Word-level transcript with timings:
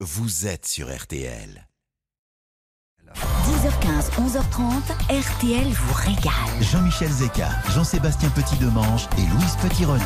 vous 0.00 0.46
êtes 0.46 0.66
sur 0.66 0.94
RTL. 0.94 1.66
10h15, 3.14 4.10
11h30, 4.20 4.92
RTL 5.08 5.68
vous 5.68 5.94
régale. 5.94 6.32
Jean-Michel 6.62 7.10
Zeka, 7.10 7.48
Jean-Sébastien 7.70 8.28
Petit-Demange 8.30 9.08
et 9.16 9.22
Louise 9.22 9.56
Petit-Renaud. 9.62 10.02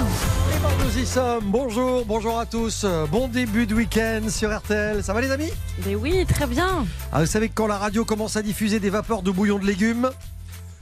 Et 0.55 0.59
ben, 0.63 0.85
nous 0.85 0.99
y 0.99 1.05
sommes. 1.05 1.51
Bonjour, 1.51 2.05
bonjour 2.05 2.39
à 2.39 2.47
tous. 2.47 2.85
Bon 3.11 3.27
début 3.27 3.67
de 3.67 3.75
week-end 3.75 4.21
sur 4.29 4.57
RTL. 4.57 5.03
Ça 5.03 5.13
va 5.13 5.21
les 5.23 5.33
amis? 5.33 5.51
Mais 5.85 5.97
oui, 5.97 6.25
très 6.25 6.47
bien. 6.47 6.87
ah, 7.13 7.21
Vous 7.21 7.27
savez 7.27 7.49
que 7.49 7.55
quand 7.55 7.67
la 7.67 7.79
radio 7.79 8.05
commence 8.05 8.37
à 8.37 8.43
diffuser 8.43 8.79
des 8.79 8.91
vapeurs 8.91 9.23
de 9.23 9.33
bouillon 9.33 9.59
de 9.59 9.67
légumes, 9.67 10.11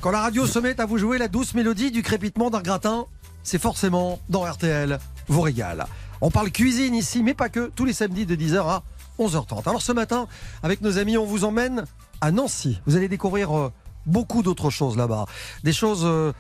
quand 0.03 0.11
la 0.11 0.21
radio 0.21 0.47
se 0.47 0.59
met 0.59 0.79
à 0.81 0.85
vous 0.85 0.99
jouer 0.99 1.17
la 1.17 1.29
douce 1.29 1.55
mélodie 1.55 1.91
du 1.91 2.03
crépitement 2.03 2.51
d'un 2.51 2.61
gratin, 2.61 3.07
c'est 3.43 3.61
forcément 3.61 4.21
dans 4.29 4.43
RTL 4.43 4.99
vous 5.29 5.41
régale. 5.41 5.87
On 6.21 6.31
parle 6.31 6.51
cuisine 6.51 6.95
ici, 6.95 7.23
mais 7.23 7.33
pas 7.35 7.49
que, 7.49 7.71
tous 7.75 7.85
les 7.85 7.93
samedis 7.93 8.27
de 8.27 8.35
10h 8.35 8.59
à 8.69 8.83
11h30. 9.19 9.69
Alors 9.69 9.83
ce 9.83 9.93
matin, 9.93 10.29
avec 10.63 10.81
nos 10.81 10.99
amis, 10.99 11.17
on 11.17 11.25
vous 11.25 11.45
emmène 11.45 11.85
à 12.21 12.31
Nancy. 12.31 12.81
Vous 12.87 12.97
allez 12.97 13.09
découvrir 13.09 13.57
euh, 13.57 13.73
beaucoup 14.07 14.43
d'autres 14.43 14.71
choses 14.71 14.97
là-bas. 14.97 15.27
Des 15.65 15.73
choses 15.73 16.03
euh, 16.05 16.33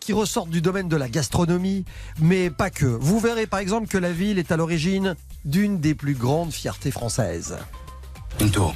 qui 0.00 0.12
ressortent 0.12 0.50
du 0.50 0.60
domaine 0.60 0.88
de 0.88 0.96
la 0.96 1.08
gastronomie, 1.08 1.84
mais 2.20 2.50
pas 2.50 2.70
que. 2.70 2.86
Vous 2.86 3.18
verrez 3.20 3.46
par 3.46 3.60
exemple 3.60 3.88
que 3.88 3.98
la 3.98 4.12
ville 4.12 4.38
est 4.38 4.52
à 4.52 4.56
l'origine 4.56 5.16
d'une 5.44 5.80
des 5.80 5.94
plus 5.94 6.14
grandes 6.14 6.52
fiertés 6.52 6.90
françaises. 6.90 7.56
Une 8.40 8.50
tour. 8.50 8.74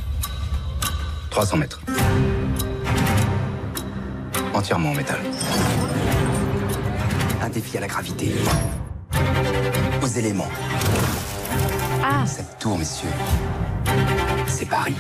300 1.31 1.56
mètres. 1.59 1.81
Entièrement 4.53 4.91
en 4.91 4.95
métal. 4.95 5.20
Un 7.41 7.48
défi 7.48 7.77
à 7.77 7.81
la 7.81 7.87
gravité. 7.87 8.33
Aux 10.03 10.06
éléments. 10.06 10.48
Ah, 12.03 12.25
Cette 12.27 12.59
tour, 12.59 12.79
messieurs, 12.79 13.09
c'est 14.47 14.67
Paris. 14.69 14.95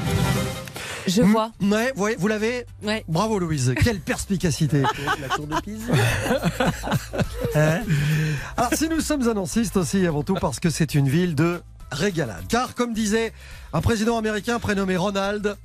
je 1.06 1.22
vois. 1.22 1.50
Ouais, 1.60 1.92
ouais, 1.96 2.16
vous 2.18 2.28
l'avez 2.28 2.66
Ouais. 2.82 3.04
Bravo 3.08 3.38
Louise, 3.38 3.74
quelle 3.82 4.00
perspicacité. 4.00 4.82
La 5.20 5.28
tour 5.28 5.46
de 5.46 5.60
Pise. 5.60 5.82
Hein 7.54 7.80
Alors 8.56 8.74
si 8.74 8.88
nous 8.88 9.00
sommes 9.00 9.28
à 9.28 9.34
Nancy, 9.34 9.64
c'est 9.64 9.76
aussi 9.76 10.06
avant 10.06 10.22
tout 10.22 10.34
parce 10.34 10.60
que 10.60 10.70
c'est 10.70 10.94
une 10.94 11.08
ville 11.08 11.34
de 11.34 11.62
régalade. 11.90 12.44
Car 12.48 12.74
comme 12.74 12.92
disait 12.92 13.32
un 13.72 13.80
président 13.80 14.16
américain 14.18 14.58
prénommé 14.58 14.96
Ronald, 14.96 15.56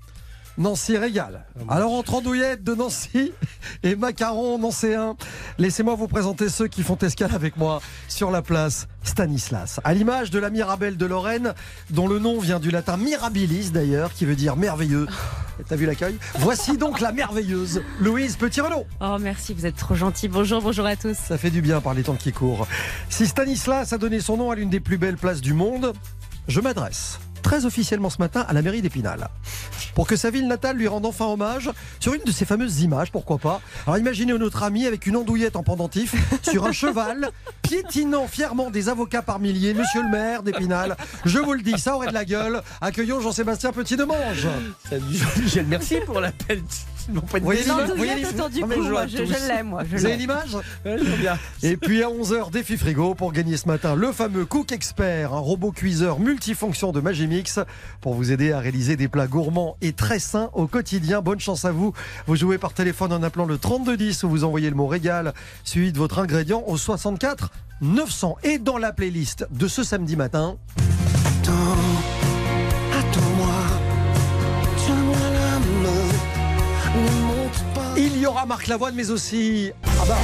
Nancy 0.57 0.97
régale. 0.97 1.45
Alors 1.67 1.93
entre 1.93 2.15
andouillettes 2.15 2.63
de 2.63 2.75
Nancy 2.75 3.33
et 3.83 3.95
macarons 3.95 4.57
nancéens, 4.57 5.17
laissez-moi 5.57 5.95
vous 5.95 6.07
présenter 6.07 6.47
ceux 6.47 6.67
qui 6.67 6.81
font 6.81 6.95
escale 6.97 7.35
avec 7.35 7.57
moi 7.57 7.81
sur 8.07 8.31
la 8.31 8.41
place 8.41 8.87
Stanislas. 9.03 9.81
À 9.83 9.93
l'image 9.93 10.31
de 10.31 10.39
la 10.39 10.49
Mirabelle 10.49 10.95
de 10.95 11.05
Lorraine, 11.05 11.53
dont 11.89 12.07
le 12.07 12.19
nom 12.19 12.39
vient 12.39 12.59
du 12.59 12.71
latin 12.71 12.95
mirabilis 12.95 13.71
d'ailleurs, 13.71 14.13
qui 14.13 14.25
veut 14.25 14.35
dire 14.35 14.55
merveilleux. 14.55 15.07
T'as 15.67 15.75
vu 15.75 15.85
l'accueil? 15.85 16.17
Voici 16.39 16.77
donc 16.77 17.01
la 17.01 17.11
merveilleuse 17.11 17.81
Louise 17.99 18.37
Petit-Renaud. 18.37 18.85
Oh, 19.01 19.17
merci, 19.19 19.53
vous 19.53 19.65
êtes 19.65 19.75
trop 19.75 19.95
gentil. 19.95 20.27
Bonjour, 20.27 20.61
bonjour 20.61 20.85
à 20.85 20.95
tous. 20.95 21.15
Ça 21.15 21.37
fait 21.37 21.51
du 21.51 21.61
bien 21.61 21.81
par 21.81 21.93
les 21.93 22.03
temps 22.03 22.15
qui 22.15 22.31
courent. 22.31 22.67
Si 23.09 23.27
Stanislas 23.27 23.91
a 23.91 23.97
donné 23.97 24.19
son 24.21 24.37
nom 24.37 24.51
à 24.51 24.55
l'une 24.55 24.69
des 24.69 24.79
plus 24.79 24.97
belles 24.97 25.17
places 25.17 25.41
du 25.41 25.53
monde, 25.53 25.93
je 26.47 26.61
m'adresse 26.61 27.19
très 27.45 27.65
officiellement 27.65 28.09
ce 28.09 28.17
matin 28.17 28.43
à 28.49 28.53
la 28.53 28.63
mairie 28.63 28.81
d'Épinal. 28.81 29.29
Pour 29.93 30.07
que 30.07 30.15
sa 30.15 30.31
ville 30.31 30.47
natale 30.47 30.77
lui 30.77 30.87
rende 30.87 31.05
enfin 31.05 31.27
hommage 31.27 31.69
sur 31.99 32.15
une 32.15 32.23
de 32.23 32.31
ces 32.31 32.43
fameuses 32.43 32.81
images, 32.81 33.11
pourquoi 33.11 33.37
pas. 33.37 33.61
Alors 33.85 33.99
imaginez 33.99 34.33
notre 34.33 34.63
ami 34.63 34.87
avec 34.87 35.05
une 35.05 35.15
andouillette 35.15 35.55
en 35.55 35.61
pendentif 35.61 36.15
sur 36.41 36.65
un 36.65 36.71
cheval, 36.71 37.29
piétinant 37.61 38.25
fièrement 38.25 38.71
des 38.71 38.89
avocats 38.89 39.21
par 39.21 39.37
milliers, 39.37 39.75
monsieur 39.75 40.01
le 40.01 40.09
maire 40.09 40.41
d'Épinal. 40.41 40.97
Je 41.23 41.37
vous 41.37 41.53
le 41.53 41.61
dis, 41.61 41.77
ça 41.77 41.95
aurait 41.95 42.07
de 42.07 42.13
la 42.13 42.25
gueule. 42.25 42.63
Accueillons 42.81 43.21
Jean-Sébastien 43.21 43.71
Petit-Demange. 43.71 44.47
Salut 44.89 45.03
Jean-Michel, 45.13 45.67
merci 45.67 45.97
pour 46.03 46.19
l'appel. 46.19 46.63
Voyez 47.41 47.63
l'image 47.63 47.89
cou, 48.75 48.83
je- 49.07 49.17
je, 49.25 49.47
l'aime, 49.47 49.67
moi. 49.67 49.83
Je 49.89 49.95
Vous 49.97 50.05
avez 50.05 50.17
l'image 50.17 50.55
Ouais. 50.85 50.97
Et 51.63 51.77
puis 51.77 52.03
à 52.03 52.07
11h, 52.09 52.51
défi 52.51 52.77
frigo 52.77 53.15
pour 53.15 53.31
gagner 53.31 53.57
ce 53.57 53.67
matin 53.67 53.95
le 53.95 54.11
fameux 54.11 54.45
Cook 54.45 54.71
Expert, 54.71 55.33
un 55.33 55.39
robot 55.39 55.71
cuiseur 55.71 56.19
multifonction 56.19 56.91
de 56.91 56.99
Magimix 57.01 57.59
pour 58.01 58.13
vous 58.13 58.31
aider 58.31 58.51
à 58.51 58.59
réaliser 58.59 58.95
des 58.95 59.07
plats 59.07 59.27
gourmands 59.27 59.77
et 59.81 59.93
très 59.93 60.19
sains 60.19 60.49
au 60.53 60.67
quotidien. 60.67 61.21
Bonne 61.21 61.39
chance 61.39 61.65
à 61.65 61.71
vous. 61.71 61.93
Vous 62.27 62.35
jouez 62.35 62.57
par 62.57 62.73
téléphone 62.73 63.13
en 63.13 63.23
appelant 63.23 63.45
le 63.45 63.57
3210 63.57 64.23
ou 64.23 64.29
vous 64.29 64.43
envoyez 64.43 64.69
le 64.69 64.75
mot 64.75 64.87
régal 64.87 65.33
suivi 65.63 65.91
de 65.91 65.97
votre 65.97 66.19
ingrédient 66.19 66.63
au 66.67 66.77
64 66.77 67.51
900. 67.81 68.37
Et 68.43 68.57
dans 68.57 68.77
la 68.77 68.93
playlist 68.93 69.47
de 69.51 69.67
ce 69.67 69.83
samedi 69.83 70.15
matin, 70.15 70.57
y 78.25 78.27
aura 78.27 78.45
Marc 78.45 78.67
Lavoine 78.67 78.95
mais 78.95 79.11
aussi... 79.11 79.71
Ah 79.85 80.03
bah, 80.07 80.17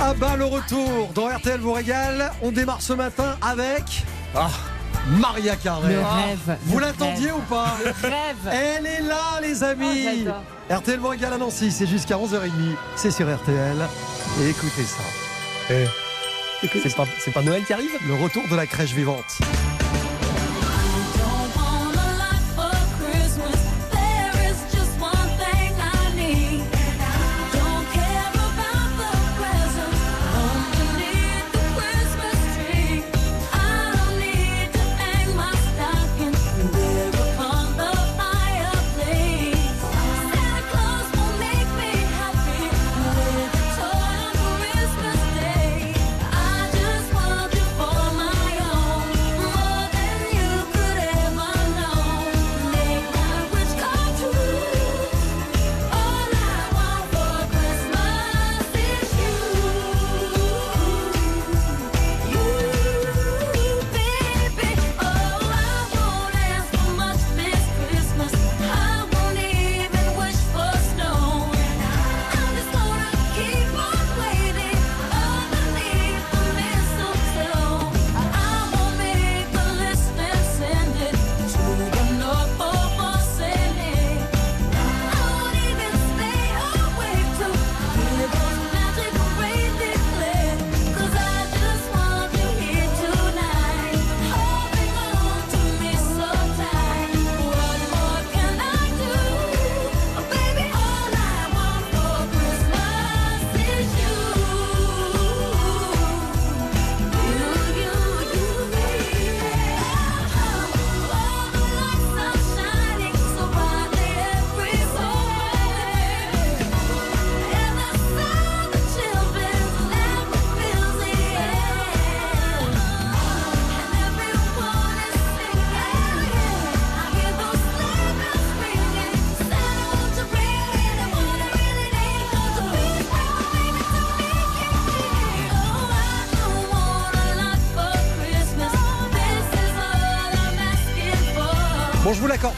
Ah 0.00 0.12
bah 0.14 0.36
le 0.36 0.44
retour 0.44 1.10
dans 1.14 1.26
RTL 1.28 1.58
vous 1.60 1.72
régale. 1.72 2.30
On 2.42 2.52
démarre 2.52 2.82
ce 2.82 2.92
matin 2.92 3.36
avec 3.42 4.04
Ah. 4.34 4.50
Maria 5.08 5.56
Carré. 5.56 5.94
Le 5.94 6.00
rêve. 6.00 6.56
Vous 6.66 6.78
le 6.78 6.86
l'attendiez 6.86 7.32
ou 7.32 7.40
pas 7.40 7.76
Rêve. 8.02 8.50
Elle 8.52 8.86
est 8.86 9.02
là 9.02 9.40
les 9.42 9.62
amis. 9.64 10.06
Oh, 10.06 10.10
j'adore. 10.24 10.42
RTL 10.82 10.98
vous 10.98 11.08
régale 11.08 11.32
à 11.34 11.38
Nancy, 11.38 11.70
c'est 11.70 11.86
jusqu'à 11.86 12.16
11h30. 12.16 12.50
C'est 12.96 13.10
sur 13.10 13.26
RTL. 13.34 13.76
Et 14.42 14.48
écoutez 14.48 14.84
ça. 14.84 15.74
C'est 16.72 17.32
pas, 17.32 17.42
Noël 17.42 17.64
qui 17.64 17.72
arrive? 17.72 17.90
Le 18.06 18.14
retour 18.14 18.48
de 18.48 18.56
la 18.56 18.66
crèche 18.66 18.92
vivante. 18.92 19.38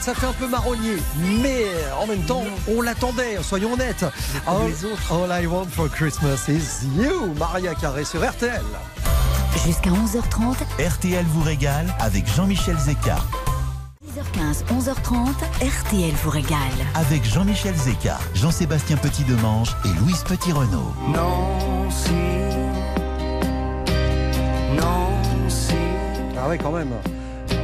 Ça 0.01 0.13
fait 0.13 0.25
un 0.25 0.33
peu 0.33 0.47
marronnier, 0.47 0.97
mais 1.41 1.65
en 2.01 2.07
même 2.07 2.23
temps, 2.23 2.43
on 2.67 2.81
l'attendait, 2.81 3.37
soyons 3.41 3.73
honnêtes. 3.73 4.05
All, 4.45 4.67
les 4.67 4.83
autres. 4.83 5.13
all 5.13 5.43
I 5.43 5.47
want 5.47 5.67
for 5.67 5.89
Christmas 5.89 6.49
is 6.49 6.85
you, 6.97 7.33
Maria 7.39 7.73
Carré 7.73 8.03
sur 8.03 8.21
RTL. 8.21 8.61
Jusqu'à 9.65 9.89
11h30, 9.89 10.55
RTL 10.85 11.25
vous 11.25 11.41
régale 11.41 11.87
avec 11.99 12.27
Jean-Michel 12.27 12.77
Zeka. 12.77 13.17
10h15, 14.05 14.65
11h30, 14.77 15.29
RTL 15.61 16.13
vous 16.23 16.29
régale. 16.31 16.57
Avec 16.95 17.23
Jean-Michel 17.23 17.75
Zeka, 17.75 18.17
Jean-Sébastien 18.33 18.97
Petit-Demange 18.97 19.75
et 19.85 19.99
Louise 19.99 20.23
Petit-Renault. 20.27 20.93
Nancy. 21.13 22.11
Nancy. 24.75 25.75
Ah 26.37 26.49
ouais, 26.49 26.57
quand 26.57 26.71
même. 26.71 26.91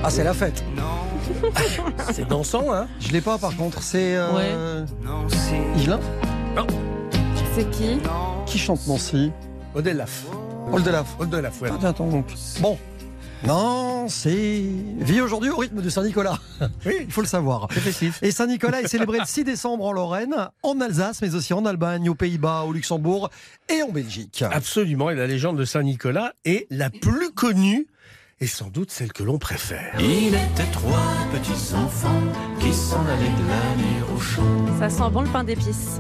Ah, 0.04 0.10
c'est 0.10 0.24
la 0.24 0.34
fête. 0.34 0.64
C'est 2.12 2.28
dansant, 2.28 2.74
hein 2.74 2.88
Je 3.00 3.12
l'ai 3.12 3.22
pas, 3.22 3.38
par 3.38 3.56
contre. 3.56 3.82
C'est 3.82 4.16
euh, 4.16 4.86
Nancy. 5.04 5.56
Yvelin 5.78 6.00
C'est 7.56 7.70
qui 7.72 8.00
qui 8.46 8.58
chante 8.60 8.86
Nancy. 8.88 9.32
Odelaf. 9.76 10.26
Oldelaf. 10.72 11.16
Odelaf, 11.20 11.56
voilà. 11.60 11.76
Ah, 11.82 11.88
attends, 11.88 12.08
donc. 12.08 12.28
Bon. 12.62 12.78
Non, 13.46 14.08
c'est. 14.08 14.64
Vie 15.00 15.20
aujourd'hui 15.20 15.50
au 15.50 15.58
rythme 15.58 15.82
de 15.82 15.90
Saint-Nicolas. 15.90 16.40
Oui, 16.86 16.94
Il 17.02 17.12
faut 17.12 17.22
le 17.22 17.28
savoir. 17.28 17.68
Et 18.22 18.32
Saint-Nicolas 18.32 18.82
est 18.82 18.88
célébré 18.88 19.20
le 19.20 19.26
6 19.26 19.44
décembre 19.44 19.86
en 19.86 19.92
Lorraine, 19.92 20.50
en 20.62 20.80
Alsace, 20.80 21.22
mais 21.22 21.36
aussi 21.36 21.54
en 21.54 21.66
Allemagne, 21.66 22.10
aux 22.10 22.16
Pays-Bas, 22.16 22.64
au 22.64 22.72
Luxembourg 22.72 23.30
et 23.70 23.82
en 23.82 23.90
Belgique. 23.90 24.46
Absolument, 24.50 25.10
et 25.10 25.16
la 25.16 25.28
légende 25.28 25.58
de 25.58 25.66
Saint-Nicolas 25.66 26.34
est 26.46 26.68
la 26.70 26.90
plus 26.90 27.32
connue 27.32 27.88
et 28.40 28.48
sans 28.48 28.70
doute 28.70 28.92
celle 28.92 29.14
que 29.14 29.24
l'on 29.24 29.38
préfère. 29.38 29.94
Il 30.00 30.36
était 30.36 30.72
trois 30.72 31.14
petits 31.32 31.74
enfants 31.76 32.24
qui 32.60 32.74
s'en 32.74 33.06
allaient 33.06 33.26
glaner 33.26 34.14
au 34.16 34.20
champ. 34.20 34.80
Ça 34.80 34.90
sent 34.90 35.10
bon 35.12 35.22
le 35.22 35.30
pain 35.30 35.44
d'épices. 35.44 36.00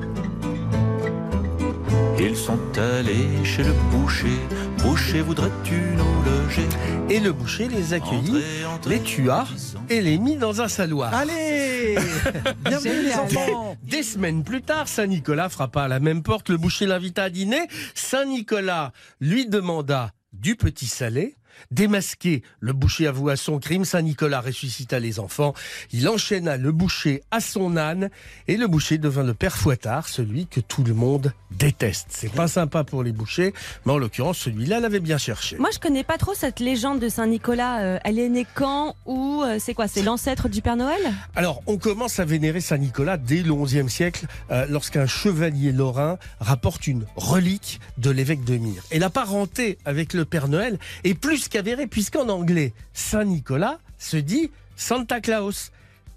Ils 2.20 2.38
sont 2.38 2.60
allés 2.78 3.44
chez 3.44 3.64
le 3.64 3.74
boucher. 3.92 4.40
Boucher, 4.80 5.22
voudrais-tu 5.22 5.76
nous 5.76 6.24
loger 6.24 6.68
Et 7.10 7.20
le 7.20 7.32
boucher 7.32 7.68
les 7.68 7.94
accueillit, 7.94 8.30
Entrez, 8.30 8.66
entrez, 8.66 8.90
les 8.96 9.02
tua 9.02 9.46
et 9.90 10.02
les 10.02 10.18
mit 10.18 10.38
dans 10.38 10.62
un 10.62 10.68
saloir. 10.68 11.14
Allez 11.14 11.98
Bienvenue 12.66 13.04
les 13.04 13.14
enfants 13.14 13.78
Des 13.84 14.04
semaines 14.04 14.44
plus 14.44 14.62
tard, 14.62 14.88
Saint-Nicolas 14.88 15.50
frappa 15.50 15.84
à 15.84 15.88
la 15.88 16.00
même 16.00 16.24
porte, 16.24 16.50
le 16.50 16.58
boucher 16.58 16.86
l'invita 16.86 17.24
à 17.24 17.30
dîner. 17.30 17.68
Saint-Nicolas 17.96 18.92
lui 19.20 19.48
demanda 19.48 20.12
du 20.34 20.56
petit 20.56 20.88
salé. 20.88 21.36
Démasqué, 21.72 22.44
le 22.60 22.74
boucher 22.74 23.08
avoua 23.08 23.36
son 23.36 23.60
crime, 23.60 23.86
Saint-Nicolas 23.86 24.42
ressuscita 24.42 25.00
les 25.00 25.20
enfants, 25.20 25.54
il 25.92 26.08
enchaîna 26.10 26.58
le 26.58 26.72
boucher 26.72 27.24
à 27.32 27.40
son 27.40 27.78
âne, 27.78 28.10
et 28.48 28.58
le 28.58 28.68
boucher 28.68 28.98
devint 28.98 29.24
le 29.24 29.34
père 29.34 29.58
Fouettard, 29.58 30.08
celui 30.08 30.48
que 30.48 30.60
tout 30.60 30.84
le 30.84 30.94
monde 30.94 31.34
déteste. 31.52 32.08
C'est 32.10 32.32
pas 32.32 32.48
sympa 32.48 32.84
pour 32.84 33.04
les 33.04 33.12
bouchers, 33.12 33.54
mais 33.86 33.94
en 33.94 33.98
l'occurrence, 33.98 34.38
celui-là 34.40 34.80
l'avait 34.80 35.00
bien 35.00 35.18
cherché. 35.18 35.58
Moi, 35.58 35.70
je 35.74 35.80
connais 35.80 36.04
pas 36.04 36.18
trop 36.18 36.34
cette 36.34 36.60
légende 36.60 37.00
de 37.00 37.10
Saint-Nicolas. 37.10 37.82
Euh, 37.82 38.00
elle 38.04 38.20
est 38.20 38.30
née 38.30 38.48
quand 38.54 38.96
Ou 39.06 39.44
euh, 39.44 39.58
c'est 39.60 39.74
quoi 39.74 39.88
C'est 39.88 40.02
l'ancêtre 40.02 40.50
du 40.50 40.62
Père 40.62 40.76
Noël? 40.76 41.02
Alors, 41.36 41.62
on 41.68 41.78
commence 41.78 42.20
à 42.20 42.26
vénérer 42.26 42.62
Saint-Nicolas 42.62 43.18
dès 43.18 43.44
le 43.44 43.54
XIe 43.54 43.90
siècle, 43.90 44.26
euh, 44.52 44.66
lorsqu'un 44.70 45.06
chevalier 45.06 45.72
lorrain 45.72 46.18
rapporte 46.40 46.88
une 46.88 47.06
relique 47.16 47.80
de 47.98 48.10
l'évêque 48.10 48.44
de 48.44 48.58
Myre. 48.58 48.84
Et 48.92 49.00
la 49.00 49.10
parenté 49.10 49.78
avec 49.86 50.14
le 50.14 50.26
Père 50.26 50.48
Noël 50.48 50.80
est 51.04 51.14
plus 51.14 51.43
qu'avérée, 51.50 51.88
puisqu'en 51.88 52.30
anglais, 52.30 52.74
Saint-Nicolas 52.94 53.80
se 53.98 54.18
dit 54.18 54.52
Santa 54.76 55.22
Claus. 55.22 55.72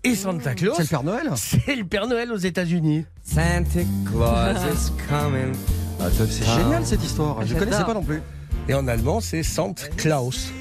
Et 0.04 0.14
Santa 0.14 0.54
Claus, 0.54 0.76
C'est 0.76 0.82
le 0.84 0.88
Père 0.88 1.02
Noël 1.02 1.30
c'est 1.36 1.74
le 1.74 1.84
Père 1.84 2.06
Noël 2.06 2.30
aux 2.32 2.36
États-Unis. 2.36 3.04
Santa 3.24 3.80
Claus 4.04 4.56
is 4.72 4.92
coming. 5.08 5.52
C'est 6.14 6.44
génial 6.44 6.86
cette 6.86 7.02
histoire, 7.02 7.44
je 7.44 7.54
ne 7.54 7.58
connaissais 7.58 7.84
pas 7.84 7.94
non 7.94 8.02
plus. 8.02 8.22
Et 8.68 8.74
en 8.74 8.86
allemand, 8.86 9.20
c'est 9.20 9.42
Sant 9.42 9.74
Claus. 9.96 10.52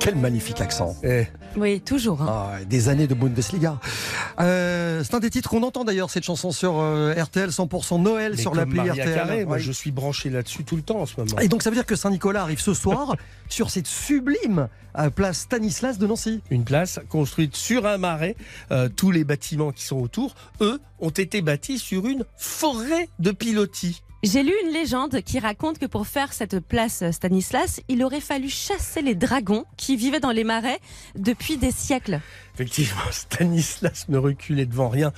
Quel 0.00 0.16
magnifique 0.16 0.60
accent 0.60 0.96
Eh, 1.02 1.26
Oui, 1.56 1.80
toujours. 1.80 2.22
hein. 2.22 2.26
Ah, 2.60 2.64
des 2.64 2.88
années 2.88 3.06
de 3.06 3.14
Bundesliga. 3.14 3.78
Euh, 4.40 5.02
c'est 5.04 5.14
un 5.14 5.20
des 5.20 5.30
titres 5.30 5.50
qu'on 5.50 5.62
entend 5.62 5.84
d'ailleurs, 5.84 6.10
cette 6.10 6.24
chanson 6.24 6.50
sur 6.52 6.78
euh, 6.80 7.14
RTL 7.14 7.50
100% 7.50 8.02
Noël 8.02 8.32
mais 8.36 8.42
sur 8.42 8.54
l'appli 8.54 8.80
RTL. 8.80 9.14
Carré, 9.14 9.44
moi 9.44 9.56
Oui. 9.56 9.62
je 9.62 9.72
suis 9.72 9.90
branché 9.90 10.30
là-dessus 10.30 10.64
tout 10.64 10.76
le 10.76 10.82
temps 10.82 11.00
en 11.00 11.06
ce 11.06 11.14
moment. 11.18 11.38
Et 11.40 11.48
donc 11.48 11.62
ça 11.62 11.70
veut 11.70 11.76
dire 11.76 11.86
que 11.86 11.96
Saint-Nicolas 11.96 12.42
arrive 12.42 12.60
ce 12.60 12.74
soir 12.74 13.16
sur 13.48 13.70
cette 13.70 13.86
sublime 13.86 14.68
euh, 14.98 15.10
place 15.10 15.40
Stanislas 15.40 15.98
de 15.98 16.06
Nancy. 16.06 16.40
une 16.50 16.64
place 16.64 17.00
construite 17.08 17.56
sur 17.56 17.86
un 17.86 17.98
marais. 17.98 18.36
Euh, 18.70 18.88
tous 18.88 19.10
les 19.10 19.24
bâtiments 19.24 19.72
qui 19.72 19.84
sont 19.84 19.96
autour, 19.96 20.34
eux, 20.60 20.80
ont 21.00 21.10
été 21.10 21.42
bâtis 21.42 21.78
sur 21.78 22.06
une 22.06 22.24
forêt 22.36 23.08
de 23.18 23.30
pilotis. 23.32 24.02
J'ai 24.24 24.42
lu 24.42 24.54
une 24.64 24.72
légende 24.72 25.20
qui 25.20 25.38
raconte 25.38 25.78
que 25.78 25.84
pour 25.84 26.06
faire 26.06 26.32
cette 26.32 26.58
place 26.58 27.04
Stanislas, 27.10 27.82
il 27.88 28.02
aurait 28.02 28.22
fallu 28.22 28.48
chasser 28.48 29.02
les 29.02 29.14
dragons 29.14 29.66
qui 29.76 29.96
vivaient 29.96 30.18
dans 30.18 30.30
les 30.30 30.44
marais 30.44 30.78
depuis 31.14 31.58
des 31.58 31.70
siècles. 31.70 32.20
Effectivement, 32.54 33.02
Stanislas 33.10 34.06
ne 34.08 34.16
reculait 34.16 34.64
devant 34.64 34.88
rien. 34.88 35.12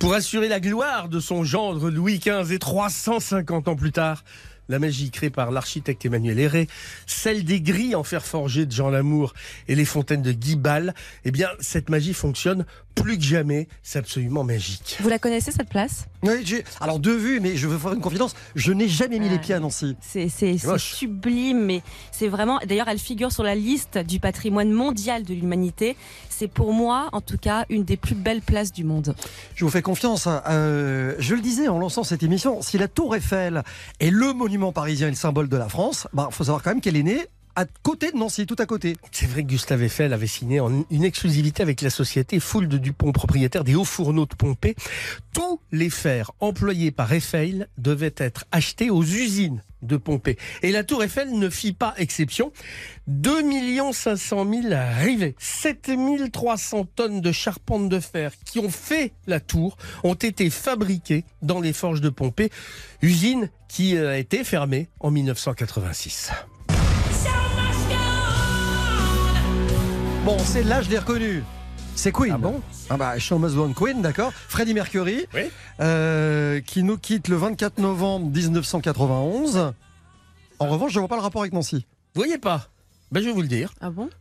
Pour 0.00 0.14
assurer 0.14 0.48
la 0.48 0.58
gloire 0.58 1.08
de 1.08 1.20
son 1.20 1.44
gendre 1.44 1.90
Louis 1.90 2.18
XV 2.18 2.52
et 2.52 2.58
350 2.58 3.68
ans 3.68 3.76
plus 3.76 3.92
tard, 3.92 4.24
la 4.70 4.78
magie 4.78 5.10
créée 5.10 5.30
par 5.30 5.50
l'architecte 5.50 6.04
Emmanuel 6.04 6.38
Héré, 6.38 6.68
celle 7.06 7.44
des 7.44 7.60
grilles 7.60 7.94
en 7.94 8.04
fer 8.04 8.24
forgé 8.24 8.66
de 8.66 8.72
Jean 8.72 8.88
Lamour 8.88 9.34
et 9.68 9.74
les 9.74 9.84
fontaines 9.84 10.22
de 10.22 10.32
Guy 10.32 10.56
Ball, 10.56 10.94
eh 11.24 11.30
bien, 11.30 11.48
cette 11.58 11.90
magie 11.90 12.14
fonctionne 12.14 12.64
plus 12.94 13.18
que 13.18 13.24
jamais. 13.24 13.68
C'est 13.82 13.98
absolument 13.98 14.44
magique. 14.44 14.96
Vous 15.00 15.08
la 15.08 15.18
connaissez 15.18 15.50
cette 15.50 15.68
place? 15.68 16.06
Oui, 16.22 16.44
alors 16.80 16.98
de 16.98 17.10
vue, 17.12 17.40
mais 17.40 17.56
je 17.56 17.66
veux 17.66 17.78
faire 17.78 17.92
une 17.94 18.00
confidence, 18.00 18.34
je 18.54 18.72
n'ai 18.72 18.88
jamais 18.88 19.18
mis 19.18 19.28
Ah. 19.28 19.32
les 19.32 19.38
pieds 19.38 19.54
à 19.54 19.60
Nancy. 19.60 19.96
C'est 20.00 20.28
sublime, 20.78 21.64
mais 21.64 21.82
c'est 22.12 22.28
vraiment. 22.28 22.58
D'ailleurs, 22.66 22.88
elle 22.88 22.98
figure 22.98 23.32
sur 23.32 23.42
la 23.42 23.54
liste 23.54 23.98
du 23.98 24.20
patrimoine 24.20 24.70
mondial 24.70 25.22
de 25.24 25.32
l'humanité. 25.34 25.96
C'est 26.28 26.48
pour 26.48 26.72
moi, 26.72 27.08
en 27.12 27.20
tout 27.20 27.38
cas, 27.38 27.64
une 27.70 27.84
des 27.84 27.96
plus 27.96 28.14
belles 28.14 28.42
places 28.42 28.72
du 28.72 28.84
monde. 28.84 29.14
Je 29.54 29.64
vous 29.64 29.70
fais 29.70 29.82
confiance. 29.82 30.26
hein. 30.26 30.42
Euh, 30.48 31.14
je 31.18 31.34
le 31.34 31.40
disais 31.40 31.68
en 31.68 31.78
lançant 31.78 32.04
cette 32.04 32.22
émission, 32.22 32.60
si 32.62 32.76
la 32.78 32.88
Tour 32.88 33.14
Eiffel 33.16 33.62
est 34.00 34.10
le 34.10 34.32
monument 34.32 34.72
parisien 34.72 35.06
et 35.08 35.10
le 35.10 35.16
symbole 35.16 35.48
de 35.48 35.56
la 35.56 35.68
France, 35.68 36.06
il 36.14 36.20
faut 36.30 36.44
savoir 36.44 36.62
quand 36.62 36.70
même 36.70 36.80
qu'elle 36.80 36.96
est 36.96 37.02
née 37.02 37.26
à 37.56 37.64
côté 37.82 38.12
de 38.12 38.16
Nancy, 38.16 38.46
tout 38.46 38.56
à 38.58 38.66
côté. 38.66 38.96
C'est 39.12 39.26
vrai 39.26 39.42
que 39.42 39.48
Gustave 39.48 39.82
Eiffel 39.82 40.12
avait 40.12 40.26
signé 40.26 40.60
une 40.90 41.04
exclusivité 41.04 41.62
avec 41.62 41.80
la 41.82 41.90
société 41.90 42.40
Foule 42.40 42.68
de 42.68 42.78
Dupont, 42.78 43.12
propriétaire 43.12 43.64
des 43.64 43.74
hauts 43.74 43.84
fourneaux 43.84 44.26
de 44.26 44.34
Pompée. 44.34 44.76
Tous 45.32 45.60
les 45.72 45.90
fers 45.90 46.30
employés 46.40 46.90
par 46.90 47.12
Eiffel 47.12 47.68
devaient 47.78 48.14
être 48.16 48.44
achetés 48.52 48.90
aux 48.90 49.02
usines 49.02 49.62
de 49.82 49.96
Pompée. 49.96 50.36
Et 50.62 50.72
la 50.72 50.84
tour 50.84 51.02
Eiffel 51.02 51.32
ne 51.32 51.48
fit 51.48 51.72
pas 51.72 51.94
exception. 51.96 52.52
2 53.06 53.42
500 53.92 54.46
000 54.50 54.74
rivets, 55.00 55.34
7 55.38 55.90
300 56.32 56.86
tonnes 56.94 57.20
de 57.20 57.32
charpente 57.32 57.88
de 57.88 57.98
fer 57.98 58.32
qui 58.44 58.58
ont 58.58 58.70
fait 58.70 59.12
la 59.26 59.40
tour 59.40 59.76
ont 60.04 60.14
été 60.14 60.50
fabriqués 60.50 61.24
dans 61.42 61.60
les 61.60 61.72
forges 61.72 62.00
de 62.00 62.10
Pompée, 62.10 62.50
usine 63.02 63.50
qui 63.68 63.96
a 63.96 64.18
été 64.18 64.44
fermée 64.44 64.88
en 65.00 65.10
1986. 65.10 66.30
Bon, 70.24 70.36
c'est 70.38 70.62
là, 70.62 70.82
je 70.82 70.90
l'ai 70.90 70.98
reconnu. 70.98 71.42
C'est 71.94 72.12
Queen. 72.12 72.32
Ah 72.34 72.38
bon 72.38 72.60
Ah 72.88 72.96
bah, 72.96 73.18
Show 73.18 73.38
Must 73.38 73.54
Go 73.54 73.64
On 73.64 73.72
Queen, 73.72 74.00
d'accord. 74.02 74.32
Freddie 74.32 74.74
Mercury, 74.74 75.26
Oui. 75.34 75.42
euh, 75.80 76.60
qui 76.60 76.82
nous 76.82 76.98
quitte 76.98 77.28
le 77.28 77.36
24 77.36 77.78
novembre 77.78 78.26
1991. 78.30 79.72
En 80.58 80.68
revanche, 80.68 80.92
je 80.92 80.98
vois 80.98 81.08
pas 81.08 81.16
le 81.16 81.22
rapport 81.22 81.42
avec 81.42 81.52
Nancy. 81.52 81.86
Vous 82.14 82.20
voyez 82.22 82.38
pas 82.38 82.68
ben, 83.12 83.20
Je 83.20 83.26
vais 83.26 83.32
vous 83.32 83.42
le 83.42 83.48
dire. 83.48 83.72
Ah 83.80 83.90
bon? 83.90 84.08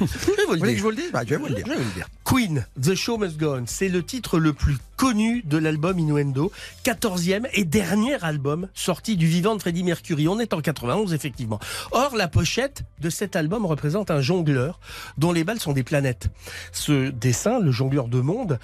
Je 0.00 0.30
vais 0.32 0.44
vous 0.46 0.56
dire. 0.56 1.10
Je 1.26 1.34
vais 1.34 1.48
le 1.48 1.94
dire. 1.94 2.08
Queen, 2.24 2.66
The 2.80 2.94
Show 2.94 3.18
Must 3.18 3.38
Go 3.38 3.56
On, 3.56 3.64
c'est 3.66 3.88
le 3.88 4.02
titre 4.02 4.38
le 4.38 4.52
plus 4.52 4.76
connu 4.96 5.42
de 5.42 5.58
l'album 5.58 5.98
Innuendo, 5.98 6.52
14e 6.84 7.48
et 7.54 7.64
dernier 7.64 8.22
album 8.22 8.68
sorti 8.74 9.16
du 9.16 9.26
vivant 9.26 9.54
de 9.56 9.60
Freddie 9.60 9.84
Mercury. 9.84 10.28
On 10.28 10.38
est 10.38 10.52
en 10.52 10.60
91 10.60 11.14
effectivement. 11.14 11.58
Or, 11.92 12.16
la 12.16 12.28
pochette 12.28 12.82
de 13.00 13.10
cet 13.10 13.36
album 13.36 13.64
représente 13.64 14.10
un 14.10 14.20
jongleur 14.20 14.80
dont 15.16 15.32
les 15.32 15.44
balles 15.44 15.60
sont 15.60 15.72
des 15.72 15.84
planètes. 15.84 16.28
Ce 16.72 17.10
dessin, 17.10 17.60
le 17.60 17.70
jongleur 17.70 18.08
de 18.08 18.20
monde, 18.20 18.58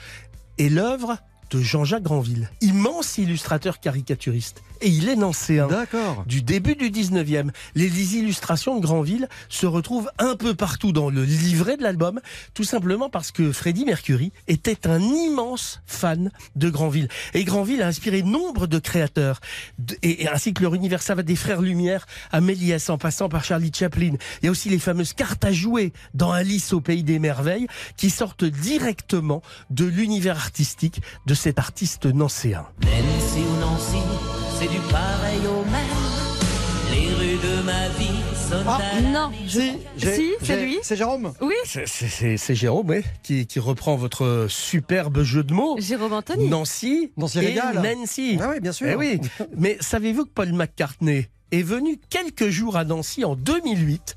est 0.58 0.68
l'œuvre 0.68 1.18
de 1.54 1.60
Jean-Jacques 1.60 2.02
Granville, 2.02 2.50
immense 2.60 3.16
illustrateur 3.16 3.78
caricaturiste. 3.78 4.62
Et 4.80 4.88
il 4.88 5.08
est 5.08 5.14
nancéen. 5.14 5.68
D'accord. 5.68 6.24
Du 6.26 6.42
début 6.42 6.74
du 6.74 6.90
19e, 6.90 7.50
les 7.76 8.16
illustrations 8.16 8.76
de 8.76 8.82
Granville 8.82 9.28
se 9.48 9.64
retrouvent 9.64 10.10
un 10.18 10.34
peu 10.34 10.54
partout 10.54 10.90
dans 10.90 11.10
le 11.10 11.22
livret 11.24 11.76
de 11.76 11.82
l'album, 11.82 12.20
tout 12.54 12.64
simplement 12.64 13.08
parce 13.08 13.30
que 13.30 13.52
Freddie 13.52 13.84
Mercury 13.84 14.32
était 14.48 14.88
un 14.88 15.00
immense 15.00 15.80
fan 15.86 16.32
de 16.56 16.70
Granville. 16.70 17.08
Et 17.34 17.44
Granville 17.44 17.82
a 17.82 17.86
inspiré 17.86 18.22
nombre 18.22 18.66
de 18.66 18.80
créateurs, 18.80 19.40
et 20.02 20.26
ainsi 20.28 20.54
que 20.54 20.62
leur 20.62 20.74
univers 20.74 21.02
ça 21.02 21.14
va 21.14 21.22
des 21.22 21.36
Frères 21.36 21.62
Lumière 21.62 22.06
à 22.32 22.40
Méliès, 22.40 22.90
en 22.90 22.98
passant 22.98 23.28
par 23.28 23.44
Charlie 23.44 23.72
Chaplin. 23.72 24.14
Il 24.42 24.46
y 24.46 24.48
a 24.48 24.50
aussi 24.50 24.70
les 24.70 24.80
fameuses 24.80 25.12
cartes 25.12 25.44
à 25.44 25.52
jouer 25.52 25.92
dans 26.14 26.32
Alice 26.32 26.72
au 26.72 26.80
Pays 26.80 27.04
des 27.04 27.20
Merveilles, 27.20 27.68
qui 27.96 28.10
sortent 28.10 28.44
directement 28.44 29.40
de 29.70 29.84
l'univers 29.84 30.36
artistique 30.36 31.00
de 31.26 31.34
cet 31.44 31.58
artiste 31.58 32.06
nancéen. 32.06 32.64
Nancy 32.80 33.40
ou 33.46 33.60
Nancy, 33.60 33.98
c'est 34.58 34.66
du 34.66 34.78
pareil 34.90 35.40
au 35.46 35.62
même. 35.70 35.84
Les 36.90 37.12
rues 37.12 37.36
de 37.36 37.62
ma 37.62 37.86
vie 37.90 38.18
sonnent 38.48 38.64
Ah, 38.66 38.80
à 38.96 39.00
Non, 39.02 39.30
je- 39.46 39.60
Si, 39.98 40.32
c'est 40.42 40.64
lui. 40.64 40.78
C'est 40.82 40.96
Jérôme 40.96 41.34
Oui, 41.42 41.52
C'est- 41.66 42.54
Jérôme 42.54 42.88
oui, 42.88 43.02
qui, 43.22 43.46
qui 43.46 43.58
reprend 43.60 43.94
votre 43.96 44.46
superbe 44.48 45.22
jeu 45.22 45.42
de 45.44 45.52
mots. 45.52 45.76
Jérôme 45.78 46.14
Anthony. 46.14 46.48
Nancy, 46.48 47.12
Nancy 47.18 47.40
et 47.40 47.46
Régal. 47.48 47.82
Nancy. 47.98 48.38
Ah 48.40 48.48
oui, 48.54 48.60
bien 48.60 48.72
sûr. 48.72 48.86
Eh 48.88 48.94
oui. 48.96 49.20
Mais 49.58 49.76
savez-vous 49.80 50.24
que 50.24 50.30
Paul 50.30 50.50
McCartney 50.54 51.28
est 51.52 51.62
venu 51.62 52.00
quelques 52.08 52.48
jours 52.48 52.78
à 52.78 52.84
Nancy 52.86 53.22
en 53.22 53.36
2008 53.36 54.16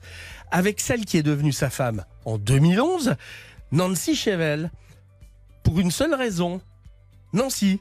avec 0.50 0.80
celle 0.80 1.04
qui 1.04 1.18
est 1.18 1.24
devenue 1.24 1.52
sa 1.52 1.70
femme 1.70 2.06
en 2.24 2.38
2011, 2.38 3.16
Nancy 3.74 4.16
Chevel, 4.16 4.72
pour 5.64 5.78
une 5.82 5.92
seule 5.92 6.14
raison, 6.14 6.62
Nancy. 7.38 7.80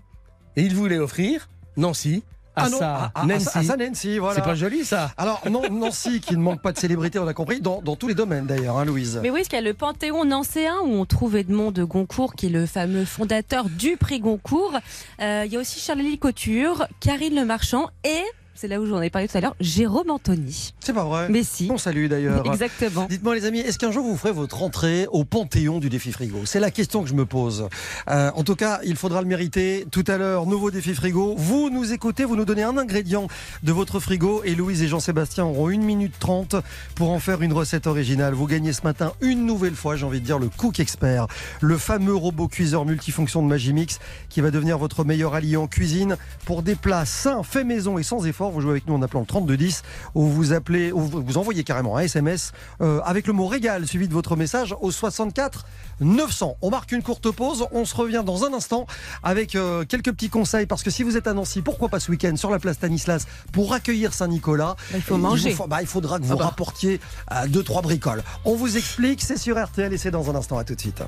Et 0.57 0.63
il 0.63 0.75
voulait 0.75 0.99
offrir 0.99 1.49
Nancy 1.77 2.23
à 2.59 2.65
Ah 2.65 2.69
non, 2.71 2.79
sa 2.79 2.95
à- 2.95 3.05
à- 3.15 3.21
à- 3.23 3.27
Nancy. 3.27 3.59
à 3.59 3.63
sa 3.63 3.77
Nancy, 3.77 4.19
voilà. 4.19 4.37
C'est 4.37 4.41
pas 4.43 4.55
joli 4.55 4.83
ça 4.85 5.11
Alors, 5.19 5.43
non, 5.51 5.63
Nancy, 5.71 6.21
qui 6.21 6.35
ne 6.37 6.41
manque 6.43 6.63
pas 6.63 6.73
de 6.73 6.79
célébrité, 6.79 7.19
on 7.19 7.27
a 7.29 7.35
compris, 7.35 7.61
dans, 7.61 7.83
dans 7.83 7.97
tous 7.97 8.09
les 8.09 8.15
domaines 8.15 8.47
d'ailleurs, 8.47 8.79
hein, 8.79 8.87
Louise. 8.87 9.19
Mais 9.23 9.29
oui, 9.29 9.41
parce 9.41 9.49
qu'il 9.49 9.57
y 9.59 9.63
a 9.63 9.65
le 9.65 9.75
Panthéon 9.75 10.25
nancéen 10.25 10.77
où 10.85 10.89
on 10.95 11.05
trouve 11.05 11.37
Edmond 11.37 11.71
de 11.71 11.85
Goncourt, 11.85 12.35
qui 12.35 12.47
est 12.47 12.51
le 12.51 12.65
fameux 12.65 13.05
fondateur 13.05 13.69
du 13.69 13.99
prix 13.99 14.21
Goncourt. 14.21 14.73
Euh, 15.21 15.43
il 15.45 15.53
y 15.53 15.57
a 15.57 15.61
aussi 15.61 15.81
Charlie 15.81 16.19
Couture, 16.19 16.87
Karine 17.01 17.35
Le 17.35 17.45
Marchand 17.45 17.89
et, 18.05 18.23
c'est 18.57 18.69
là 18.69 18.81
où 18.81 18.87
j'en 18.87 19.01
ai 19.03 19.11
parlé 19.11 19.29
tout 19.29 19.37
à 19.37 19.41
l'heure, 19.41 19.55
Jérôme 19.61 20.11
Anthony. 20.11 20.73
C'est 20.81 20.93
pas 20.93 21.05
vrai. 21.05 21.29
Mais 21.29 21.43
si, 21.43 21.69
On 21.71 21.79
salue 21.79 22.07
d'ailleurs. 22.09 22.45
exactement. 22.47 23.07
Dites-moi 23.09 23.35
les 23.35 23.45
amis, 23.45 23.61
est-ce 23.61 23.79
qu'un 23.79 23.91
jour 23.93 24.05
vous 24.05 24.17
ferez 24.17 24.33
votre 24.33 24.63
entrée 24.63 25.07
au 25.11 25.25
Panthéon 25.25 25.79
du 25.79 25.89
défi 25.91 26.13
frigo? 26.13 26.39
C'est 26.45 26.61
la 26.61 26.71
question 26.71 27.03
que 27.03 27.09
je 27.09 27.15
me 27.15 27.27
pose. 27.27 27.69
Euh, 28.09 28.31
en 28.35 28.43
tout 28.45 28.57
cas, 28.57 28.81
il 28.85 28.97
faudra 28.97 29.21
le 29.21 29.29
mériter. 29.29 29.87
Tout 29.91 30.05
à 30.07 30.17
l'heure, 30.17 30.47
nouveau 30.47 30.71
défi 30.71 30.95
frigo. 30.95 31.35
Vous 31.37 31.71
nous 31.71 31.93
écoutez, 31.93 32.25
vous 32.25 32.37
nous 32.37 32.45
donnez 32.45 32.63
un 32.63 32.77
ingrédient 32.79 33.29
de 33.63 33.73
votre 33.73 34.01
frigo 34.01 34.43
et 34.45 34.55
Louise 34.55 34.83
et 34.83 34.89
Jean-Sébastien 34.89 35.45
auront 35.45 35.69
1 35.69 35.79
minute 35.79 36.15
30 36.19 36.57
pour 36.95 37.11
en 37.11 37.19
faire 37.19 37.43
une 37.43 37.53
recette 37.53 37.87
originale. 37.87 38.35
Vous 38.35 38.47
gagnez 38.47 38.73
ce 38.73 38.83
matin 38.83 39.13
une 39.21 39.45
nouvelle 39.45 39.75
fois, 39.75 39.97
j'ai 39.97 40.07
envie 40.07 40.21
de 40.21 40.27
dire, 40.27 40.39
le 40.39 40.49
Cook 40.49 40.81
Expert, 40.81 41.27
le 41.61 41.77
fameux 41.79 42.15
robot 42.15 42.49
cuiseur 42.49 42.85
multifonction 42.85 43.43
de 43.43 43.49
Magimix 43.49 43.99
qui 44.29 44.41
va 44.41 44.51
devenir 44.51 44.79
votre 44.79 45.05
meilleur 45.05 45.35
allié 45.35 45.57
en 45.57 45.67
cuisine 45.67 46.17
pour 46.45 46.63
des 46.63 46.75
plats 46.75 47.05
sains, 47.05 47.43
faits 47.43 47.67
maison 47.67 47.99
et 47.99 48.03
sans 48.03 48.27
effort. 48.27 48.46
Vous 48.50 48.61
jouez 48.61 48.71
avec 48.73 48.87
nous 48.87 48.95
en 48.95 49.03
appelant 49.03 49.21
le 49.21 49.26
3210 49.26 49.83
ou 50.15 50.26
vous 50.26 50.53
appelez, 50.53 50.93
ou 50.93 51.00
vous 51.00 51.23
vous 51.23 51.38
envoyez 51.38 51.65
carrément 51.65 51.97
un 51.97 52.00
SMS 52.00 52.53
euh, 52.81 53.00
avec 53.05 53.26
le 53.26 53.33
mot 53.33 53.47
régal 53.47 53.87
suivi 53.87 54.09
de 54.09 54.12
votre 54.15 54.37
message 54.37 54.75
au 54.81 54.91
64 54.91 55.65
900. 56.00 56.57
On 56.62 56.71
marque 56.71 56.93
une 56.93 57.03
courte 57.03 57.31
pause. 57.31 57.67
On 57.73 57.85
se 57.85 57.95
revient 57.97 58.23
dans 58.25 58.45
un 58.45 58.53
instant 58.53 58.87
avec 59.23 59.55
euh, 59.55 59.85
quelques 59.85 60.12
petits 60.12 60.29
conseils 60.29 60.67
parce 60.67 60.83
que 60.83 60.91
si 60.91 61.03
vous 61.03 61.17
êtes 61.17 61.26
à 61.26 61.33
Nancy, 61.33 61.62
pourquoi 61.62 61.88
pas 61.88 62.00
ce 62.00 62.11
week-end 62.11 62.37
sur 62.37 62.50
la 62.50 62.59
place 62.59 62.76
Stanislas 62.76 63.26
pour 63.53 63.73
accueillir 63.73 64.12
Saint-Nicolas? 64.12 64.76
Bah, 64.91 64.97
il 64.97 65.03
faut 65.03 65.15
vous 65.15 65.21
manger. 65.21 65.53
faut- 65.53 65.67
bah, 65.67 65.79
il 65.81 65.87
faudra 65.87 66.19
que 66.19 66.25
vous 66.25 66.35
Ah 66.35 66.37
bah. 66.37 66.45
rapportiez 66.47 67.00
euh, 67.33 67.47
deux 67.49 67.62
trois 67.62 67.81
bricoles. 67.83 68.23
On 68.45 68.55
vous 68.57 68.76
explique. 68.76 69.23
C'est 69.23 69.38
sur 69.38 69.57
RTL 69.62 69.93
et 69.93 69.99
c'est 69.99 70.11
dans 70.11 70.29
un 70.31 70.35
instant. 70.35 70.59
À 70.59 70.65
tout 70.65 70.75
de 70.75 70.81
suite. 70.81 71.03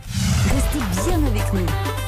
Restez 0.54 1.06
bien 1.10 1.26
avec 1.26 1.52
nous. 1.52 1.66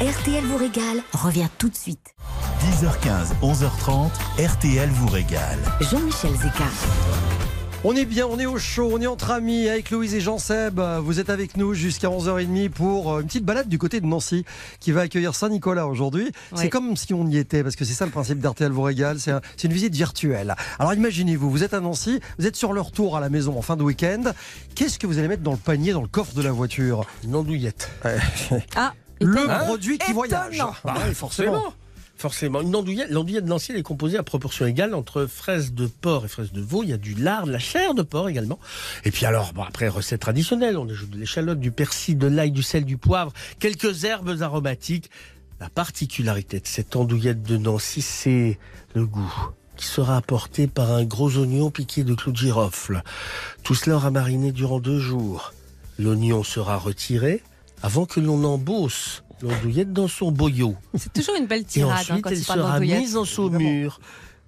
RTL 0.08 0.44
vous 0.44 0.56
régale. 0.56 1.02
Revient 1.12 1.48
tout 1.58 1.68
de 1.68 1.76
suite. 1.76 2.14
10h15, 2.60 3.34
11h30, 3.42 4.10
RTL 4.38 4.88
vous 4.90 5.08
régale. 5.08 5.19
Jean-Michel 5.20 6.30
Zeka. 6.34 6.64
On 7.84 7.94
est 7.94 8.06
bien, 8.06 8.26
on 8.26 8.38
est 8.38 8.46
au 8.46 8.56
chaud, 8.58 8.88
on 8.92 9.00
est 9.02 9.06
entre 9.06 9.30
amis 9.30 9.68
avec 9.68 9.90
Louise 9.90 10.14
et 10.14 10.20
Jean-Seb. 10.20 10.80
Vous 11.02 11.20
êtes 11.20 11.28
avec 11.28 11.58
nous 11.58 11.74
jusqu'à 11.74 12.08
11h30 12.08 12.70
pour 12.70 13.12
euh, 13.12 13.20
une 13.20 13.26
petite 13.26 13.44
balade 13.44 13.68
du 13.68 13.76
côté 13.76 14.00
de 14.00 14.06
Nancy 14.06 14.46
qui 14.80 14.92
va 14.92 15.02
accueillir 15.02 15.34
Saint-Nicolas 15.34 15.86
aujourd'hui. 15.86 16.30
C'est 16.54 16.62
Ouais. 16.62 16.68
comme 16.70 16.96
si 16.96 17.12
on 17.12 17.26
y 17.26 17.36
était 17.36 17.62
parce 17.62 17.76
que 17.76 17.84
c'est 17.84 17.92
ça 17.92 18.06
le 18.06 18.10
principe 18.10 18.38
d'RTL 18.38 18.72
vous 18.72 18.80
régale, 18.82 19.20
c'est 19.20 19.30
un- 19.32 19.40
c'est 19.58 19.68
une 19.68 19.74
visite 19.74 19.94
virtuelle. 19.94 20.54
Alors 20.78 20.94
imaginez-vous, 20.94 21.50
vous 21.50 21.64
êtes 21.64 21.74
à 21.74 21.80
Nancy, 21.80 22.20
vous 22.38 22.46
êtes 22.46 22.56
sur 22.56 22.72
le 22.72 22.80
retour 22.80 23.14
à 23.16 23.20
la 23.20 23.28
maison 23.28 23.58
en 23.58 23.62
fin 23.62 23.76
de 23.76 23.82
week-end. 23.82 24.22
Qu'est-ce 24.74 24.98
que 24.98 25.06
vous 25.06 25.18
allez 25.18 25.28
mettre 25.28 25.42
dans 25.42 25.52
le 25.52 25.58
panier, 25.58 25.92
dans 25.92 26.02
le 26.02 26.08
coffre 26.08 26.34
de 26.34 26.42
la 26.42 26.52
voiture? 26.52 27.04
Une 27.24 27.34
andouillette. 27.36 27.90
Ah, 28.74 28.94
Le 29.20 29.36
étonnant. 29.38 29.58
produit 29.66 29.98
qui 29.98 30.12
voyage. 30.14 30.62
Bah 30.82 30.94
oui, 31.06 31.14
forcément. 31.14 31.74
Forcément. 32.20 32.60
L'andouillette 32.60 33.44
de 33.44 33.48
Nancy 33.48 33.72
est 33.72 33.82
composée 33.82 34.18
à 34.18 34.22
proportion 34.22 34.66
égale 34.66 34.94
entre 34.94 35.24
fraises 35.24 35.72
de 35.72 35.86
porc 35.86 36.26
et 36.26 36.28
fraises 36.28 36.52
de 36.52 36.60
veau. 36.60 36.82
Il 36.82 36.90
y 36.90 36.92
a 36.92 36.98
du 36.98 37.14
lard, 37.14 37.46
de 37.46 37.50
la 37.50 37.58
chair 37.58 37.94
de 37.94 38.02
porc 38.02 38.28
également. 38.28 38.58
Et 39.06 39.10
puis 39.10 39.24
alors, 39.24 39.54
après, 39.66 39.88
recette 39.88 40.20
traditionnelle. 40.20 40.76
On 40.76 40.86
ajoute 40.86 41.08
de 41.08 41.16
l'échalote, 41.16 41.58
du 41.60 41.70
persil, 41.70 42.18
de 42.18 42.26
l'ail, 42.26 42.50
du 42.50 42.62
sel, 42.62 42.84
du 42.84 42.98
poivre, 42.98 43.32
quelques 43.58 44.04
herbes 44.04 44.36
aromatiques. 44.42 45.08
La 45.60 45.70
particularité 45.70 46.60
de 46.60 46.66
cette 46.66 46.94
andouillette 46.94 47.42
de 47.42 47.56
Nancy, 47.56 48.02
c'est 48.02 48.58
le 48.94 49.06
goût 49.06 49.32
qui 49.78 49.86
sera 49.86 50.18
apporté 50.18 50.66
par 50.66 50.92
un 50.92 51.06
gros 51.06 51.38
oignon 51.38 51.70
piqué 51.70 52.04
de 52.04 52.12
clous 52.12 52.32
de 52.32 52.36
girofle. 52.36 53.02
Tout 53.62 53.74
cela 53.74 53.96
aura 53.96 54.10
mariné 54.10 54.52
durant 54.52 54.78
deux 54.78 54.98
jours. 54.98 55.54
L'oignon 55.98 56.42
sera 56.44 56.76
retiré 56.76 57.42
avant 57.82 58.04
que 58.04 58.20
l'on 58.20 58.44
embosse 58.44 59.22
l'andouillette 59.42 59.92
dans 59.92 60.08
son 60.08 60.30
boyau. 60.30 60.76
C'est 60.96 61.12
toujours 61.12 61.36
une 61.36 61.46
belle 61.46 61.62
Et 61.62 61.64
tirade 61.64 61.92
hein, 61.92 62.00
ensuite, 62.00 62.22
quand 62.22 62.30
elle 62.30 62.38
sera 62.38 62.80
mise 62.80 63.16
en 63.16 63.24
saumure 63.24 64.00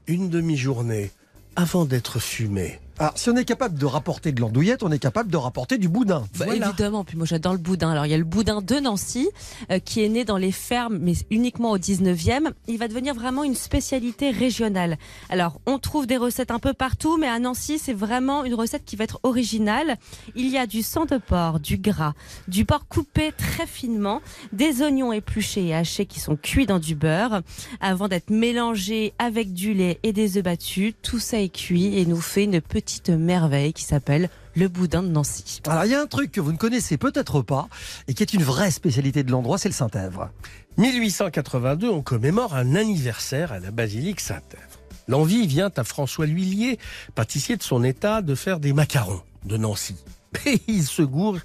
une 0.07 0.29
demi-journée 0.29 1.11
avant 1.57 1.85
d'être 1.85 2.19
fumée. 2.19 2.81
Alors, 2.99 3.13
si 3.17 3.31
on 3.31 3.37
est 3.37 3.45
capable 3.45 3.79
de 3.79 3.87
rapporter 3.87 4.33
de 4.33 4.41
l'andouillette, 4.41 4.83
on 4.83 4.93
est 4.93 4.99
capable 4.99 5.31
de 5.31 5.37
rapporter 5.37 5.79
du 5.79 5.89
boudin. 5.89 6.21
Bah, 6.39 6.45
Voilà. 6.45 6.69
Évidemment, 6.69 7.05
puis 7.05 7.17
moi 7.17 7.27
j'adore 7.27 7.53
le 7.53 7.59
boudin. 7.59 7.91
Alors 7.91 8.07
il 8.07 8.11
y 8.11 8.15
a 8.15 8.19
le 8.19 8.25
boudin 8.25 8.61
de 8.61 8.77
Nancy 8.77 9.29
euh, 9.71 9.79
qui 9.79 10.03
est 10.05 10.09
né 10.09 10.25
dans 10.25 10.37
les 10.37 10.53
fermes, 10.53 10.99
mais 10.99 11.15
uniquement 11.31 11.71
au 11.71 11.79
19e. 11.79 12.51
Il 12.69 12.79
va 12.79 12.89
devenir 12.89 13.15
vraiment 13.15 13.45
une 13.45 13.55
spécialité 13.55 14.31
régionale. 14.31 14.99
Alors 15.31 15.61
on 15.67 15.79
trouve 15.79 16.07
des 16.07 16.19
recettes 16.19 16.51
un 16.51 16.59
peu 16.59 16.75
partout, 16.75 17.17
mais 17.17 17.29
à 17.29 17.39
Nancy 17.39 17.79
c'est 17.79 17.95
vraiment 17.95 18.45
une 18.45 18.55
recette 18.55 18.85
qui 18.85 18.97
va 18.97 19.05
être 19.05 19.21
originale. 19.23 19.97
Il 20.37 20.49
y 20.49 20.59
a 20.59 20.67
du 20.67 20.83
sang 20.83 21.07
de 21.07 21.17
porc, 21.17 21.61
du 21.61 21.79
gras, 21.79 22.13
du 22.47 22.65
porc 22.65 22.87
coupé 22.89 23.33
très 23.37 23.67
finement, 23.67 24.21
des 24.53 24.83
oignons 24.83 25.13
épluchés 25.13 25.69
et 25.69 25.75
hachés 25.75 26.07
qui 26.07 26.21
sont 26.21 26.37
cuits 26.37 26.67
dans 26.67 26.79
du 26.79 26.95
beurre 26.95 27.41
avant 27.81 28.09
d'être 28.09 28.31
mélangés 28.31 29.15
avec 29.19 29.55
du 29.55 29.73
lait 29.73 29.99
et 30.03 30.13
des 30.13 30.37
œufs 30.37 30.45
battus. 30.45 30.95
Tout 31.03 31.19
ça 31.19 31.41
est 31.41 31.49
cuit 31.49 31.99
et 31.99 32.05
nous 32.05 32.21
fait 32.21 32.45
une 32.45 32.61
petite 32.61 32.82
merveille 33.11 33.73
qui 33.73 33.85
s'appelle 33.85 34.29
le 34.55 34.69
boudin 34.69 35.03
de 35.03 35.09
Nancy. 35.09 35.61
Alors, 35.67 35.85
il 35.85 35.91
y 35.91 35.95
a 35.95 36.01
un 36.01 36.07
truc 36.07 36.33
que 36.33 36.41
vous 36.41 36.53
ne 36.53 36.57
connaissez 36.57 36.97
peut-être 36.99 37.43
pas 37.43 37.69
et 38.09 38.15
qui 38.15 38.23
est 38.23 38.35
une 38.35 38.43
vraie 38.43 38.71
spécialité 38.71 39.23
de 39.23 39.31
l'endroit, 39.31 39.59
c'est 39.59 39.69
le 39.69 39.75
Saint-Èvre. 39.75 40.31
1882, 40.79 41.89
on 41.89 42.03
commémore 42.03 42.55
un 42.55 42.75
anniversaire 42.75 43.53
à 43.53 43.61
la 43.61 43.71
basilique 43.71 44.21
Saint-Èvre. 44.21 44.81
L'envie 45.09 45.47
vient 45.47 45.71
à 45.77 45.85
François 45.85 46.27
L'Huillier, 46.27 46.79
pâtissier 47.15 47.57
de 47.57 47.62
son 47.62 47.83
état, 47.83 48.23
de 48.23 48.35
faire 48.35 48.61
des 48.61 48.73
macarons 48.73 49.23
de 49.45 49.57
Nancy. 49.57 49.97
Et 50.47 50.61
il 50.69 50.85
se 50.85 51.03
gourre 51.03 51.39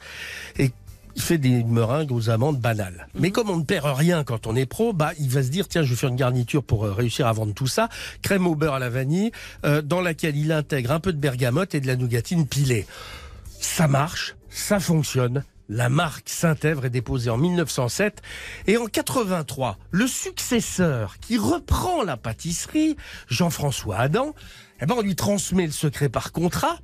et 0.57 0.71
il 1.17 1.23
fait 1.23 1.39
des 1.39 1.63
meringues 1.63 2.11
aux 2.11 2.29
amandes 2.29 2.59
banales. 2.59 3.07
Mais 3.15 3.31
comme 3.31 3.49
on 3.49 3.57
ne 3.57 3.63
perd 3.63 3.87
rien 3.97 4.23
quand 4.23 4.45
on 4.45 4.55
est 4.55 4.67
pro, 4.67 4.93
bah, 4.93 5.13
il 5.19 5.29
va 5.29 5.41
se 5.41 5.49
dire, 5.49 5.67
tiens, 5.67 5.81
je 5.81 5.89
vais 5.89 5.95
faire 5.95 6.09
une 6.09 6.15
garniture 6.15 6.63
pour 6.63 6.85
euh, 6.85 6.93
réussir 6.93 7.25
à 7.25 7.33
vendre 7.33 7.55
tout 7.55 7.65
ça. 7.65 7.89
Crème 8.21 8.45
au 8.45 8.53
beurre 8.53 8.75
à 8.75 8.79
la 8.79 8.89
vanille, 8.89 9.31
euh, 9.65 9.81
dans 9.81 9.99
laquelle 9.99 10.37
il 10.37 10.51
intègre 10.51 10.91
un 10.91 10.99
peu 10.99 11.11
de 11.11 11.17
bergamote 11.17 11.73
et 11.73 11.81
de 11.81 11.87
la 11.87 11.95
nougatine 11.95 12.45
pilée. 12.45 12.85
Ça 13.59 13.87
marche, 13.87 14.35
ça 14.51 14.79
fonctionne. 14.79 15.43
La 15.69 15.89
marque 15.89 16.29
Saint-Èvre 16.29 16.85
est 16.85 16.91
déposée 16.91 17.31
en 17.31 17.37
1907 17.37 18.21
et 18.67 18.77
en 18.77 18.85
83, 18.85 19.79
le 19.89 20.05
successeur 20.05 21.17
qui 21.19 21.39
reprend 21.39 22.03
la 22.03 22.15
pâtisserie, 22.15 22.95
Jean-François 23.27 23.97
Adam, 23.97 24.35
eh 24.79 24.85
ben 24.85 24.95
on 24.97 25.01
lui 25.01 25.15
transmet 25.15 25.65
le 25.65 25.71
secret 25.71 26.09
par 26.09 26.31
contrat 26.31 26.77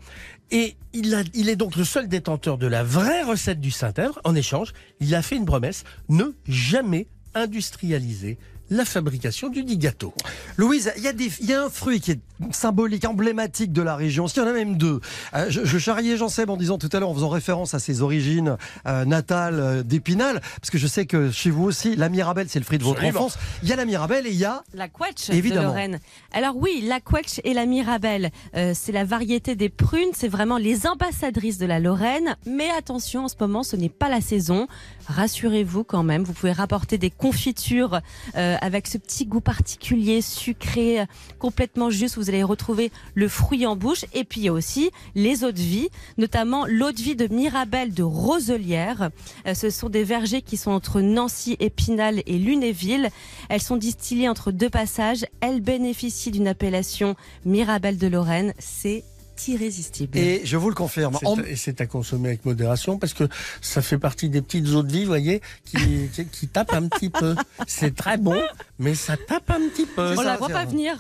et 0.51 0.75
il, 0.93 1.49
est 1.49 1.55
donc 1.55 1.75
le 1.75 1.83
seul 1.83 2.07
détenteur 2.07 2.57
de 2.57 2.67
la 2.67 2.83
vraie 2.83 3.23
recette 3.23 3.59
du 3.59 3.71
Saint-Èvre. 3.71 4.21
En 4.23 4.35
échange, 4.35 4.73
il 4.99 5.15
a 5.15 5.21
fait 5.21 5.35
une 5.35 5.45
promesse 5.45 5.83
ne 6.09 6.25
jamais 6.47 7.07
industrialiser 7.33 8.37
la 8.69 8.85
fabrication 8.85 9.49
du 9.49 9.63
dit 9.63 9.77
gâteau. 9.77 10.13
Louise, 10.57 10.91
il 10.97 11.03
y, 11.03 11.07
a 11.07 11.11
y 11.11 11.53
un 11.53 11.69
fruit 11.69 11.99
qui 12.01 12.11
est 12.11 12.19
symbolique, 12.51 13.05
emblématique 13.05 13.71
de 13.71 13.81
la 13.81 13.95
région. 13.95 14.27
S'il 14.27 14.41
y 14.41 14.45
en 14.45 14.49
a 14.49 14.53
même 14.53 14.77
deux? 14.77 14.99
Euh, 15.33 15.45
je, 15.49 15.63
je 15.63 15.77
charriais 15.77 16.17
Jean 16.17 16.29
Seb 16.29 16.49
en 16.49 16.57
disant 16.57 16.77
tout 16.77 16.89
à 16.91 16.99
l'heure, 16.99 17.09
en 17.09 17.13
faisant 17.13 17.29
référence 17.29 17.73
à 17.73 17.79
ses 17.79 18.01
origines 18.01 18.57
euh, 18.87 19.05
natales 19.05 19.59
euh, 19.59 19.83
d'Épinal, 19.83 20.41
parce 20.59 20.69
que 20.69 20.77
je 20.77 20.87
sais 20.87 21.05
que 21.05 21.29
chez 21.31 21.49
vous 21.51 21.63
aussi, 21.63 21.95
la 21.95 22.09
Mirabelle, 22.09 22.47
c'est 22.49 22.59
le 22.59 22.65
fruit 22.65 22.77
de 22.77 22.83
votre 22.83 22.99
Absolument. 22.99 23.25
enfance. 23.25 23.37
Il 23.63 23.69
y 23.69 23.73
a 23.73 23.75
la 23.75 23.85
Mirabelle 23.85 24.27
et 24.27 24.31
il 24.31 24.37
y 24.37 24.45
a 24.45 24.63
La 24.73 24.87
quetch 24.87 25.29
Évidemment. 25.29 25.61
de 25.61 25.67
Lorraine. 25.67 25.99
Alors 26.33 26.55
oui, 26.57 26.83
la 26.87 26.99
quetch 26.99 27.39
et 27.43 27.53
la 27.53 27.65
mirabelle, 27.65 28.31
euh, 28.55 28.73
c'est 28.75 28.91
la 28.91 29.03
variété 29.05 29.55
des 29.55 29.69
prunes, 29.69 30.09
c'est 30.13 30.27
vraiment 30.27 30.57
les 30.57 30.87
ambassadrices 30.87 31.57
de 31.57 31.65
la 31.65 31.79
Lorraine. 31.79 32.35
Mais 32.45 32.69
attention, 32.77 33.25
en 33.25 33.27
ce 33.27 33.35
moment, 33.39 33.63
ce 33.63 33.75
n'est 33.75 33.89
pas 33.89 34.09
la 34.09 34.21
saison. 34.21 34.67
Rassurez-vous 35.07 35.83
quand 35.83 36.03
même, 36.03 36.23
vous 36.23 36.33
pouvez 36.33 36.51
rapporter 36.51 36.97
des 36.97 37.09
confitures 37.11 38.01
euh, 38.35 38.52
avec 38.61 38.87
ce 38.87 38.97
petit 38.97 39.25
goût 39.25 39.41
particulier, 39.41 40.21
sucré, 40.21 41.01
euh, 41.01 41.05
complètement 41.39 41.89
juste. 41.89 42.17
Vous 42.17 42.29
allez 42.29 42.43
retrouver 42.43 42.91
le 43.15 43.27
fruit 43.27 43.65
en 43.65 43.75
bouche. 43.75 44.05
Et 44.13 44.23
puis 44.23 44.41
il 44.41 44.43
y 44.45 44.49
a 44.49 44.53
aussi 44.53 44.91
les 45.15 45.43
eaux 45.43 45.51
de 45.51 45.59
vie, 45.59 45.89
notamment 46.17 46.65
l'eau 46.67 46.91
de 46.91 47.01
vie 47.01 47.15
de 47.15 47.27
Mirabelle 47.27 47.93
de 47.93 48.03
Roselière. 48.03 49.09
Euh, 49.47 49.53
ce 49.53 49.69
sont 49.69 49.89
des 49.89 50.03
vergers 50.03 50.41
qui 50.41 50.57
sont 50.57 50.71
entre 50.71 51.01
Nancy, 51.01 51.55
Épinal 51.59 52.21
et 52.25 52.37
Lunéville. 52.37 53.09
Elles 53.49 53.61
sont 53.61 53.77
distillées 53.77 54.29
entre 54.29 54.51
deux 54.51 54.69
passages. 54.69 55.25
Elles 55.41 55.61
bénéficient 55.61 56.31
d'une 56.31 56.47
appellation 56.47 57.15
Mirabelle 57.45 57.97
de 57.97 58.07
Lorraine. 58.07 58.53
C'est 58.59 59.03
irrésistible. 59.47 60.17
et 60.17 60.41
je 60.45 60.57
vous 60.57 60.69
le 60.69 60.75
confirme. 60.75 61.17
C'est 61.19 61.27
en- 61.27 61.37
à- 61.37 61.41
Et 61.47 61.55
c'est 61.55 61.81
à 61.81 61.85
consommer 61.85 62.29
avec 62.29 62.45
modération 62.45 62.97
parce 62.97 63.13
que 63.13 63.25
ça 63.61 63.81
fait 63.81 63.97
partie 63.97 64.29
des 64.29 64.41
petites 64.41 64.67
eaux 64.69 64.83
de 64.83 64.91
vie, 64.91 65.01
vous 65.01 65.07
voyez, 65.07 65.41
qui, 65.65 65.77
qui, 66.13 66.25
qui 66.25 66.47
tapent 66.47 66.73
un 66.73 66.87
petit 66.87 67.09
peu. 67.09 67.35
C'est 67.67 67.95
très 67.95 68.17
bon, 68.17 68.41
mais 68.79 68.95
ça 68.95 69.15
tape 69.17 69.49
un 69.51 69.67
petit 69.69 69.85
peu. 69.85 70.15
On 70.17 70.21
la 70.21 70.37
voit 70.37 70.49
pas 70.49 70.65
venir. 70.65 70.95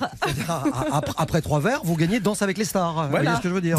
Après, 0.91 1.13
après 1.17 1.41
trois 1.41 1.59
verres, 1.59 1.81
vous 1.83 1.95
gagnez 1.95 2.19
Danse 2.19 2.41
avec 2.41 2.57
les 2.57 2.65
stars. 2.65 3.03
Vous 3.05 3.09
Voilà. 3.09 3.23
voyez 3.23 3.37
ce 3.37 3.41
que 3.43 3.49
je 3.49 3.53
veux 3.53 3.61
dire 3.61 3.77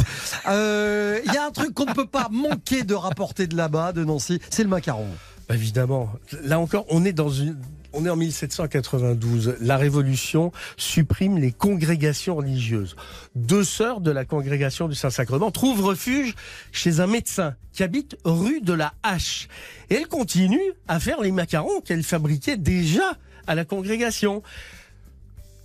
Euh, 0.48 1.20
Il 1.26 1.32
y 1.32 1.36
a 1.36 1.46
un 1.46 1.50
truc 1.50 1.72
qu'on 1.74 1.86
ne 1.86 1.92
peut 1.94 2.06
pas 2.06 2.28
manquer 2.30 2.82
de 2.84 2.94
rapporter 2.94 3.46
de 3.46 3.56
là-bas, 3.56 3.92
de 3.92 4.04
Nancy, 4.04 4.40
c'est 4.50 4.62
le 4.62 4.68
macaron. 4.68 5.06
Bah, 5.48 5.54
Évidemment. 5.54 6.10
Là 6.42 6.58
encore, 6.58 6.86
on 6.88 7.04
est 7.04 7.12
dans 7.12 7.28
une. 7.30 7.56
On 7.96 8.04
est 8.04 8.10
en 8.10 8.16
1792. 8.16 9.56
La 9.60 9.76
Révolution 9.76 10.50
supprime 10.76 11.38
les 11.38 11.52
congrégations 11.52 12.34
religieuses. 12.34 12.96
Deux 13.36 13.62
sœurs 13.62 14.00
de 14.00 14.10
la 14.10 14.24
congrégation 14.24 14.88
du 14.88 14.96
Saint-Sacrement 14.96 15.52
trouvent 15.52 15.84
refuge 15.84 16.34
chez 16.72 16.98
un 16.98 17.06
médecin 17.06 17.54
qui 17.72 17.84
habite 17.84 18.16
rue 18.24 18.60
de 18.60 18.72
la 18.72 18.94
Hache. 19.04 19.46
Et 19.90 19.94
elles 19.94 20.08
continuent 20.08 20.72
à 20.88 20.98
faire 20.98 21.20
les 21.20 21.30
macarons 21.30 21.80
qu'elles 21.82 22.02
fabriquaient 22.02 22.56
déjà 22.56 23.16
à 23.46 23.54
la 23.54 23.64
congrégation. 23.64 24.42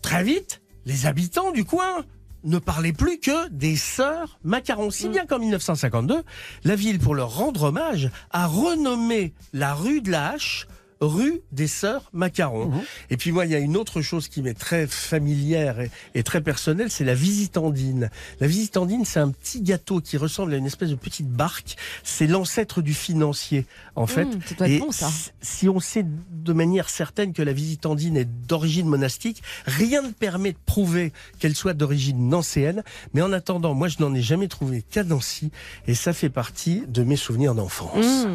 Très 0.04 0.24
vite, 0.24 0.62
les 0.86 1.08
habitants 1.08 1.52
du 1.52 1.66
coin 1.66 2.06
ne 2.44 2.60
parlaient 2.60 2.94
plus 2.94 3.20
que 3.20 3.50
des 3.50 3.76
sœurs 3.76 4.40
macarons. 4.44 4.92
Si 4.92 5.10
bien 5.10 5.26
qu'en 5.26 5.40
1952, 5.40 6.22
la 6.64 6.76
ville, 6.76 7.00
pour 7.00 7.16
leur 7.16 7.36
rendre 7.36 7.64
hommage, 7.64 8.12
a 8.30 8.46
renommé 8.46 9.34
la 9.52 9.74
rue 9.74 10.02
de 10.02 10.12
la 10.12 10.30
Hache 10.30 10.68
rue 11.02 11.42
des 11.54 11.68
sœurs 11.68 12.10
macarons. 12.14 12.72
Et 13.10 13.16
puis 13.18 13.32
moi, 13.32 13.46
il 13.46 13.52
y 13.52 13.56
a 13.56 13.60
une 13.60 13.78
autre 13.78 14.02
chose 14.02 14.28
qui 14.28 14.42
m'est 14.42 14.54
très 14.54 14.86
familière 14.86 15.80
et, 15.80 15.92
et 16.14 16.24
très 16.24 16.42
personnelle, 16.42 16.92
c'est 16.92 17.06
la 17.06 17.14
visitandine. 17.14 18.10
La 18.42 18.48
visitandine, 18.48 19.06
c'est 19.06 19.20
un 19.22 19.30
petit 19.30 19.62
gâteau 19.62 20.02
qui 20.02 20.18
ressemble 20.18 20.54
à 20.54 20.58
une 20.58 20.66
espèce 20.66 20.90
de 20.90 20.96
petite 20.96 21.30
barque. 21.30 21.78
C'est 22.04 22.28
l'ancêtre 22.28 22.82
du 22.82 22.94
financier, 22.94 23.66
en 23.96 24.08
fait. 24.08 24.26
Mmh, 24.26 24.40
ça 24.46 24.56
doit 24.56 24.68
être 24.68 24.74
Et 24.74 24.80
bon, 24.80 24.92
ça. 24.92 25.10
si- 25.10 25.30
Si 25.42 25.70
on 25.70 25.80
sait 25.80 26.06
de 26.06 26.54
manière 26.54 26.90
certaine 26.90 27.32
que 27.34 27.42
la 27.42 27.54
visitandine 27.54 28.18
est 28.18 28.28
d'origine 28.48 28.88
monastique, 28.88 29.42
rien 29.66 30.02
ne 30.02 30.12
permet 30.12 30.52
de 30.52 30.58
prouver 30.66 31.14
qu'elle 31.40 31.56
soit 31.56 31.74
d'origine 31.74 32.28
nancéenne. 32.30 32.84
Mais 33.14 33.22
en 33.22 33.32
attendant, 33.32 33.74
moi, 33.74 33.88
je 33.88 33.98
n'en 34.00 34.14
ai 34.14 34.22
jamais 34.22 34.48
trouvé 34.50 34.82
qu'à 34.90 35.04
Nancy, 35.04 35.52
et 35.88 35.96
ça 35.96 36.12
fait 36.14 36.30
partie 36.30 36.84
de 36.88 37.04
mes 37.04 37.16
souvenirs 37.16 37.56
d'enfance. 37.56 38.26
Mmh. 38.26 38.34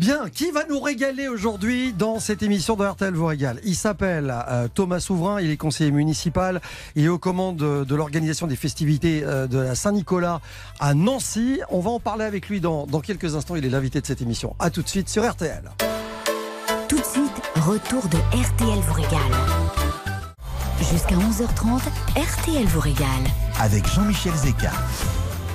Bien, 0.00 0.30
qui 0.30 0.50
va 0.50 0.64
nous 0.64 0.80
régaler 0.80 1.28
aujourd'hui 1.28 1.92
dans 1.92 2.20
cette 2.20 2.42
émission 2.42 2.74
de 2.74 2.86
RTL 2.86 3.12
vous 3.12 3.26
régale? 3.26 3.60
Il 3.64 3.76
s'appelle 3.76 4.34
euh, 4.48 4.66
Thomas 4.72 4.98
Souverain, 4.98 5.42
il 5.42 5.50
est 5.50 5.58
conseiller 5.58 5.90
municipal, 5.90 6.62
il 6.96 7.04
est 7.04 7.08
aux 7.08 7.18
commandes 7.18 7.56
de, 7.58 7.84
de 7.84 7.94
l'organisation 7.94 8.46
des 8.46 8.56
festivités 8.56 9.20
euh, 9.22 9.46
de 9.46 9.58
la 9.58 9.74
Saint-Nicolas 9.74 10.40
à 10.80 10.94
Nancy. 10.94 11.60
On 11.68 11.80
va 11.80 11.90
en 11.90 12.00
parler 12.00 12.24
avec 12.24 12.48
lui 12.48 12.62
dans, 12.62 12.86
dans 12.86 13.00
quelques 13.00 13.34
instants, 13.34 13.56
il 13.56 13.64
est 13.66 13.68
l'invité 13.68 14.00
de 14.00 14.06
cette 14.06 14.22
émission. 14.22 14.56
A 14.58 14.70
tout 14.70 14.80
de 14.80 14.88
suite 14.88 15.10
sur 15.10 15.30
RTL. 15.30 15.70
Tout 16.88 16.98
de 16.98 17.04
suite, 17.04 17.42
retour 17.56 18.02
de 18.08 18.16
RTL 18.16 18.78
vous 18.78 18.94
régale. 18.94 19.20
Jusqu'à 20.90 21.16
11h30, 21.16 21.82
RTL 22.16 22.64
vous 22.68 22.80
régale. 22.80 23.06
Avec 23.60 23.86
Jean-Michel 23.86 24.32
Zeka. 24.32 24.72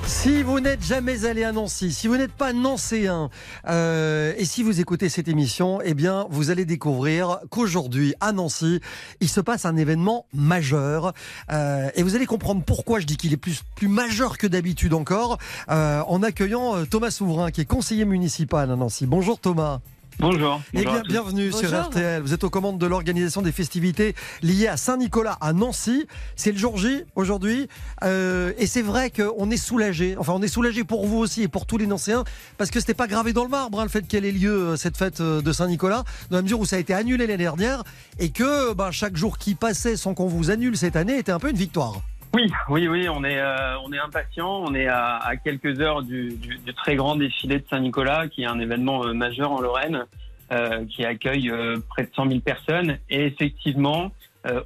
Si 0.08 0.44
vous 0.44 0.60
n'êtes 0.60 0.84
jamais 0.84 1.26
allé 1.26 1.44
à 1.44 1.52
Nancy, 1.52 1.92
si 1.92 2.08
vous 2.08 2.16
n'êtes 2.16 2.32
pas 2.32 2.54
nancéen, 2.54 3.32
euh, 3.68 4.34
et 4.38 4.46
si 4.46 4.62
vous 4.62 4.80
écoutez 4.80 5.10
cette 5.10 5.28
émission, 5.28 5.80
eh 5.84 5.96
bien, 5.96 6.28
vous 6.30 6.52
allez 6.52 6.66
découvrir 6.66 7.40
qu'aujourd'hui, 7.50 8.14
à 8.22 8.32
Nancy, 8.32 8.82
il 9.20 9.30
se 9.30 9.42
passe 9.42 9.66
un 9.66 9.76
événement 9.78 10.28
majeur. 10.32 11.14
Euh, 11.52 11.90
et 11.96 12.04
vous 12.04 12.16
allez 12.16 12.28
comprendre 12.28 12.64
pourquoi 12.64 13.00
je 13.00 13.08
dis 13.08 13.18
qu'il 13.18 13.34
est 13.34 13.38
plus, 13.38 13.64
majeur 13.82 14.38
que 14.38 14.46
d'habitude 14.46 14.94
encore, 14.94 15.40
euh, 15.70 16.02
en 16.08 16.22
accueillant 16.22 16.86
Thomas 16.86 17.12
Souverain, 17.12 17.50
qui 17.50 17.62
est 17.62 17.66
conseiller 17.66 18.06
municipal 18.06 18.70
à 18.70 18.76
Nancy. 18.76 19.08
Bonjour 19.08 19.40
Thomas. 19.40 19.80
Bonjour. 20.20 20.62
Eh 20.74 20.78
Bonjour 20.78 20.92
bien, 20.92 21.00
à 21.00 21.04
tous. 21.04 21.12
bienvenue 21.12 21.52
sur 21.52 21.64
Bonjour. 21.64 21.80
RTL. 21.88 22.22
Vous 22.22 22.34
êtes 22.34 22.44
aux 22.46 22.50
commandes 22.50 22.78
de 22.78 22.86
l'organisation 22.86 23.42
des 23.42 23.52
festivités 23.52 24.16
liées 24.42 24.68
à 24.68 24.78
Saint-Nicolas 24.78 25.38
à 25.42 25.52
Nancy. 25.52 26.08
C'est 26.38 26.52
le 26.54 26.58
jour 26.58 26.78
J 26.78 27.04
aujourd'hui. 27.16 27.68
Euh, 28.04 28.54
et 28.58 28.66
c'est 28.66 28.82
vrai 28.82 29.10
qu'on 29.12 29.52
est 29.52 29.58
soulagé. 29.58 30.16
Enfin, 30.18 30.34
on 30.34 30.42
est 30.42 30.48
soulagé 30.48 30.84
pour 30.86 31.06
vous 31.06 31.18
aussi 31.18 31.44
et 31.44 31.48
pour 31.50 31.66
tous 31.66 31.78
les 31.78 31.86
Nancéens 31.86 32.24
parce 32.58 32.72
que 32.72 32.80
c'était 32.80 32.94
pas 32.94 33.08
gravé 33.08 33.34
dans 33.34 33.44
le 33.44 33.50
marbre 33.50 33.80
hein, 33.80 33.84
le 33.84 33.90
fait 33.90 34.08
qu'elle 34.08 34.26
ait 34.26 34.32
lieu 34.32 34.54
euh, 34.54 34.76
cette 34.78 34.96
fête 34.98 35.20
euh, 35.20 35.42
de 35.42 35.52
Saint-Nicolas, 35.52 36.06
dans 36.30 36.38
la 36.38 36.44
mesure 36.44 36.60
où 36.62 36.66
ça 36.66 36.78
a 36.78 36.80
été 36.80 36.94
annulé 36.94 37.28
l'année 37.28 37.44
dernière 37.44 37.84
et 38.18 38.30
que 38.30 38.74
bah, 38.74 38.92
chaque 38.92 39.18
jour 39.18 39.38
qui 39.38 39.54
passait 39.54 39.98
sans 39.98 40.14
qu'on 40.14 40.28
vous 40.28 40.50
annule 40.50 40.78
cette 40.78 40.96
année 40.96 41.18
était 41.18 41.34
un 41.34 41.40
peu 41.40 41.50
une 41.50 41.58
victoire. 41.58 42.02
Oui, 42.36 42.52
oui, 42.68 42.90
oui, 42.90 43.08
on 43.08 43.24
est, 43.24 43.40
euh, 43.40 43.80
on 43.86 43.94
est 43.94 43.98
impatient. 43.98 44.62
On 44.62 44.76
est 44.76 44.88
à, 44.88 45.32
quelques 45.42 45.80
heures 45.80 46.04
du, 46.04 46.38
très 46.76 46.98
grand 46.98 47.16
défilé 47.16 47.60
de 47.60 47.66
Saint-Nicolas, 47.70 48.28
qui 48.28 48.44
est 48.44 48.46
un 48.46 48.60
événement 48.60 49.06
euh, 49.06 49.14
majeur 49.14 49.54
en 49.54 49.62
Lorraine, 49.62 50.06
euh, 50.52 50.84
qui 50.86 51.06
accueille 51.06 51.50
euh, 51.50 51.78
près 51.88 52.04
de 52.04 52.10
100 52.14 52.28
000 52.28 52.40
personnes. 52.42 52.98
Et 53.10 53.26
effectivement, 53.26 54.12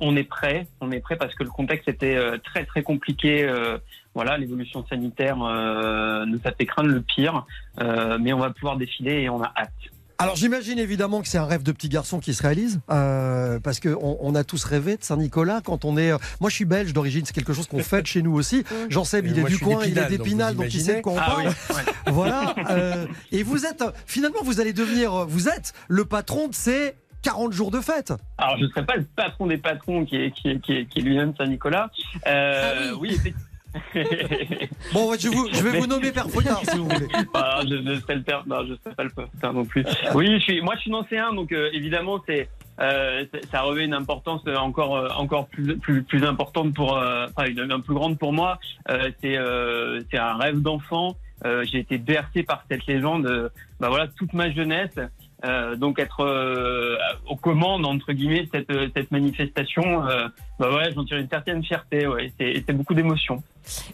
on 0.01 0.15
est 0.15 0.23
prêt. 0.23 0.65
On 0.81 0.91
est 0.91 0.99
prêt 0.99 1.15
parce 1.15 1.35
que 1.35 1.43
le 1.43 1.51
contexte 1.51 1.87
était 1.87 2.17
très, 2.39 2.65
très 2.65 2.81
compliqué. 2.81 3.47
voilà, 4.13 4.37
l'évolution 4.37 4.85
sanitaire 4.87 5.37
nous 5.37 6.39
a 6.43 6.51
fait 6.51 6.65
craindre 6.65 6.89
le 6.89 6.99
pire, 6.99 7.45
mais 8.19 8.33
on 8.33 8.39
va 8.39 8.49
pouvoir 8.49 8.75
défiler 8.75 9.21
et 9.21 9.29
on 9.29 9.41
a 9.41 9.53
hâte. 9.55 9.71
Alors 10.21 10.35
j'imagine 10.35 10.79
évidemment 10.79 11.21
que 11.21 11.29
c'est 11.29 11.37
un 11.37 11.45
rêve 11.45 11.63
de 11.63 11.71
petit 11.71 11.87
garçon 11.87 12.19
qui 12.19 12.33
se 12.33 12.41
réalise, 12.43 12.81
euh, 12.91 13.57
parce 13.61 13.79
que 13.79 13.87
on, 14.01 14.17
on 14.19 14.35
a 14.35 14.43
tous 14.43 14.65
rêvé 14.65 14.97
de 14.97 15.03
Saint-Nicolas 15.03 15.61
quand 15.63 15.85
on 15.85 15.95
est. 15.97 16.11
euh, 16.11 16.17
moi 16.41 16.49
je 16.49 16.55
suis 16.55 16.65
belge 16.65 16.91
d'origine, 16.91 17.23
c'est 17.25 17.31
quelque 17.33 17.53
chose 17.53 17.67
qu'on 17.67 17.79
fête 17.79 18.05
chez 18.05 18.21
nous 18.21 18.33
aussi. 18.33 18.65
Jean 18.89 19.05
Seb, 19.05 19.25
Et 19.25 19.29
il 19.29 19.39
est 19.39 19.43
du 19.45 19.57
coin, 19.57 19.85
il 19.85 19.97
est 19.97 20.09
d'Épinal, 20.09 20.55
donc 20.55 20.73
il 20.73 20.81
sait 20.81 20.97
de 20.97 21.01
quoi 21.01 21.13
on 21.13 21.17
Ah 21.17 21.25
parle. 21.25 21.47
oui, 21.47 21.75
ouais. 21.75 21.81
Voilà. 22.13 22.53
euh, 22.69 23.05
et 23.31 23.43
vous 23.43 23.65
êtes 23.65 23.81
euh, 23.81 23.91
finalement 24.05 24.39
vous 24.43 24.59
allez 24.59 24.73
devenir, 24.73 25.13
euh, 25.21 25.25
vous 25.25 25.47
êtes 25.47 25.71
le 25.87 26.03
patron 26.03 26.49
de 26.49 26.53
ces 26.53 26.95
40 27.21 27.53
jours 27.53 27.71
de 27.71 27.79
fête. 27.79 28.13
Alors, 28.37 28.57
je 28.57 28.63
ne 28.65 28.69
serai 28.69 28.85
pas 28.85 28.95
le 28.95 29.03
patron 29.15 29.47
des 29.47 29.57
patrons 29.57 30.05
qui 30.05 30.15
est, 30.17 30.31
qui 30.31 30.49
est, 30.49 30.59
qui 30.61 30.71
est, 30.73 30.85
qui 30.85 30.99
est 30.99 31.01
lui-même 31.01 31.33
Saint-Nicolas. 31.37 31.89
Euh, 32.27 32.91
Ah 32.91 32.95
oui, 32.99 33.09
effectivement. 33.09 33.43
Bon, 34.93 35.09
ouais, 35.09 35.17
je, 35.19 35.27
vous- 35.29 35.47
je 35.51 35.61
vais 35.61 35.79
vous 35.79 35.87
nommer 35.87 36.11
Père 36.11 36.29
Fouillard 36.29 36.61
si 36.65 36.77
vous 36.77 36.87
voulez. 36.87 37.07
Ah, 37.33 37.61
je 37.67 37.75
ne 37.75 37.95
serai 37.99 38.15
le 38.15 38.21
père, 38.23 38.43
non, 38.47 38.65
je 38.67 38.73
serai 38.83 38.95
pas 38.95 39.03
le 39.03 39.09
père 39.39 39.53
non 39.53 39.65
plus. 39.65 39.85
Oui, 40.15 40.27
je 40.33 40.39
suis, 40.39 40.61
moi, 40.61 40.75
je 40.75 40.81
suis 40.81 40.91
nancéen, 40.91 41.33
donc 41.33 41.51
euh, 41.51 41.69
évidemment, 41.73 42.19
c'est, 42.27 42.49
euh, 42.79 43.25
c'est- 43.33 43.45
ça 43.51 43.61
revêt 43.61 43.85
une 43.85 43.93
importance 43.93 44.41
euh, 44.47 44.55
encore, 44.55 45.19
encore 45.19 45.47
plus, 45.47 45.77
plus, 45.77 46.03
plus 46.03 46.23
importante 46.25 46.73
pour, 46.73 46.97
euh, 46.97 47.27
enfin, 47.35 47.47
une, 47.49 47.71
un 47.71 47.79
plus 47.79 47.93
grande 47.95 48.17
pour 48.17 48.33
moi. 48.33 48.57
C'est, 49.21 49.37
c'est 50.11 50.17
un 50.17 50.35
rêve 50.37 50.61
d'enfant. 50.61 51.15
J'ai 51.63 51.79
été 51.79 51.97
bercé 51.97 52.43
par 52.43 52.63
cette 52.69 52.85
légende, 52.87 53.51
bah 53.79 53.89
voilà, 53.89 54.07
toute 54.07 54.33
ma 54.33 54.51
jeunesse. 54.51 54.97
Euh, 55.45 55.75
donc 55.77 55.99
être 55.99 56.21
euh, 56.21 56.97
aux 57.25 57.37
commandes 57.37 57.85
entre 57.85 58.11
guillemets 58.11 58.47
cette, 58.53 58.71
cette 58.93 59.09
manifestation, 59.11 60.05
euh, 60.05 60.27
bah 60.59 60.75
ouais, 60.75 60.91
j'en 60.93 61.05
tire 61.05 61.17
une 61.17 61.29
certaine 61.29 61.63
fierté. 61.63 62.07
Ouais, 62.07 62.33
c'est, 62.37 62.73
beaucoup 62.73 62.93
d'émotions. 62.93 63.41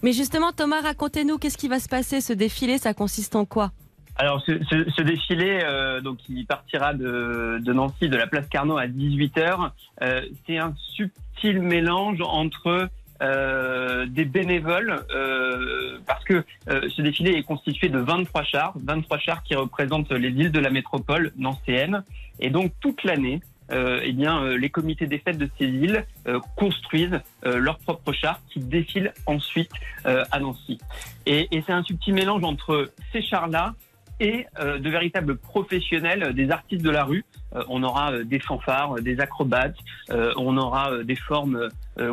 Mais 0.02 0.12
justement, 0.12 0.52
Thomas, 0.52 0.82
racontez-nous, 0.82 1.38
qu'est-ce 1.38 1.58
qui 1.58 1.68
va 1.68 1.80
se 1.80 1.88
passer? 1.88 2.22
Ce 2.22 2.34
défilé, 2.34 2.78
ça 2.78 2.94
consiste 2.94 3.36
en 3.36 3.46
quoi? 3.46 3.72
Alors 4.18 4.42
ce, 4.46 4.64
ce, 4.70 4.90
ce 4.90 5.02
défilé, 5.02 5.60
euh, 5.64 6.00
donc 6.00 6.20
il 6.30 6.46
partira 6.46 6.94
de, 6.94 7.60
de 7.62 7.74
Nancy, 7.74 8.08
de 8.08 8.16
la 8.16 8.28
place 8.28 8.48
Carnot 8.48 8.78
à 8.78 8.88
18h. 8.88 9.72
Euh, 10.02 10.22
c'est 10.48 10.58
un 10.58 10.74
subtil 10.96 11.62
mélange 11.62 12.22
entre 12.22 12.90
euh, 13.22 14.06
des 14.08 14.26
bénévoles, 14.26 15.06
euh, 15.14 16.00
parce 16.06 16.24
que 16.26 16.44
euh, 16.70 16.90
ce 16.90 17.02
défilé 17.02 17.32
est 17.32 17.44
constitué 17.44 17.90
de 17.90 18.00
23 18.00 18.44
chars, 18.44 18.74
23 18.84 19.20
chars 19.20 19.44
qui 19.44 19.56
représentent 19.56 20.12
les 20.12 20.30
îles 20.30 20.52
de 20.52 20.60
la 20.60 20.70
métropole 20.70 21.32
nancéenne. 21.38 22.04
Et 22.40 22.50
donc 22.50 22.74
toute 22.82 23.04
l'année, 23.04 23.40
euh, 23.72 24.02
eh 24.04 24.12
bien, 24.12 24.44
euh, 24.44 24.58
les 24.58 24.70
comités 24.70 25.08
des 25.08 25.18
fêtes 25.20 25.38
de 25.38 25.50
ces 25.58 25.68
villes 25.68 26.06
construisent 26.56 27.20
leurs 27.44 27.78
propres 27.80 28.12
chars 28.12 28.42
qui 28.50 28.60
défilent 28.60 29.14
ensuite 29.26 29.72
à 30.04 30.40
Nancy. 30.40 30.80
Et, 31.26 31.48
et 31.56 31.64
c'est 31.66 31.74
un 31.74 31.84
subtil 31.84 32.14
mélange 32.14 32.44
entre 32.44 32.92
ces 33.12 33.22
chars-là 33.22 33.76
et 34.20 34.46
de 34.60 34.90
véritables 34.90 35.38
professionnels, 35.38 36.34
des 36.34 36.50
artistes 36.50 36.82
de 36.82 36.90
la 36.90 37.04
rue. 37.04 37.26
On 37.68 37.84
aura 37.84 38.24
des 38.24 38.40
fanfares, 38.40 38.96
des 38.96 39.20
acrobates, 39.20 39.76
on 40.10 40.58
aura 40.58 41.04
des 41.04 41.16
formes 41.16 41.70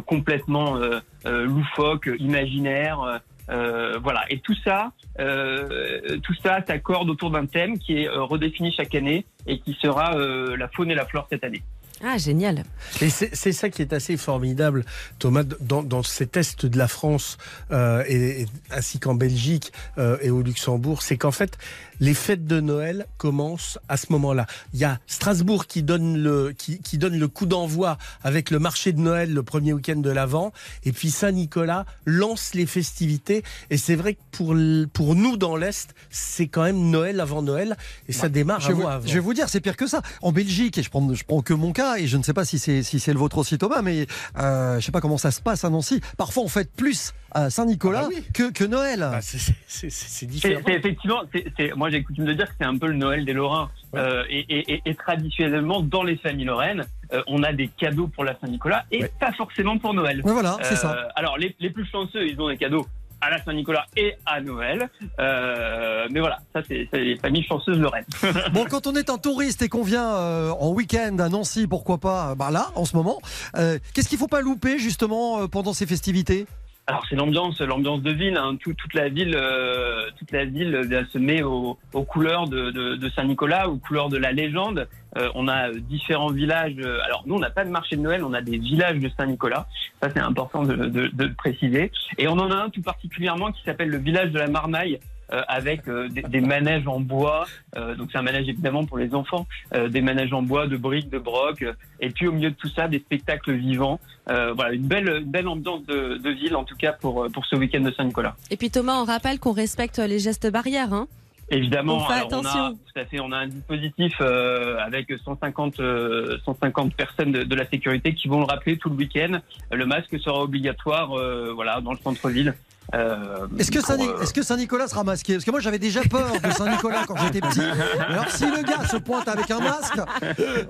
complètement 0.06 0.76
euh, 0.76 1.00
euh, 1.26 1.46
euh, 1.48 3.18
euh, 3.50 3.98
voilà. 4.02 4.24
Et 4.30 4.38
tout 4.40 4.54
ça, 4.64 4.92
euh, 5.18 6.18
tout 6.22 6.34
ça 6.42 6.64
s'accorde 6.66 7.10
autour 7.10 7.30
d'un 7.30 7.46
thème 7.46 7.78
qui 7.78 7.98
est 7.98 8.08
euh, 8.08 8.22
redéfini 8.22 8.72
chaque 8.72 8.94
année 8.94 9.26
et 9.46 9.58
qui 9.58 9.76
sera 9.80 10.16
euh, 10.16 10.56
la 10.56 10.68
faune 10.68 10.90
et 10.90 10.94
la 10.94 11.06
flore 11.06 11.26
cette 11.30 11.44
année. 11.44 11.62
Ah, 12.04 12.18
génial. 12.18 12.64
Et 13.00 13.10
c'est 13.10 13.52
ça 13.52 13.68
qui 13.70 13.80
est 13.80 13.92
assez 13.92 14.16
formidable, 14.16 14.84
Thomas, 15.20 15.44
dans, 15.60 15.84
dans 15.84 16.02
ces 16.02 16.26
tests 16.26 16.66
de 16.66 16.76
la 16.76 16.88
France, 16.88 17.38
euh, 17.70 18.02
et, 18.08 18.42
et- 18.42 18.46
ainsi 18.72 18.98
qu'en 18.98 19.14
Belgique 19.14 19.72
euh, 19.98 20.16
et 20.20 20.30
au 20.30 20.42
Luxembourg, 20.42 21.00
c'est 21.02 21.16
qu'en 21.16 21.30
fait, 21.30 21.58
les 22.00 22.14
fêtes 22.14 22.46
de 22.46 22.61
Noël 22.61 23.07
commencent 23.18 23.78
à 23.88 23.96
ce 23.96 24.07
moment-là. 24.11 24.46
Il 24.74 24.81
y 24.81 24.85
a 24.85 24.98
Strasbourg 25.07 25.66
qui 25.66 25.83
donne 25.83 26.18
le, 26.22 26.52
qui, 26.57 26.81
qui 26.81 26.98
donne 26.98 27.18
le 27.18 27.28
coup 27.28 27.46
d'envoi 27.46 27.98
avec 28.22 28.50
le 28.50 28.59
marché 28.59 28.92
de 28.92 29.00
Noël 29.00 29.33
le 29.33 29.42
premier 29.42 29.72
week-end 29.72 29.96
de 29.96 30.11
l'Avent, 30.11 30.52
et 30.85 30.92
puis 30.92 31.11
Saint-Nicolas 31.11 31.87
lance 32.07 32.55
les 32.55 32.66
festivités. 32.66 33.42
Et 33.70 33.76
c'est 33.76 33.94
vrai 33.96 34.14
que 34.14 34.20
pour, 34.33 34.55
pour 34.92 35.14
nous 35.14 35.37
dans 35.37 35.57
l'Est, 35.57 35.94
c'est 36.11 36.48
quand 36.48 36.62
même 36.64 36.90
Noël 36.90 37.20
avant 37.20 37.42
Noël, 37.42 37.76
et 38.09 38.12
ça 38.12 38.28
démarre 38.28 38.61
Je 38.61 38.68
vais, 38.68 38.74
vous, 38.74 38.81
mois 38.83 38.92
avant. 38.94 39.07
je 39.07 39.14
vais 39.14 39.20
vous 39.20 39.35
dire, 39.35 39.48
c'est 39.48 39.61
pire 39.61 39.76
que 39.76 39.87
ça. 39.87 40.02
En 40.22 40.33
Belgique, 40.33 40.78
et 40.78 40.83
je 40.83 40.90
prends, 40.90 41.12
je 41.14 41.24
prends 41.24 41.42
que 41.42 41.55
mon 41.55 41.72
cas, 41.72 41.96
et 41.98 42.07
je 42.07 42.16
ne 42.16 42.22
sais 42.22 42.33
pas 42.35 42.44
si 42.44 42.59
c'est 42.59 42.83
si 42.83 42.98
c'est 43.00 43.12
le 43.12 43.18
vôtre 43.18 43.38
aussi, 43.38 43.59
Thomas, 43.59 43.83
mais 43.83 44.07
euh, 44.38 44.81
je 44.81 44.85
sais 44.87 44.92
pas 44.92 45.00
comment 45.00 45.18
ça 45.18 45.31
se 45.31 45.40
passe 45.40 45.64
à 45.64 45.70
Nancy. 45.70 46.00
Parfois, 46.16 46.42
on 46.42 46.48
fête 46.48 46.70
plus 46.74 47.12
à 47.35 47.48
Saint-Nicolas 47.50 48.02
Ah 48.05 48.09
bah 48.09 48.14
oui. 48.16 48.24
que, 48.35 48.50
que 48.50 48.64
Noël. 48.64 49.00
Bah, 49.00 49.20
c'est- 49.22 49.38
c'est- 49.38 49.55
c'est 49.68 49.90
c'est 49.90 50.09
C'est 50.09 50.26
différent. 50.26 50.61
c'est 50.66 50.74
effectivement, 50.74 51.22
c'est 51.33 51.44
c'est- 51.57 51.74
moi 51.74 51.90
j'ai 51.92 52.02
coutume 52.02 52.24
de 52.24 52.33
dire 52.33 52.46
que 52.48 52.55
c'est 52.59 52.66
un 52.66 52.76
peu 52.76 52.88
le 52.88 52.94
Noël 52.96 53.24
des 53.24 53.33
Lorrains. 53.33 53.70
Euh, 53.94 54.24
et, 54.31 54.40
et- 54.48 54.72
et- 54.74 54.83
et 54.87 54.94
traditionnellement, 54.94 55.83
dans 55.83 56.02
les 56.02 56.16
familles 56.16 56.46
lorraines, 56.46 56.85
euh, 57.12 57.22
on 57.26 57.42
a 57.42 57.52
des 57.52 57.68
cadeaux 57.68 58.09
pour 58.09 58.24
la 58.24 58.35
Saint-Nicolas 58.40 58.85
et 58.90 59.02
Ouais. 59.02 59.12
pas 59.20 59.33
forcément 59.33 59.76
pour 59.78 59.92
Noël. 59.94 60.22
Ouais, 60.24 60.33
voilà, 60.33 60.57
c'est 60.62 60.72
Euh, 60.74 60.76
ça. 60.76 61.09
Alors 61.14 61.37
les, 61.38 61.55
les 61.61 61.68
plus 61.70 61.85
chanceux, 61.87 62.26
ils 62.26 62.40
ont 62.40 62.48
des 62.48 62.57
cadeaux 62.57 62.87
à 63.20 63.31
la 63.31 63.40
Saint-Nicolas 63.44 63.85
et 63.96 64.14
à 64.26 64.40
Noël. 64.40 64.88
Euh, 65.20 66.07
mais 66.11 66.20
voilà, 66.20 66.38
ça 66.52 66.61
c'est 66.66 66.88
les 66.92 67.16
familles 67.18 67.44
chanceuses 67.44 67.78
lorraines. 67.78 68.05
Bon, 68.52 68.64
quand 68.68 68.87
on 68.87 68.94
est 68.94 69.11
un 69.11 69.18
touriste 69.18 69.62
et 69.62 69.68
qu'on 69.68 69.83
vient 69.85 70.09
euh, 70.14 70.50
en 70.59 70.70
week-end 70.70 71.16
à 71.18 71.28
Nancy, 71.28 71.66
pourquoi 71.66 71.98
pas, 71.98 72.35
bah 72.35 72.50
là, 72.50 72.68
en 72.74 72.85
ce 72.85 72.96
moment, 72.96 73.20
euh, 73.57 73.78
qu'est-ce 73.94 74.09
qu'il 74.09 74.18
faut 74.18 74.26
pas 74.26 74.40
louper 74.40 74.78
justement 74.78 75.46
pendant 75.48 75.72
ces 75.72 75.87
festivités? 75.87 76.46
Alors 76.88 77.04
c'est 77.08 77.14
l'ambiance, 77.14 77.60
l'ambiance 77.60 78.02
de 78.02 78.10
ville. 78.10 78.36
hein. 78.36 78.56
Tout- 78.60 78.74
toute 78.74 78.94
la 78.94 79.08
ville, 79.08 79.36
euh, 79.36 80.10
toute 80.18 80.32
la 80.32 80.44
ville 80.44 80.74
euh, 80.74 81.04
se 81.12 81.18
met 81.18 81.42
aux, 81.42 81.78
couleurs 82.08 82.48
de, 82.48 83.08
Saint-Nicolas, 83.14 83.68
aux 83.68 83.76
couleurs 83.76 84.08
de 84.08 84.16
la 84.18 84.32
légende. 84.32 84.88
Euh, 85.16 85.28
on 85.34 85.46
a 85.46 85.68
euh, 85.68 85.74
différents 85.78 86.30
villages. 86.32 86.74
Alors 87.04 87.22
nous, 87.26 87.36
on 87.36 87.38
n'a 87.38 87.50
pas 87.50 87.64
de 87.64 87.70
marché 87.70 87.96
de 87.96 88.00
Noël, 88.02 88.24
on 88.24 88.32
a 88.32 88.40
des 88.42 88.58
villages 88.58 88.98
de 88.98 89.08
Saint-Nicolas. 89.16 89.68
Ça 90.02 90.10
c'est 90.10 90.18
important 90.20 90.64
de, 90.64 90.74
de- 90.74 91.26
préciser. 91.28 91.92
Et 92.18 92.26
on 92.26 92.32
en 92.32 92.50
a 92.50 92.56
un 92.56 92.68
tout 92.70 92.82
particulièrement 92.82 93.52
qui 93.52 93.62
s'appelle 93.62 93.88
le 93.88 93.98
village 93.98 94.30
de 94.32 94.38
la 94.38 94.48
Marmaille. 94.48 94.98
Euh, 95.32 95.42
avec 95.48 95.88
euh, 95.88 96.08
des, 96.08 96.22
des 96.22 96.40
manèges 96.40 96.86
en 96.86 97.00
bois, 97.00 97.46
Euh, 97.76 97.94
donc 97.94 98.10
c'est 98.12 98.18
un 98.18 98.22
manège 98.22 98.48
évidemment 98.48 98.84
pour 98.84 98.98
les 98.98 99.14
enfants, 99.14 99.46
des 99.88 100.02
manèges 100.02 100.32
en 100.34 100.42
bois, 100.42 100.66
de 100.66 100.76
briques, 100.76 101.08
de 101.08 101.18
brocs, 101.18 101.64
et 102.00 102.10
puis 102.10 102.26
au 102.28 102.32
milieu 102.32 102.50
de 102.50 102.54
tout 102.54 102.68
ça, 102.68 102.86
des 102.86 102.98
spectacles 102.98 103.52
vivants. 103.52 103.98
Voilà, 104.26 104.72
une 104.72 104.86
belle, 104.86 105.08
une 105.08 105.30
belle 105.30 105.48
ambiance 105.48 105.84
de, 105.86 106.18
de 106.18 106.30
ville 106.30 106.54
en 106.54 106.64
tout 106.64 106.76
cas 106.76 106.92
pour, 106.92 107.26
pour 107.32 107.46
ce 107.46 107.56
week-end 107.56 107.80
de 107.80 107.90
Saint-Nicolas. 107.92 108.36
Et 108.50 108.56
puis 108.56 108.70
Thomas, 108.70 109.00
on 109.00 109.04
rappelle 109.04 109.38
qu'on 109.38 109.52
respecte 109.52 109.98
les 109.98 110.18
gestes 110.18 110.50
barrières. 110.50 110.92
Hein 110.92 111.08
Évidemment, 111.52 111.96
On 111.96 112.00
fait 112.00 112.12
alors, 112.14 112.28
on 112.32 112.46
a, 112.46 112.70
tout 112.70 112.98
à 112.98 113.04
fait, 113.04 113.20
on 113.20 113.30
a 113.30 113.36
un 113.36 113.46
dispositif 113.46 114.14
euh, 114.22 114.78
avec 114.78 115.12
150, 115.22 115.80
euh, 115.80 116.38
150 116.46 116.94
personnes 116.94 117.32
de, 117.32 117.42
de 117.42 117.54
la 117.54 117.68
sécurité 117.68 118.14
qui 118.14 118.28
vont 118.28 118.38
le 118.38 118.46
rappeler 118.46 118.78
tout 118.78 118.88
le 118.88 118.94
week-end. 118.94 119.38
Le 119.70 119.84
masque 119.84 120.18
sera 120.18 120.42
obligatoire, 120.42 121.12
euh, 121.12 121.52
voilà, 121.54 121.82
dans 121.82 121.92
le 121.92 121.98
centre-ville. 121.98 122.54
Euh, 122.94 123.46
Est-ce 123.59 123.70
que, 123.70 123.81
Saint- 123.81 123.98
euh, 123.98 124.20
est-ce 124.20 124.35
que 124.35 124.42
Saint-Nicolas 124.42 124.87
sera 124.87 125.02
masqué? 125.02 125.33
Parce 125.35 125.44
que 125.44 125.50
moi 125.50 125.61
j'avais 125.61 125.78
déjà 125.78 126.02
peur 126.02 126.31
de 126.42 126.50
Saint-Nicolas 126.50 127.05
quand 127.07 127.16
j'étais 127.16 127.40
petit. 127.40 127.61
Alors 128.09 128.28
si 128.28 128.44
le 128.44 128.62
gars 128.62 128.87
se 128.87 128.96
pointe 128.98 129.26
avec 129.28 129.50
un 129.50 129.61
masque, 129.61 129.98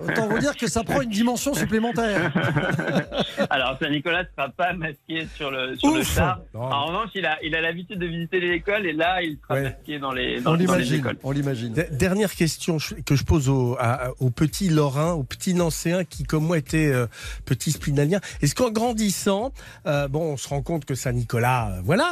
autant 0.08 0.28
vous 0.28 0.38
dire 0.38 0.56
que 0.56 0.68
ça 0.68 0.84
prend 0.84 1.00
une 1.00 1.10
dimension 1.10 1.52
supplémentaire. 1.54 2.32
Alors 3.50 3.76
Saint-Nicolas 3.80 4.22
ne 4.22 4.28
sera 4.36 4.48
pas 4.50 4.72
masqué 4.72 5.26
sur 5.34 5.50
le 5.50 5.76
sur 5.76 5.94
le 5.94 6.02
char. 6.04 6.40
Non. 6.54 6.60
En 6.62 6.86
revanche, 6.86 7.10
il 7.14 7.26
a 7.26 7.38
il 7.42 7.54
a 7.56 7.60
l'habitude 7.60 7.98
de 7.98 8.06
visiter 8.06 8.40
les 8.40 8.54
écoles 8.54 8.86
et 8.86 8.92
là, 8.92 9.20
il 9.22 9.38
sera 9.42 9.54
Ouais. 9.54 9.62
masqué 9.64 9.98
dans 9.98 10.12
les 10.12 10.40
dans, 10.40 10.50
On 10.52 10.54
dans 10.54 10.58
les 10.58 10.66
l'imagine, 10.66 10.98
écoles. 11.00 11.16
on 11.22 11.30
l'imagine. 11.32 11.72
D- 11.72 11.86
Dernière 11.90 12.32
question 12.34 12.78
que 13.04 13.16
je 13.16 13.24
pose 13.24 13.48
aux, 13.48 13.76
à- 13.80 14.10
aux 14.20 14.30
petits 14.30 14.68
Lorrains, 14.68 15.12
aux 15.12 15.24
petits 15.24 15.54
Nancéens 15.54 16.04
qui, 16.04 16.22
comme 16.24 16.44
moi, 16.46 16.58
étaient 16.58 16.92
euh, 16.92 17.06
petits 17.44 17.72
spinaliens. 17.72 18.20
Est-ce 18.40 18.54
qu'en 18.54 18.70
grandissant, 18.70 19.52
euh, 19.86 20.08
bon, 20.08 20.32
on 20.32 20.36
se 20.36 20.48
rend 20.48 20.62
compte 20.62 20.84
que 20.84 20.94
Saint-Nicolas, 20.94 21.70
euh, 21.72 21.80
voilà. 21.84 22.11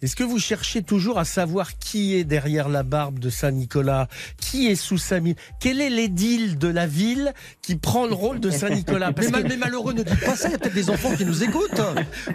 Est-ce 0.00 0.14
que 0.14 0.22
vous 0.22 0.38
cherchez 0.38 0.82
toujours 0.82 1.18
à 1.18 1.24
savoir 1.24 1.76
qui 1.76 2.14
est 2.14 2.22
derrière 2.22 2.68
la 2.68 2.84
barbe 2.84 3.18
de 3.18 3.30
Saint-Nicolas 3.30 4.06
Qui 4.40 4.68
est 4.68 4.76
sous 4.76 4.96
sa 4.96 5.18
mine 5.18 5.34
Quel 5.58 5.80
est 5.80 5.90
l'édile 5.90 6.56
de 6.56 6.68
la 6.68 6.86
ville 6.86 7.32
qui 7.62 7.74
prend 7.74 8.06
le 8.06 8.14
rôle 8.14 8.38
de 8.38 8.48
Saint-Nicolas 8.50 9.10
Mais, 9.16 9.26
que- 9.42 9.56
malheureux, 9.56 9.94
ne 9.94 10.04
dites 10.04 10.24
pas 10.24 10.36
ça, 10.36 10.48
il 10.48 10.52
y 10.52 10.54
a 10.54 10.58
peut-être 10.58 10.74
des 10.74 10.88
enfants 10.90 11.16
qui 11.16 11.24
nous 11.24 11.42
écoutent. 11.42 11.80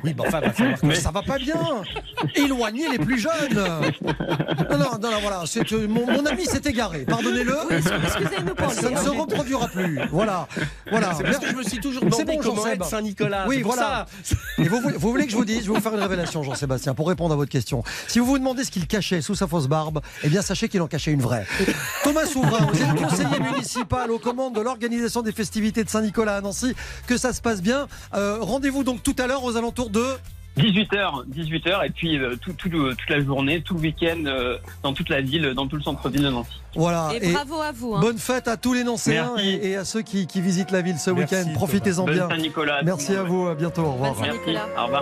Oui, 0.04 0.14
bon, 0.14 0.26
enfin, 0.28 0.42
va 0.42 0.52
falloir 0.52 0.80
que- 0.82 0.86
Mais 0.86 0.96
ça 0.96 1.12
va 1.12 1.22
pas 1.22 1.38
bien. 1.38 1.56
Éloignez 2.36 2.90
les 2.90 3.00
plus 3.00 3.18
jeunes. 3.18 3.32
Non, 3.54 4.78
non, 4.78 4.86
non, 5.02 5.12
non, 5.12 5.20
voilà. 5.22 5.44
c'est, 5.46 5.72
euh, 5.72 5.88
mon, 5.88 6.06
mon 6.06 6.26
ami 6.26 6.46
s'est 6.46 6.62
égaré. 6.66 7.06
Pardonnez-le. 7.06 7.56
Excusez-nous 7.72 8.56
pour 8.56 8.72
Ça 8.72 8.90
ne 8.90 8.98
se 8.98 9.10
reproduira 9.10 9.68
plus. 9.70 10.00
Voilà. 10.12 10.50
Voilà. 10.90 11.14
C'est 11.16 11.24
parce 11.24 11.38
que 11.40 11.48
je 11.50 11.56
me 11.56 11.64
suis 11.64 11.80
toujours 11.80 12.04
C'est 12.12 12.26
demandé 12.26 12.38
bon, 12.44 12.56
comment 12.56 12.84
Saint-Nicolas. 12.86 13.46
Oui, 13.48 13.56
C'est 13.58 13.62
pour 13.62 13.74
voilà. 13.76 14.06
ça. 14.22 14.34
Et 14.62 14.68
vous, 14.68 14.82
voulez- 14.82 14.98
vous 14.98 15.10
voulez 15.12 15.26
que 15.26 15.32
je 15.32 15.38
vous 15.38 15.46
dise, 15.46 15.64
je 15.64 15.70
vais 15.72 15.76
vous 15.78 15.82
faire 15.82 15.94
une 15.94 16.02
révélation, 16.02 16.44
Jean-Sébastien, 16.44 16.94
pour 16.94 17.08
répondre 17.08 17.34
à 17.34 17.38
votre 17.38 17.53
question. 17.54 17.84
Si 18.08 18.20
vous 18.20 18.26
vous 18.26 18.38
demandez 18.40 18.64
ce 18.66 18.72
qu'il 18.72 18.86
cachait 18.88 19.22
sous 19.22 19.36
sa 19.36 19.48
fausse 19.48 19.68
barbe, 19.68 20.02
eh 20.24 20.28
bien 20.30 20.42
sachez 20.42 20.68
qu'il 20.68 20.82
en 20.82 20.88
cachait 20.88 21.12
une 21.12 21.22
vraie. 21.22 21.46
Thomas 22.04 22.26
Souverain, 22.26 22.66
vous 22.72 22.82
êtes 22.82 22.96
conseiller 22.96 23.40
municipal 23.40 24.12
aux 24.12 24.20
commandes 24.20 24.56
de 24.56 24.62
l'organisation 24.62 25.22
des 25.22 25.32
festivités 25.32 25.84
de 25.86 25.90
Saint-Nicolas 25.90 26.36
à 26.38 26.42
Nancy. 26.42 26.74
Que 27.08 27.16
ça 27.18 27.32
se 27.32 27.40
passe 27.42 27.62
bien. 27.62 27.88
Euh, 28.14 28.38
Rendez-vous 28.42 28.84
donc 28.84 29.02
tout 29.04 29.16
à 29.20 29.28
l'heure 29.28 29.44
aux 29.46 29.56
alentours 29.56 29.90
de 29.90 30.04
18h, 30.58 31.26
18h, 31.34 31.84
et 31.84 31.90
puis 31.90 32.20
euh, 32.20 32.36
tout, 32.40 32.54
tout 32.54 32.70
le- 32.70 32.94
toute 32.94 33.10
la 33.10 33.24
journée, 33.24 33.62
tout 33.64 33.74
le 33.74 33.80
week-end, 33.80 34.24
euh, 34.28 34.58
dans 34.84 34.94
toute 34.94 35.10
la 35.10 35.20
ville, 35.22 35.54
dans 35.56 35.66
tout 35.68 35.78
le 35.78 35.82
centre-ville 35.82 36.22
de 36.22 36.30
Nancy. 36.30 36.52
voilà. 36.76 37.10
Et 37.20 37.32
bravo 37.34 37.60
à 37.60 37.72
vous. 37.72 37.96
hein. 37.96 38.00
Bonne 38.02 38.20
fête 38.20 38.48
à 38.48 38.56
tous 38.56 38.74
les 38.76 38.84
Nancéens 38.84 39.34
et, 39.40 39.70
et 39.72 39.76
à 39.78 39.84
ceux 39.84 40.04
qui, 40.04 40.28
qui 40.28 40.42
visitent 40.42 40.70
la 40.70 40.82
ville 40.84 41.00
ce 41.00 41.10
week-end. 41.10 41.46
Profitez-en 41.56 42.06
bien. 42.06 42.30
Saint-Nicolas. 42.30 42.84
Merci 42.84 43.16
à 43.16 43.24
vous. 43.24 43.48
À 43.48 43.56
bientôt. 43.56 43.82
Au 43.82 43.94
revoir. 43.94 44.14
Merci. 44.22 44.56
Au 44.78 44.84
revoir. 44.86 45.02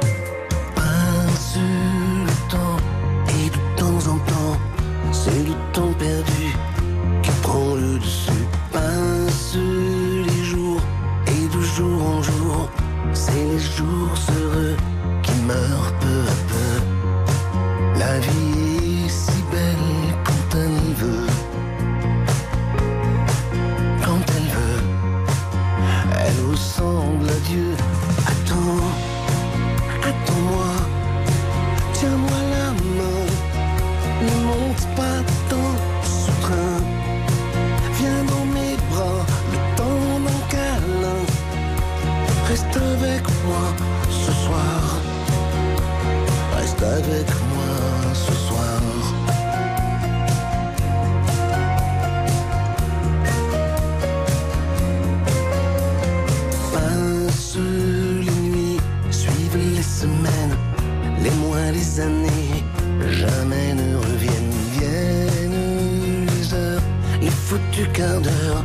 Années, 62.00 62.64
jamais 63.10 63.74
ne 63.74 63.96
reviennent. 63.96 64.56
Viennent 64.80 66.26
les 66.26 66.54
heures, 66.54 66.82
les 67.22 67.30
foutus 67.30 67.88
quarts 67.94 68.22
d'heure, 68.22 68.64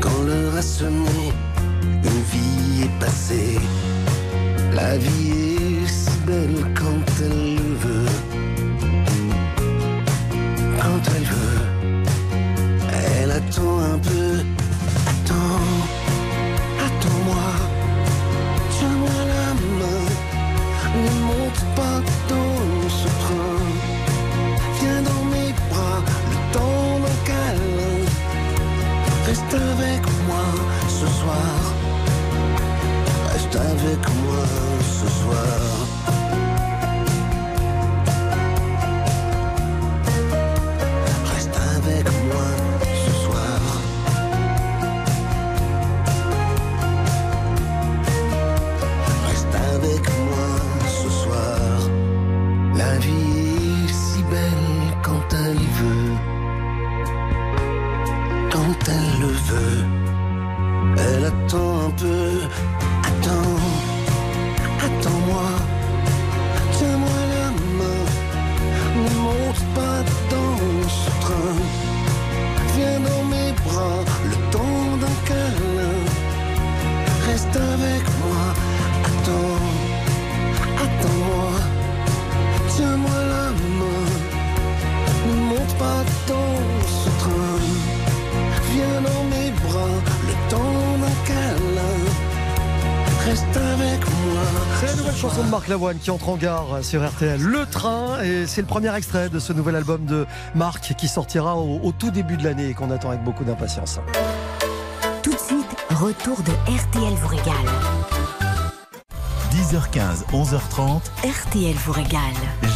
quand 0.00 0.22
l'heure 0.26 0.56
a 0.56 0.62
sonné, 0.62 1.32
une 1.82 2.22
vie 2.32 2.84
est 2.84 3.00
passée. 3.00 3.58
La 4.72 4.96
vie 4.96 5.82
est 5.82 5.88
si 5.88 6.16
belle 6.26 6.64
quand 6.74 7.04
elle 7.20 7.56
le 7.56 7.74
veut. 7.84 7.89
Lavoine 95.70 95.98
qui 95.98 96.10
entre 96.10 96.28
en 96.30 96.36
gare 96.36 96.82
sur 96.82 97.08
RTL. 97.08 97.40
Le 97.40 97.64
train, 97.64 98.20
et 98.24 98.48
c'est 98.48 98.60
le 98.60 98.66
premier 98.66 98.92
extrait 98.92 99.28
de 99.28 99.38
ce 99.38 99.52
nouvel 99.52 99.76
album 99.76 100.04
de 100.04 100.26
Marc 100.56 100.94
qui 100.96 101.06
sortira 101.06 101.56
au, 101.56 101.78
au 101.84 101.92
tout 101.92 102.10
début 102.10 102.36
de 102.36 102.42
l'année 102.42 102.70
et 102.70 102.74
qu'on 102.74 102.90
attend 102.90 103.10
avec 103.10 103.22
beaucoup 103.22 103.44
d'impatience. 103.44 104.00
Tout 105.22 105.30
de 105.30 105.38
suite, 105.38 105.76
retour 105.90 106.42
de 106.42 106.50
RTL 106.68 107.14
vous 107.14 107.28
régale. 107.28 107.54
10h15, 109.52 110.26
11h30, 110.32 111.02
RTL 111.24 111.74
vous 111.76 111.92
régale. 111.92 112.20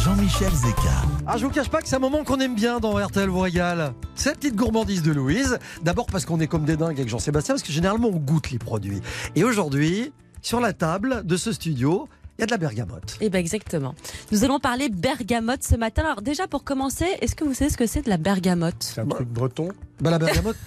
Jean-Michel 0.05 0.53
Zeka. 0.53 0.89
Ah, 1.27 1.35
je 1.35 1.45
vous 1.45 1.51
cache 1.51 1.69
pas 1.69 1.81
que 1.81 1.89
c'est 1.89 1.97
un 1.97 1.99
moment 1.99 2.23
qu'on 2.23 2.39
aime 2.39 2.55
bien 2.55 2.79
dans 2.79 2.95
RTL 2.95 3.27
vous 3.27 3.41
régale. 3.41 3.93
C'est 4.15 4.29
la 4.29 4.35
petite 4.35 4.55
gourmandise 4.55 5.03
de 5.03 5.11
Louise. 5.11 5.59
D'abord 5.83 6.05
parce 6.05 6.23
qu'on 6.23 6.39
est 6.39 6.47
comme 6.47 6.63
des 6.63 6.77
dingues 6.77 6.95
avec 6.95 7.09
Jean-Sébastien, 7.09 7.55
parce 7.55 7.63
que 7.63 7.73
généralement 7.73 8.07
on 8.07 8.19
goûte 8.19 8.51
les 8.51 8.59
produits. 8.59 9.01
Et 9.35 9.43
aujourd'hui, 9.43 10.13
sur 10.41 10.61
la 10.61 10.71
table 10.71 11.25
de 11.25 11.35
ce 11.35 11.51
studio, 11.51 12.07
il 12.37 12.41
y 12.41 12.43
a 12.43 12.47
de 12.47 12.51
la 12.51 12.57
bergamote. 12.57 13.17
Eh 13.21 13.29
ben 13.29 13.39
exactement. 13.39 13.95
Nous 14.31 14.43
allons 14.43 14.59
parler 14.59 14.89
bergamote 14.89 15.63
ce 15.63 15.75
matin. 15.75 16.03
Alors 16.03 16.21
déjà 16.21 16.47
pour 16.47 16.63
commencer, 16.63 17.05
est-ce 17.21 17.35
que 17.35 17.43
vous 17.43 17.53
savez 17.53 17.69
ce 17.69 17.77
que 17.77 17.87
c'est 17.87 18.01
de 18.01 18.09
la 18.09 18.17
bergamote? 18.17 18.75
C'est 18.79 19.01
un 19.01 19.07
truc 19.07 19.27
breton? 19.29 19.69
Bah, 20.01 20.11
la 20.11 20.19
bergamote. 20.19 20.57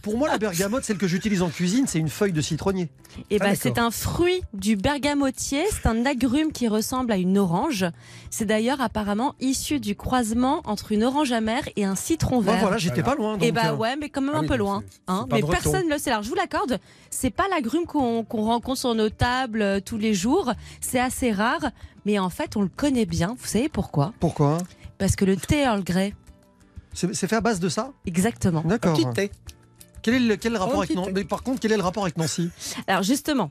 Pour 0.00 0.16
moi, 0.16 0.28
la 0.28 0.38
bergamote, 0.38 0.84
celle 0.84 0.96
que 0.98 1.06
j'utilise 1.06 1.42
en 1.42 1.48
cuisine, 1.50 1.86
c'est 1.86 1.98
une 1.98 2.08
feuille 2.08 2.32
de 2.32 2.40
citronnier. 2.40 2.88
Eh 3.30 3.36
Ah, 3.36 3.44
ben, 3.44 3.50
d'accord. 3.52 3.56
c'est 3.62 3.78
un 3.78 3.90
fruit 3.90 4.42
du 4.54 4.76
bergamotier. 4.76 5.64
C'est 5.70 5.86
un 5.86 6.04
agrume 6.06 6.50
qui 6.52 6.66
ressemble 6.68 7.12
à 7.12 7.16
une 7.16 7.36
orange. 7.38 7.84
C'est 8.30 8.44
d'ailleurs 8.46 8.80
apparemment 8.80 9.34
issu 9.40 9.78
du 9.80 9.94
croisement 9.94 10.62
entre 10.64 10.92
une 10.92 11.04
orange 11.04 11.32
amère 11.32 11.68
et 11.76 11.84
un 11.84 11.94
citron 11.94 12.40
Bah, 12.40 12.52
vert. 12.52 12.60
voilà, 12.62 12.78
j'étais 12.78 13.02
pas 13.02 13.14
loin. 13.14 13.36
Et 13.38 13.52
donc, 13.52 13.54
bah 13.54 13.72
euh, 13.72 13.76
ouais, 13.76 13.96
mais 13.96 14.08
quand 14.08 14.22
même 14.22 14.32
Ah 14.34 14.38
un 14.38 14.42
oui, 14.42 14.48
peu 14.48 14.56
loin. 14.56 14.82
hein. 15.08 15.26
Mais 15.30 15.42
personne 15.42 15.86
ne 15.86 15.92
le 15.92 15.98
sait. 15.98 16.10
Alors 16.10 16.22
je 16.22 16.28
vous 16.28 16.34
l'accorde, 16.34 16.78
c'est 17.10 17.30
pas 17.30 17.46
l'agrume 17.48 17.84
qu'on 17.84 18.24
qu'on 18.24 18.42
rencontre 18.42 18.78
sur 18.78 18.94
nos 18.94 19.10
tables 19.10 19.62
euh, 19.62 19.80
tous 19.80 19.98
les 19.98 20.14
jours. 20.14 20.52
C'est 20.80 20.98
assez 21.00 21.30
rare, 21.32 21.70
mais 22.06 22.18
en 22.18 22.30
fait 22.30 22.56
on 22.56 22.62
le 22.62 22.68
connaît 22.68 23.06
bien. 23.06 23.36
Vous 23.38 23.46
savez 23.46 23.68
pourquoi? 23.68 24.12
Pourquoi? 24.20 24.58
Parce 24.98 25.16
que 25.16 25.24
le 25.24 25.36
thé 25.36 25.62
Earl 25.62 25.82
Grey, 25.84 26.14
C'est 26.94 27.14
c'est 27.14 27.26
fait 27.28 27.36
à 27.36 27.40
base 27.40 27.60
de 27.60 27.68
ça? 27.68 27.92
Exactement. 28.06 28.62
D'accord. 28.64 28.94
Petit 28.94 29.06
thé. 29.14 29.30
Quel 30.02 30.14
est 30.14 30.18
le, 30.20 30.36
quel 30.36 30.56
rapport 30.56 30.78
avec 30.78 30.94
Nancy. 30.94 31.10
Mais 31.14 31.24
par 31.24 31.42
contre, 31.42 31.60
quel 31.60 31.72
est 31.72 31.76
le 31.76 31.82
rapport 31.82 32.02
avec 32.02 32.16
Nancy? 32.16 32.50
Alors 32.86 33.02
justement, 33.02 33.50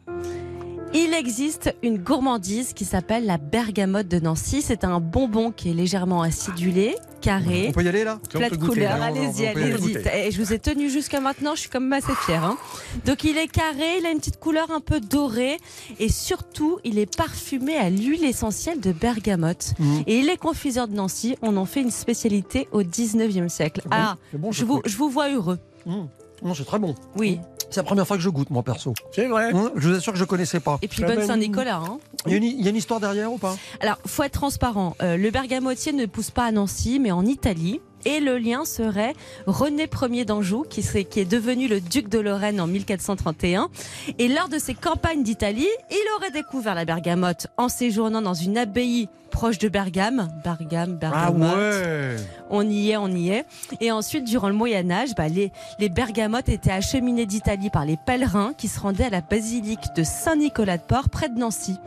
il 0.93 1.13
existe 1.13 1.73
une 1.83 1.97
gourmandise 1.97 2.73
qui 2.73 2.83
s'appelle 2.83 3.25
la 3.25 3.37
bergamote 3.37 4.09
de 4.09 4.19
Nancy. 4.19 4.61
C'est 4.61 4.83
un 4.83 4.99
bonbon 4.99 5.51
qui 5.51 5.69
est 5.69 5.73
légèrement 5.73 6.21
acidulé, 6.21 6.95
carré. 7.21 7.67
On 7.69 7.71
peut 7.71 7.83
y 7.83 7.87
aller 7.87 8.03
là? 8.03 8.19
Plat 8.29 8.49
de 8.49 8.57
couleur, 8.57 8.97
là. 8.97 9.05
allez-y, 9.05 9.47
allez-y. 9.47 9.97
Et 10.27 10.31
je 10.31 10.41
vous 10.41 10.51
ai 10.51 10.59
tenu 10.59 10.89
jusqu'à 10.89 11.21
maintenant, 11.21 11.55
je 11.55 11.61
suis 11.61 11.69
quand 11.69 11.79
même 11.79 11.93
assez 11.93 12.13
fière. 12.25 12.43
hein. 12.43 12.57
Donc 13.05 13.23
il 13.23 13.37
est 13.37 13.47
carré, 13.47 13.99
il 13.99 14.05
a 14.05 14.11
une 14.11 14.17
petite 14.19 14.39
couleur 14.41 14.69
un 14.71 14.81
peu 14.81 14.99
dorée 14.99 15.57
et 15.99 16.09
surtout 16.09 16.79
il 16.83 16.99
est 16.99 17.15
parfumé 17.15 17.77
à 17.77 17.89
l'huile 17.89 18.25
essentielle 18.25 18.81
de 18.81 18.91
bergamote. 18.91 19.73
Mhm. 19.79 20.03
Et 20.07 20.21
les 20.23 20.35
confiseurs 20.35 20.89
de 20.89 20.95
Nancy, 20.95 21.37
on 21.41 21.55
en 21.55 21.65
fait 21.65 21.79
une 21.81 21.91
spécialité 21.91 22.67
au 22.73 22.83
19e 22.83 23.47
siècle. 23.47 23.81
Ah, 23.91 24.17
bon, 24.33 24.51
je 24.51 24.65
vous, 24.65 24.81
je 24.85 24.97
vous 24.97 25.09
vois 25.09 25.29
heureux. 25.31 25.59
Mmh. 25.85 26.01
Non, 26.41 26.53
c'est 26.53 26.65
très 26.65 26.79
bon. 26.79 26.95
Oui. 27.15 27.39
C'est 27.69 27.79
la 27.79 27.83
première 27.83 28.05
fois 28.05 28.17
que 28.17 28.23
je 28.23 28.29
goûte, 28.29 28.49
moi, 28.49 28.63
perso. 28.63 28.93
C'est 29.13 29.27
vrai. 29.27 29.53
Mmh, 29.53 29.71
Je 29.75 29.89
vous 29.89 29.95
assure 29.95 30.11
que 30.13 30.19
je 30.19 30.25
connaissais 30.25 30.59
pas. 30.59 30.77
Et 30.81 30.87
puis 30.87 31.03
bonne 31.03 31.25
Saint-Nicolas. 31.25 31.77
Hein. 31.77 31.99
Il 32.25 32.31
y, 32.31 32.35
a 32.35 32.37
une, 32.37 32.43
il 32.43 32.61
y 32.61 32.67
a 32.67 32.69
une 32.69 32.75
histoire 32.75 32.99
derrière 32.99 33.31
ou 33.31 33.37
pas? 33.37 33.55
Alors, 33.79 33.97
faut 34.05 34.23
être 34.23 34.33
transparent. 34.33 34.95
Euh, 35.01 35.15
le 35.15 35.31
bergamotier 35.31 35.93
ne 35.93 36.05
pousse 36.05 36.31
pas 36.31 36.45
à 36.45 36.51
Nancy, 36.51 36.99
mais 36.99 37.11
en 37.11 37.25
Italie. 37.25 37.79
Et 38.05 38.19
le 38.19 38.37
lien 38.37 38.65
serait 38.65 39.13
René 39.47 39.87
Ier 40.11 40.25
d'Anjou, 40.25 40.63
qui, 40.69 40.81
serait- 40.81 41.03
qui 41.05 41.19
est 41.19 41.25
devenu 41.25 41.67
le 41.67 41.79
duc 41.81 42.09
de 42.09 42.19
Lorraine 42.19 42.59
en 42.61 42.67
1431. 42.67 43.69
Et 44.17 44.27
lors 44.27 44.49
de 44.49 44.57
ses 44.59 44.73
campagnes 44.73 45.23
d'Italie, 45.23 45.67
il 45.89 46.03
aurait 46.17 46.31
découvert 46.31 46.75
la 46.75 46.85
bergamote 46.85 47.47
en 47.57 47.69
séjournant 47.69 48.21
dans 48.21 48.33
une 48.33 48.57
abbaye 48.57 49.07
proche 49.29 49.57
de 49.59 49.69
Bergame. 49.69 50.27
Bergame, 50.43 50.97
Ah 51.01 51.31
bergamote. 51.31 51.55
ouais 51.57 52.15
On 52.49 52.67
y 52.69 52.91
est, 52.91 52.97
on 52.97 53.07
y 53.07 53.29
est. 53.29 53.45
Et 53.79 53.91
ensuite, 53.91 54.25
durant 54.25 54.49
le 54.49 54.55
Moyen 54.55 54.89
Âge, 54.91 55.15
bah, 55.15 55.27
les, 55.29 55.51
les 55.79 55.89
bergamotes 55.89 56.49
étaient 56.49 56.71
acheminées 56.71 57.25
d'Italie 57.25 57.69
par 57.69 57.85
les 57.85 57.97
pèlerins 57.97 58.53
qui 58.57 58.67
se 58.67 58.79
rendaient 58.79 59.05
à 59.05 59.09
la 59.09 59.21
basilique 59.21 59.93
de 59.95 60.03
Saint-Nicolas-de-Port, 60.03 61.09
près 61.09 61.29
de 61.29 61.39
Nancy. 61.39 61.77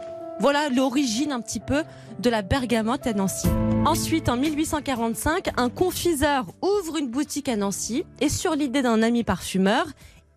Voilà 0.40 0.68
l'origine 0.68 1.32
un 1.32 1.40
petit 1.40 1.60
peu 1.60 1.84
de 2.18 2.28
la 2.28 2.42
bergamote 2.42 3.06
à 3.06 3.12
Nancy. 3.12 3.48
Ensuite, 3.86 4.28
en 4.28 4.36
1845, 4.36 5.50
un 5.56 5.68
confiseur 5.68 6.46
ouvre 6.60 6.96
une 6.96 7.08
boutique 7.08 7.48
à 7.48 7.56
Nancy 7.56 8.04
et 8.20 8.28
sur 8.28 8.54
l'idée 8.54 8.82
d'un 8.82 9.02
ami 9.02 9.24
parfumeur, 9.24 9.86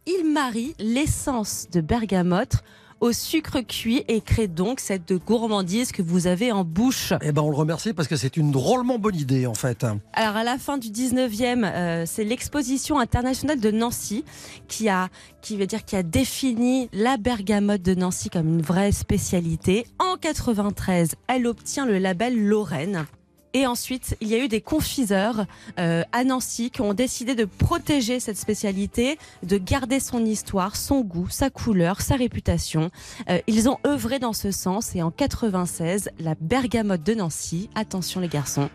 il 0.05 0.31
marie 0.31 0.75
l'essence 0.79 1.67
de 1.71 1.81
bergamote 1.81 2.63
au 2.99 3.11
sucre 3.11 3.61
cuit 3.61 4.03
et 4.07 4.21
crée 4.21 4.47
donc 4.47 4.79
cette 4.79 5.13
gourmandise 5.13 5.91
que 5.91 6.01
vous 6.01 6.27
avez 6.27 6.51
en 6.51 6.63
bouche. 6.63 7.13
Eh 7.21 7.31
ben, 7.31 7.41
on 7.41 7.49
le 7.49 7.55
remercie 7.55 7.93
parce 7.93 8.07
que 8.07 8.15
c'est 8.15 8.37
une 8.37 8.51
drôlement 8.51 8.99
bonne 8.99 9.15
idée, 9.15 9.45
en 9.45 9.53
fait. 9.53 9.85
Alors 10.13 10.35
à 10.35 10.43
la 10.43 10.57
fin 10.57 10.77
du 10.77 10.89
19e, 10.89 11.63
euh, 11.63 12.03
c'est 12.05 12.23
l'exposition 12.23 12.99
internationale 12.99 13.59
de 13.59 13.71
Nancy 13.71 14.23
qui 14.67 14.89
a 14.89 15.09
qui 15.41 15.57
veut 15.57 15.67
dire 15.67 15.85
qui 15.85 15.95
a 15.95 16.03
défini 16.03 16.89
la 16.91 17.17
bergamote 17.17 17.81
de 17.81 17.95
Nancy 17.95 18.29
comme 18.29 18.47
une 18.47 18.61
vraie 18.61 18.91
spécialité. 18.91 19.85
En 19.99 20.17
93, 20.17 21.15
elle 21.27 21.47
obtient 21.47 21.85
le 21.85 21.99
label 21.99 22.37
Lorraine. 22.47 23.05
Et 23.53 23.65
ensuite, 23.65 24.17
il 24.21 24.27
y 24.27 24.35
a 24.35 24.39
eu 24.39 24.47
des 24.47 24.61
confiseurs 24.61 25.45
euh, 25.79 26.03
à 26.11 26.23
Nancy 26.23 26.69
qui 26.69 26.81
ont 26.81 26.93
décidé 26.93 27.35
de 27.35 27.45
protéger 27.45 28.19
cette 28.19 28.37
spécialité, 28.37 29.17
de 29.43 29.57
garder 29.57 29.99
son 29.99 30.25
histoire, 30.25 30.75
son 30.75 31.01
goût, 31.01 31.27
sa 31.29 31.49
couleur, 31.49 32.01
sa 32.01 32.15
réputation. 32.15 32.91
Euh, 33.29 33.39
ils 33.47 33.69
ont 33.69 33.77
œuvré 33.85 34.19
dans 34.19 34.33
ce 34.33 34.51
sens 34.51 34.95
et 34.95 35.01
en 35.01 35.11
96, 35.11 36.09
la 36.19 36.35
bergamote 36.39 37.03
de 37.03 37.13
Nancy, 37.13 37.69
attention 37.75 38.21
les 38.21 38.27
garçons, 38.27 38.69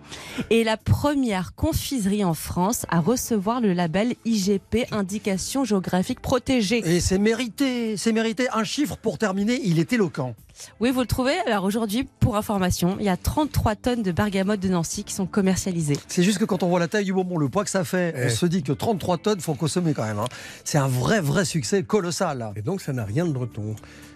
est 0.50 0.64
la 0.64 0.76
première 0.76 1.54
confiserie 1.54 2.24
en 2.24 2.34
France 2.34 2.86
à 2.88 3.00
recevoir 3.00 3.60
le 3.60 3.72
label 3.72 4.14
IGP, 4.24 4.86
indication 4.90 5.64
géographique 5.64 6.20
protégée. 6.20 6.82
Et 6.84 7.00
c'est 7.00 7.18
mérité, 7.18 7.96
c'est 7.96 8.12
mérité. 8.12 8.48
Un 8.52 8.64
chiffre 8.64 8.96
pour 8.96 9.18
terminer, 9.18 9.60
il 9.64 9.78
est 9.78 9.92
éloquent. 9.92 10.34
Oui, 10.80 10.90
vous 10.90 11.00
le 11.00 11.06
trouvez. 11.06 11.36
Alors 11.46 11.64
aujourd'hui, 11.64 12.06
pour 12.20 12.36
information, 12.36 12.96
il 13.00 13.06
y 13.06 13.08
a 13.08 13.16
33 13.16 13.76
tonnes 13.76 14.02
de 14.02 14.12
bergamote 14.12 14.60
de 14.60 14.68
Nancy 14.68 15.04
qui 15.04 15.14
sont 15.14 15.26
commercialisées. 15.26 15.96
C'est 16.08 16.22
juste 16.22 16.38
que 16.38 16.44
quand 16.44 16.62
on 16.62 16.68
voit 16.68 16.80
la 16.80 16.88
taille 16.88 17.04
du 17.04 17.12
bonbon, 17.12 17.38
le 17.38 17.48
poids 17.48 17.64
que 17.64 17.70
ça 17.70 17.84
fait, 17.84 18.14
Eh. 18.16 18.26
on 18.26 18.28
se 18.30 18.46
dit 18.46 18.62
que 18.62 18.72
33 18.72 19.18
tonnes 19.18 19.40
faut 19.40 19.54
consommer 19.54 19.94
quand 19.94 20.04
même. 20.04 20.18
hein. 20.18 20.26
C'est 20.64 20.78
un 20.78 20.88
vrai, 20.88 21.20
vrai 21.20 21.44
succès 21.44 21.82
colossal. 21.82 22.38
là. 22.38 22.52
Et 22.56 22.62
donc, 22.62 22.80
ça 22.80 22.92
n'a 22.92 23.04
rien 23.04 23.26
de 23.26 23.32
breton. 23.32 23.74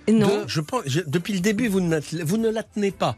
Non. 0.09 0.27
De- 0.43 0.45
je 0.47 0.61
pense, 0.61 0.83
je- 0.87 1.01
depuis 1.07 1.33
le 1.35 1.41
début, 1.41 1.69
vous 1.69 1.81
ne, 1.81 1.99
vous 2.25 2.37
ne 2.37 2.49
la 2.49 2.63
tenez 2.63 2.91
pas. 2.93 3.17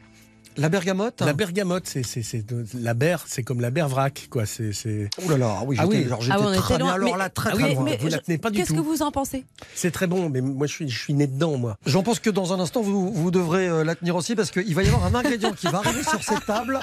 La 0.59 0.69
bergamote 0.69 1.21
La 1.21 1.33
bergamote, 1.33 1.85
c'est, 1.87 2.03
c'est, 2.03 2.23
c'est 2.23 2.45
la 2.75 2.93
berre, 2.95 3.25
c'est 3.27 3.43
comme 3.45 3.61
la 3.61 3.71
berre 3.71 3.89
vrac, 3.89 4.27
quoi. 4.29 4.45
C'est, 4.45 4.73
c'est, 4.73 5.09
Oh 5.25 5.31
là 5.31 5.39
là, 5.39 5.61
oui, 5.65 5.77
Ah 5.79 5.85
j'étais 5.85 5.97
oui. 6.03 6.09
genre, 6.09 6.19
Ah 6.21 6.25
j'étais 6.25 6.39
ouais, 6.39 6.57
on 6.57 6.61
très 6.61 6.77
bien. 6.79 6.87
Alors 6.89 7.13
Mais- 7.13 7.19
là, 7.19 7.29
très 7.31 7.51
Ah 7.51 7.55
très 7.55 7.63
oui, 7.65 7.75
loin. 7.75 7.85
mais- 7.85 7.97
vous 8.01 8.09
la 8.09 8.19
tenez 8.19 8.39
pas 8.39 8.51
du 8.51 8.59
Qu'est-ce 8.59 8.69
tout. 8.73 8.75
que 8.77 8.81
vous 8.87 9.03
en 9.03 9.11
pensez? 9.13 9.45
C'est 9.75 9.91
très 9.93 10.07
bon, 10.09 10.29
mais 10.29 10.41
moi, 10.41 10.67
je 10.67 10.73
suis, 10.73 10.89
je 10.89 10.99
suis 10.99 11.15
né 11.15 11.27
dedans, 11.29 11.57
moi. 11.57 11.77
J'en 11.87 12.03
pense 12.03 12.19
que 12.21 12.29
dans 12.31 12.53
un 12.53 12.61
instant, 12.61 12.83
vous, 12.83 13.13
vous 13.13 13.31
devrez 13.31 13.69
euh, 13.69 13.85
la 13.85 13.95
tenir 13.95 14.17
aussi 14.17 14.35
parce 14.35 14.51
qu'il 14.51 14.75
va 14.75 14.83
y 14.83 14.89
avoir 14.89 15.05
un 15.07 15.15
ingrédient 15.15 15.53
qui 15.53 15.67
va 15.69 15.79
arriver 15.79 16.03
sur 16.03 16.23
cette 16.23 16.45
table. 16.45 16.81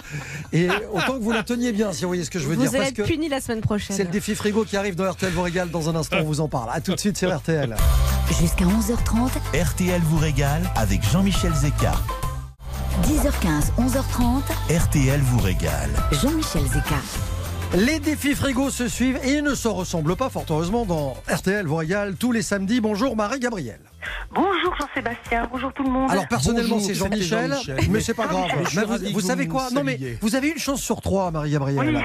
Et 0.54 0.70
autant 0.94 1.18
que 1.18 1.24
vous 1.24 1.32
la 1.32 1.44
teniez 1.44 1.74
bien, 1.74 1.92
si 1.92 2.04
vous 2.04 2.08
voyez 2.10 2.24
ce 2.24 2.30
que 2.32 2.40
je 2.40 2.48
veux 2.48 2.56
Vous 2.56 2.62
dire. 2.62 2.70
allez 2.70 2.80
Parce 2.80 2.90
être 2.92 2.96
que 2.98 3.04
puni 3.04 3.28
la 3.30 3.42
semaine 3.42 3.62
prochaine. 3.62 3.96
c'est 3.96 4.06
le 4.06 4.10
défi 4.10 4.36
frigo 4.36 4.64
qui 4.64 4.78
arrive 4.78 4.96
dans 4.96 5.12
RTL 5.12 5.32
vous 5.34 5.42
régale. 5.42 5.70
Dans 5.70 5.90
un 5.90 5.96
instant, 5.96 6.18
on 6.22 6.24
vous 6.24 6.40
en 6.40 6.48
parle. 6.48 6.70
A 6.72 6.80
tout 6.80 6.94
de 6.96 7.00
suite 7.00 7.18
sur 7.18 7.36
RTL. 7.36 7.76
Jusqu'à 8.40 8.66
11h30, 8.66 9.32
RTL 9.54 10.02
vous 10.04 10.18
régale 10.18 10.64
avec 10.76 11.04
Jean-Michel 11.04 11.54
Zeka. 11.54 11.94
10h15, 13.04 13.74
11h30, 13.78 14.42
RTL 14.74 15.20
vous 15.20 15.40
régale. 15.40 15.90
Jean-Michel 16.14 16.64
Zeka. 16.64 16.96
Les 17.76 18.00
défis 18.00 18.36
frigo 18.36 18.70
se 18.70 18.88
suivent 18.88 19.20
et 19.22 19.42
ne 19.42 19.54
se 19.54 19.68
ressemblent 19.68 20.16
pas, 20.16 20.30
fort 20.30 20.46
heureusement, 20.50 20.86
dans 20.86 21.16
RTL 21.30 21.68
vous 21.68 21.76
régale 21.76 22.16
tous 22.16 22.32
les 22.32 22.42
samedis. 22.42 22.80
Bonjour 22.80 23.18
Marie-Gabrielle. 23.18 23.82
Bonjour 24.34 24.74
Jean-Sébastien, 24.80 25.50
bonjour 25.52 25.74
tout 25.74 25.84
le 25.84 25.90
monde. 25.90 26.10
Alors 26.10 26.28
personnellement 26.30 26.80
c'est 26.80 26.94
Jean-Michel, 26.94 27.54
mais 27.90 28.00
c'est 28.00 28.14
pas 28.14 28.28
grave. 28.28 28.50
Je 28.64 28.70
suis 28.70 28.80
Mais 28.80 29.12
vous, 29.12 29.20
savez 29.20 29.48
quoi? 29.50 29.68
Non 29.72 29.84
mais 29.84 30.00
vous 30.22 30.36
avez 30.36 30.48
une 30.48 30.58
chance 30.60 30.82
sur 30.82 31.02
trois, 31.02 31.32
Marie-Gabrielle. 31.32 31.98
Oui. 31.98 32.02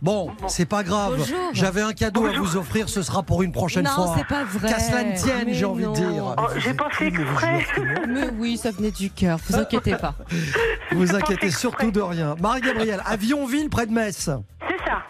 Bon, 0.00 0.30
c'est 0.46 0.64
pas 0.66 0.82
grave. 0.84 1.20
J'avais 1.52 1.80
un 1.82 1.92
cadeau 1.92 2.26
à 2.26 2.32
vous 2.32 2.56
offrir, 2.56 2.88
ce 2.88 3.02
sera 3.02 3.22
pour 3.22 3.42
une 3.42 3.52
prochaine 3.52 3.84
non, 3.84 3.90
fois. 3.90 4.14
c'est 4.16 4.26
pas 4.26 4.44
vrai. 4.44 4.68
Qu'à 4.68 4.78
cela 4.78 5.04
ne 5.04 5.16
tienne, 5.16 5.44
Mais 5.46 5.54
j'ai 5.54 5.64
envie 5.64 5.82
de 5.82 5.88
non. 5.88 5.92
dire. 5.92 6.34
Oh, 6.38 6.42
j'ai 6.58 6.74
pas 6.74 6.88
fait 6.90 7.08
exprès. 7.08 7.66
Mais 8.08 8.28
oui, 8.38 8.56
ça 8.56 8.70
venait 8.70 8.90
du 8.92 9.10
cœur, 9.10 9.38
vous 9.48 9.56
inquiétez 9.56 9.96
pas. 9.96 10.14
Vous 10.92 11.14
inquiétez 11.14 11.50
surtout 11.50 11.90
de 11.90 12.00
rien. 12.00 12.34
Marie-Gabrielle, 12.40 13.02
à 13.04 13.16
Vionville, 13.16 13.68
près 13.68 13.86
de 13.86 13.92
Metz. 13.92 14.16
C'est 14.16 14.30
ça. 14.30 15.02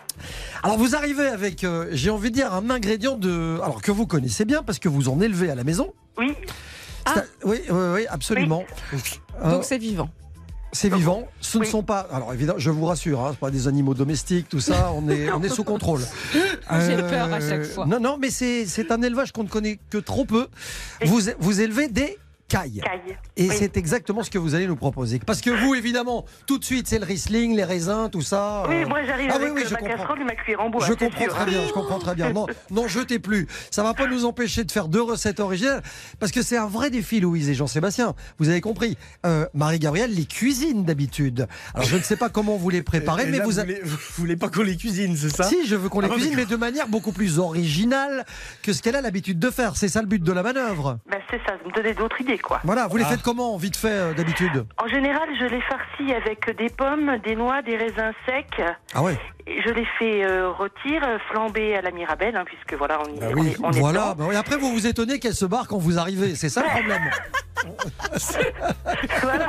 Alors 0.64 0.76
vous 0.76 0.96
arrivez 0.96 1.28
avec, 1.28 1.62
euh, 1.62 1.86
j'ai 1.92 2.10
envie 2.10 2.30
de 2.30 2.34
dire, 2.34 2.52
un 2.52 2.68
ingrédient 2.68 3.16
de, 3.16 3.60
alors 3.62 3.80
que 3.80 3.92
vous 3.92 4.06
connaissez 4.06 4.44
bien 4.44 4.62
parce 4.64 4.80
que 4.80 4.88
vous 4.88 5.08
en 5.08 5.20
élevez 5.20 5.50
à 5.50 5.54
la 5.54 5.62
maison. 5.62 5.92
Oui. 6.18 6.34
Un- 7.06 7.22
Oui, 7.44 7.60
oui, 7.70 7.80
oui, 7.94 8.06
absolument. 8.10 8.64
Euh, 9.42 9.50
Donc 9.52 9.64
c'est 9.64 9.78
vivant. 9.78 10.10
C'est 10.72 10.92
vivant. 10.92 11.26
Ce 11.40 11.56
ne 11.58 11.62
Oui. 11.62 11.68
sont 11.68 11.82
pas. 11.82 12.06
Alors 12.12 12.32
évidemment, 12.34 12.58
je 12.58 12.70
vous 12.70 12.84
rassure, 12.84 13.20
hein, 13.20 13.28
c'est 13.32 13.38
pas 13.40 13.50
des 13.50 13.68
animaux 13.68 13.94
domestiques, 13.94 14.48
tout 14.48 14.60
ça. 14.60 14.92
On 14.94 15.08
est, 15.08 15.30
on 15.30 15.42
est 15.42 15.48
sous 15.48 15.64
contrôle. 15.64 16.02
J'ai 16.34 16.96
peur 16.96 17.32
à 17.32 17.40
chaque 17.40 17.64
fois. 17.64 17.86
Non, 17.86 18.00
non, 18.00 18.18
mais 18.20 18.30
c'est 18.30 18.66
c'est 18.66 18.90
un 18.92 19.00
élevage 19.02 19.32
qu'on 19.32 19.44
ne 19.44 19.48
connaît 19.48 19.78
que 19.90 19.98
trop 19.98 20.24
peu. 20.24 20.48
Vous 21.04 21.20
vous 21.38 21.60
élevez 21.60 21.88
des 21.88 22.18
Caille. 22.48 22.82
Et 23.36 23.48
Oui. 23.48 23.54
c'est 23.58 23.76
exactement 23.76 24.22
ce 24.22 24.30
que 24.30 24.38
vous 24.38 24.54
allez 24.54 24.66
nous 24.66 24.76
proposer. 24.76 25.18
Parce 25.18 25.40
que 25.42 25.50
vous, 25.50 25.74
évidemment, 25.74 26.24
tout 26.46 26.58
de 26.58 26.64
suite, 26.64 26.88
c'est 26.88 26.98
le 26.98 27.04
Riesling, 27.04 27.54
les 27.54 27.64
raisins, 27.64 28.08
tout 28.10 28.22
ça. 28.22 28.64
Oui, 28.68 28.76
euh, 28.82 28.86
moi 28.88 29.04
j'arrive 29.04 29.30
ah 29.32 29.36
oui, 29.38 29.44
avec 29.44 29.54
oui, 29.56 29.62
je 29.66 29.72
ma 29.74 29.78
comprends. 29.80 29.96
casserole 29.96 30.20
et 30.20 30.24
ma 30.24 30.34
cuillère 30.34 30.60
en 30.60 30.70
bois. 30.70 30.86
Je 30.86 30.92
comprends 30.94 31.20
sûr. 31.24 31.34
très 31.34 31.44
bien, 31.46 31.66
je 31.66 31.72
comprends 31.72 31.98
très 31.98 32.14
bien. 32.14 32.32
Non, 32.32 32.46
non, 32.70 32.88
jetez 32.88 33.18
plus. 33.18 33.46
Ça 33.70 33.82
va 33.82 33.92
pas 33.94 34.06
nous 34.06 34.24
empêcher 34.24 34.64
de 34.64 34.72
faire 34.72 34.88
deux 34.88 35.02
recettes 35.02 35.40
originales, 35.40 35.82
parce 36.18 36.32
que 36.32 36.40
c'est 36.42 36.56
un 36.56 36.66
vrai 36.66 36.88
défi, 36.90 37.20
Louise 37.20 37.48
et 37.50 37.54
Jean-Sébastien. 37.54 38.14
Vous 38.38 38.48
avez 38.48 38.60
compris. 38.62 38.96
Euh, 39.26 39.46
Marie-Gabrielle 39.54 40.14
les 40.14 40.24
cuisine 40.24 40.84
d'habitude. 40.84 41.46
Alors 41.74 41.86
je 41.86 41.96
ne 41.96 42.02
sais 42.02 42.16
pas 42.16 42.30
comment 42.30 42.56
vous 42.56 42.70
les 42.70 42.82
préparez, 42.82 43.24
Et 43.24 43.26
mais 43.30 43.38
là, 43.38 43.44
vous, 43.44 43.50
vous, 43.50 43.58
a- 43.58 43.64
voulez, 43.64 43.80
vous 43.84 43.96
voulez 44.16 44.36
pas 44.36 44.48
qu'on 44.48 44.62
les 44.62 44.76
cuisine, 44.76 45.14
c'est 45.16 45.28
ça? 45.28 45.44
Si 45.44 45.66
je 45.66 45.74
veux 45.76 45.88
qu'on 45.90 46.00
les 46.00 46.08
Ah, 46.10 46.14
cuisine, 46.14 46.32
mais 46.36 46.46
de 46.46 46.56
manière 46.56 46.88
beaucoup 46.88 47.12
plus 47.12 47.38
originale 47.38 48.24
que 48.62 48.72
ce 48.72 48.80
qu'elle 48.82 48.96
a 48.96 49.02
l'habitude 49.02 49.38
de 49.38 49.50
faire. 49.50 49.76
C'est 49.76 49.88
ça 49.88 50.00
le 50.00 50.06
but 50.06 50.22
de 50.22 50.32
la 50.32 50.42
manœuvre. 50.42 50.98
Ben, 51.10 51.18
c'est 51.30 51.40
ça, 51.46 51.52
me 51.66 51.72
donner 51.74 51.92
d'autres 51.94 52.20
idées 52.20 52.37
quoi. 52.42 52.60
Voilà, 52.64 52.86
vous 52.86 52.96
les 52.96 53.04
Ah. 53.04 53.10
faites 53.10 53.22
comment, 53.22 53.56
vite 53.56 53.76
fait, 53.76 53.88
euh, 53.88 54.14
d'habitude? 54.14 54.66
En 54.82 54.86
général, 54.88 55.28
je 55.38 55.44
les 55.46 55.60
farcis 55.62 56.12
avec 56.14 56.56
des 56.56 56.68
pommes, 56.70 57.18
des 57.24 57.36
noix, 57.36 57.62
des 57.62 57.76
raisins 57.76 58.12
secs. 58.26 58.62
Ah 58.94 59.02
ouais. 59.02 59.18
Je 59.64 59.70
les 59.72 59.86
fais 59.98 60.24
euh, 60.24 60.50
rôtir, 60.50 61.02
euh, 61.04 61.18
flamber 61.30 61.74
à 61.76 61.80
la 61.82 61.90
mirabelle, 61.90 62.36
hein, 62.36 62.44
puisque 62.46 62.74
voilà, 62.74 62.98
on, 63.06 63.08
y- 63.14 63.18
Bah 63.18 63.26
on 63.34 63.40
oui, 63.40 63.48
est, 63.48 63.56
on 63.62 63.70
est 63.72 63.78
voilà. 63.80 64.14
Bah 64.16 64.24
oui, 64.28 64.36
Après, 64.36 64.56
vous 64.56 64.72
vous 64.72 64.86
étonnez 64.86 65.18
qu'elle 65.18 65.34
se 65.34 65.44
barre 65.46 65.66
quand 65.68 65.78
vous 65.78 65.98
arrivez. 65.98 66.34
C'est 66.34 66.48
ça 66.48 66.62
le 66.62 66.68
problème. 66.68 67.02
Voilà. 69.22 69.48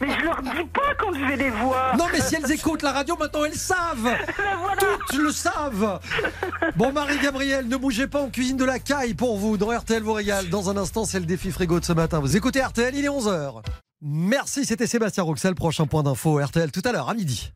Mais 0.00 0.08
je 0.18 0.24
leur 0.24 0.40
dis 0.42 0.64
pas 0.72 0.94
quand 0.98 1.12
je 1.12 1.24
vais 1.24 1.36
les 1.36 1.50
voir. 1.50 1.96
Non, 1.96 2.06
mais 2.12 2.20
si 2.20 2.34
elles 2.34 2.50
écoutent 2.50 2.82
la 2.82 2.92
radio, 2.92 3.14
maintenant 3.16 3.44
elles 3.44 3.54
savent. 3.54 4.02
Ben, 4.36 4.56
voilà. 4.60 4.76
Toutes 5.08 5.18
le 5.20 5.30
savent. 5.30 6.00
Bon, 6.76 6.92
Marie-Gabrielle, 6.92 7.68
ne 7.68 7.76
bougez 7.76 8.06
pas, 8.06 8.20
on 8.20 8.30
cuisine 8.30 8.56
de 8.56 8.64
la 8.64 8.78
caille 8.78 9.14
pour 9.14 9.36
vous 9.36 9.56
dans 9.56 9.68
RTL 9.76 10.02
vous 10.02 10.12
régale. 10.14 10.48
Dans 10.48 10.70
un 10.70 10.76
instant, 10.76 11.04
c'est 11.04 11.20
le 11.20 11.26
défi 11.26 11.50
frigo 11.52 11.78
de 11.78 11.84
ce 11.84 11.92
matin. 11.92 12.18
Vous 12.20 12.36
écoutez 12.36 12.60
RTL, 12.62 12.94
il 12.94 13.04
est 13.04 13.08
11h. 13.08 13.62
Merci, 14.02 14.64
c'était 14.64 14.86
Sébastien 14.86 15.22
Roxel. 15.22 15.54
Prochain 15.54 15.86
point 15.86 16.02
d'info, 16.02 16.38
RTL 16.38 16.70
tout 16.70 16.82
à 16.84 16.92
l'heure, 16.92 17.08
à 17.08 17.14
midi. 17.14 17.52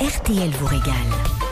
RTL 0.00 0.50
vous 0.50 0.66
régale. 0.66 1.45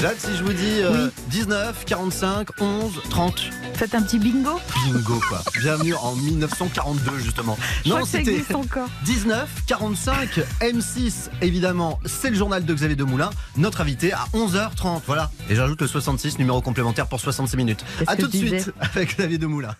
Jade, 0.00 0.18
si 0.18 0.34
je 0.34 0.42
vous 0.42 0.52
dis 0.54 0.80
euh, 0.80 1.08
19, 1.28 1.84
45, 1.84 2.48
11, 2.58 3.02
30, 3.10 3.50
Faites 3.74 3.94
un 3.94 4.02
petit 4.02 4.18
bingo 4.18 4.60
bingo 4.86 5.20
quoi. 5.28 5.42
Bienvenue 5.58 5.94
en 5.94 6.14
1942 6.14 7.18
justement. 7.18 7.58
Je 7.84 8.16
existe 8.16 8.54
encore. 8.54 8.88
19, 9.04 9.48
45, 9.66 10.40
M6 10.60 11.30
évidemment, 11.42 11.98
c'est 12.06 12.30
le 12.30 12.36
journal 12.36 12.64
de 12.64 12.74
Xavier 12.74 12.96
Demoulin, 12.96 13.30
notre 13.56 13.80
invité 13.80 14.12
à 14.12 14.24
11h30, 14.34 15.00
voilà. 15.06 15.30
Et 15.48 15.54
j'ajoute 15.54 15.80
le 15.82 15.86
66, 15.86 16.38
numéro 16.38 16.60
complémentaire 16.62 17.06
pour 17.06 17.20
66 17.20 17.56
minutes. 17.58 17.84
Que 18.06 18.20
tout 18.20 18.28
de 18.28 18.36
suite 18.36 18.72
avec 18.80 19.16
Xavier 19.16 19.38
Demoulin. 19.38 19.74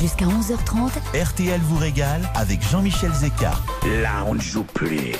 Jusqu'à 0.00 0.26
11h30, 0.26 0.90
RTL 1.24 1.60
vous 1.60 1.78
régale 1.78 2.28
avec 2.34 2.62
Jean-Michel 2.68 3.12
Zeka. 3.12 3.52
Là, 4.02 4.24
on 4.26 4.34
ne 4.34 4.40
joue 4.40 4.64
plus. 4.64 5.12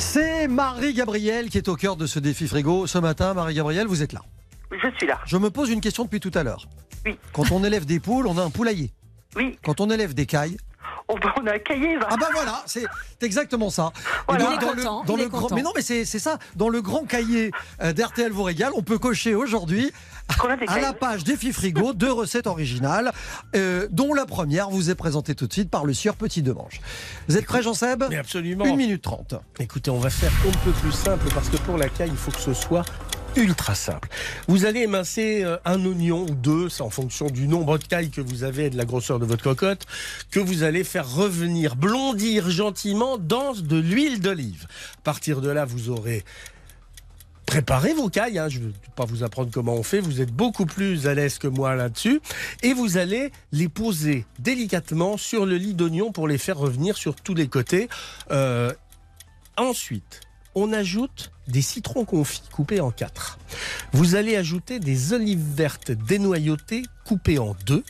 C'est 0.00 0.48
Marie-Gabrielle 0.48 1.50
qui 1.50 1.58
est 1.58 1.68
au 1.68 1.76
cœur 1.76 1.94
de 1.94 2.06
ce 2.06 2.18
défi 2.18 2.48
frigo. 2.48 2.86
Ce 2.86 2.96
matin, 2.96 3.34
Marie-Gabrielle, 3.34 3.86
vous 3.86 4.02
êtes 4.02 4.14
là. 4.14 4.22
Je 4.72 4.88
suis 4.96 5.06
là. 5.06 5.20
Je 5.26 5.36
me 5.36 5.50
pose 5.50 5.68
une 5.68 5.82
question 5.82 6.04
depuis 6.04 6.20
tout 6.20 6.30
à 6.34 6.42
l'heure. 6.42 6.66
Oui. 7.04 7.18
Quand 7.34 7.52
on 7.52 7.62
élève 7.64 7.84
des 7.84 8.00
poules, 8.00 8.26
on 8.26 8.38
a 8.38 8.42
un 8.42 8.50
poulailler. 8.50 8.92
Oui. 9.36 9.58
Quand 9.62 9.78
on 9.80 9.90
élève 9.90 10.14
des 10.14 10.24
cailles, 10.24 10.56
Oh, 11.12 11.16
ben, 11.20 11.32
on 11.42 11.46
a 11.46 11.54
un 11.54 11.58
cahier, 11.58 11.96
va. 11.96 12.06
Ah 12.08 12.16
bah 12.16 12.28
voilà, 12.32 12.62
c'est 12.66 12.84
exactement 13.20 13.68
ça. 13.68 13.92
Voilà. 14.28 14.44
Est 14.44 14.58
dans 14.58 14.68
content, 14.68 15.02
le, 15.02 15.06
dans 15.08 15.16
le 15.16 15.28
grand, 15.28 15.50
mais 15.52 15.62
non, 15.62 15.72
mais 15.74 15.82
c'est 15.82 16.04
c'est 16.04 16.20
ça. 16.20 16.38
Dans 16.54 16.68
le 16.68 16.80
grand 16.82 17.04
cahier 17.04 17.50
euh, 17.82 17.92
d'RTL 17.92 18.30
vous 18.30 18.44
régale, 18.44 18.70
on 18.76 18.82
peut 18.82 18.98
cocher 18.98 19.34
aujourd'hui 19.34 19.90
à 20.68 20.80
la 20.80 20.92
page 20.92 21.24
défi 21.24 21.52
frigo 21.52 21.92
deux 21.92 22.12
recettes 22.12 22.46
originales, 22.46 23.12
euh, 23.54 23.88
dont 23.90 24.14
la 24.14 24.26
première 24.26 24.70
vous 24.70 24.90
est 24.90 24.94
présentée 24.94 25.34
tout 25.34 25.46
de 25.46 25.52
suite 25.52 25.70
par 25.70 25.84
le 25.84 25.94
sieur 25.94 26.16
Petit 26.16 26.42
Demange. 26.42 26.80
Vous 27.28 27.36
êtes 27.36 27.46
prêt, 27.46 27.62
Jean-Seb? 27.62 28.04
Mais 28.10 28.16
absolument. 28.16 28.64
Une 28.64 28.76
minute 28.76 29.02
trente. 29.02 29.34
Écoutez, 29.58 29.90
on 29.90 29.98
va 29.98 30.10
faire 30.10 30.32
un 30.46 30.64
peu 30.64 30.70
plus 30.72 30.92
simple 30.92 31.26
parce 31.34 31.48
que 31.48 31.56
pour 31.58 31.76
la 31.76 31.88
caille, 31.88 32.10
il 32.10 32.16
faut 32.16 32.30
que 32.30 32.40
ce 32.40 32.54
soit 32.54 32.84
ultra 33.36 33.74
simple. 33.74 34.08
Vous 34.48 34.64
allez 34.64 34.80
émincer 34.80 35.42
euh, 35.44 35.56
un 35.64 35.84
oignon 35.84 36.26
ou 36.28 36.34
deux, 36.34 36.68
c'est 36.68 36.82
en 36.82 36.90
fonction 36.90 37.26
du 37.26 37.46
nombre 37.46 37.78
de 37.78 37.84
cailles 37.84 38.10
que 38.10 38.20
vous 38.20 38.44
avez 38.44 38.66
et 38.66 38.70
de 38.70 38.76
la 38.76 38.84
grosseur 38.84 39.18
de 39.18 39.24
votre 39.24 39.42
cocotte, 39.42 39.86
que 40.30 40.40
vous 40.40 40.62
allez 40.62 40.84
faire 40.84 41.08
revenir, 41.08 41.76
blondir 41.76 42.50
gentiment 42.50 43.18
dans 43.18 43.52
de 43.52 43.76
l'huile 43.76 44.20
d'olive. 44.20 44.66
À 44.98 45.02
partir 45.02 45.40
de 45.40 45.50
là, 45.50 45.64
vous 45.64 45.90
aurez 45.90 46.24
préparé 47.46 47.94
vos 47.94 48.08
cailles. 48.08 48.38
hein. 48.38 48.48
Je 48.48 48.60
ne 48.60 48.66
vais 48.66 48.72
pas 48.96 49.04
vous 49.04 49.22
apprendre 49.24 49.50
comment 49.52 49.74
on 49.74 49.82
fait. 49.82 50.00
Vous 50.00 50.20
êtes 50.20 50.32
beaucoup 50.32 50.66
plus 50.66 51.06
à 51.06 51.14
l'aise 51.14 51.38
que 51.38 51.48
moi 51.48 51.74
là-dessus. 51.74 52.20
Et 52.62 52.72
vous 52.74 52.96
allez 52.96 53.32
les 53.52 53.68
poser 53.68 54.24
délicatement 54.38 55.16
sur 55.16 55.46
le 55.46 55.56
lit 55.56 55.74
d'oignon 55.74 56.12
pour 56.12 56.28
les 56.28 56.38
faire 56.38 56.58
revenir 56.58 56.96
sur 56.96 57.14
tous 57.16 57.34
les 57.34 57.48
côtés. 57.48 57.88
Euh, 58.30 58.72
Ensuite, 59.56 60.20
on 60.54 60.72
ajoute 60.72 61.32
des 61.48 61.60
citrons 61.60 62.06
confits 62.06 62.42
coupés 62.50 62.80
en 62.80 62.90
quatre. 62.90 63.38
Vous 63.92 64.14
allez 64.14 64.36
ajouter 64.36 64.78
des 64.80 65.12
olives 65.12 65.44
vertes 65.54 65.90
dénoyautées 65.90 66.82
coupées 67.04 67.38
en 67.38 67.54
deux. 67.66 67.84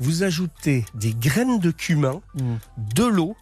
Vous 0.00 0.24
ajoutez 0.24 0.84
des 0.94 1.14
graines 1.14 1.60
de 1.60 1.70
cumin, 1.70 2.22
de 2.94 3.04
l'eau, 3.04 3.36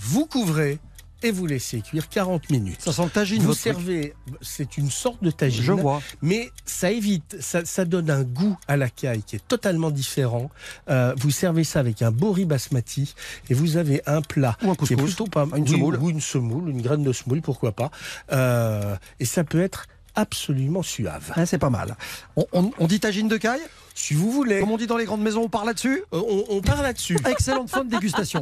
vous 0.00 0.26
couvrez 0.26 0.78
et 1.22 1.30
vous 1.30 1.46
laissez 1.46 1.80
cuire 1.80 2.08
40 2.08 2.50
minutes. 2.50 2.80
Ça 2.80 2.92
sent 2.92 3.04
le 3.04 3.10
tagine, 3.10 3.40
Vous 3.42 3.48
votre 3.48 3.60
servez, 3.60 4.14
c'est 4.40 4.76
une 4.78 4.90
sorte 4.90 5.22
de 5.22 5.30
tagine. 5.30 5.62
Je 5.62 5.72
vois. 5.72 6.00
Mais 6.22 6.50
ça 6.64 6.90
évite, 6.90 7.36
ça, 7.40 7.64
ça 7.64 7.84
donne 7.84 8.10
un 8.10 8.22
goût 8.22 8.56
à 8.68 8.76
la 8.76 8.88
caille 8.88 9.22
qui 9.22 9.36
est 9.36 9.46
totalement 9.48 9.90
différent. 9.90 10.50
Euh, 10.88 11.14
vous 11.18 11.30
servez 11.30 11.64
ça 11.64 11.80
avec 11.80 12.02
un 12.02 12.10
beau 12.10 12.32
riz 12.32 12.44
basmati 12.46 13.14
et 13.48 13.54
vous 13.54 13.76
avez 13.76 14.02
un 14.06 14.22
plat 14.22 14.56
Ou 14.62 14.70
un 14.70 14.74
qui 14.74 14.92
est 14.92 14.96
plutôt 14.96 15.26
pas 15.26 15.46
Une 15.56 15.62
oui, 15.64 15.70
semoule. 15.70 15.96
ou 16.00 16.10
une 16.10 16.20
semoule, 16.20 16.68
une 16.70 16.82
graine 16.82 17.02
de 17.02 17.12
semoule, 17.12 17.42
pourquoi 17.42 17.72
pas. 17.72 17.90
Euh, 18.32 18.96
et 19.18 19.24
ça 19.24 19.44
peut 19.44 19.60
être 19.60 19.86
absolument 20.14 20.82
suave. 20.82 21.32
Ah, 21.36 21.46
c'est 21.46 21.58
pas 21.58 21.70
mal. 21.70 21.96
On, 22.36 22.44
on- 22.52 22.70
on 22.78 22.86
dit 22.86 22.98
tagine 23.00 23.28
de 23.28 23.36
caille? 23.36 23.60
Si 24.00 24.14
vous 24.14 24.30
voulez. 24.30 24.60
Comme 24.60 24.70
on 24.70 24.76
dit 24.78 24.86
dans 24.86 24.96
les 24.96 25.04
grandes 25.04 25.20
maisons, 25.20 25.42
on 25.42 25.48
part 25.48 25.64
là-dessus 25.66 26.02
Euh, 26.14 26.20
on, 26.26 26.44
on 26.56 26.60
part 26.62 26.82
là-dessus. 26.82 27.16
Excellente 27.28 27.68
fin 27.68 27.84
de 27.84 27.90
dégustation. 27.90 28.40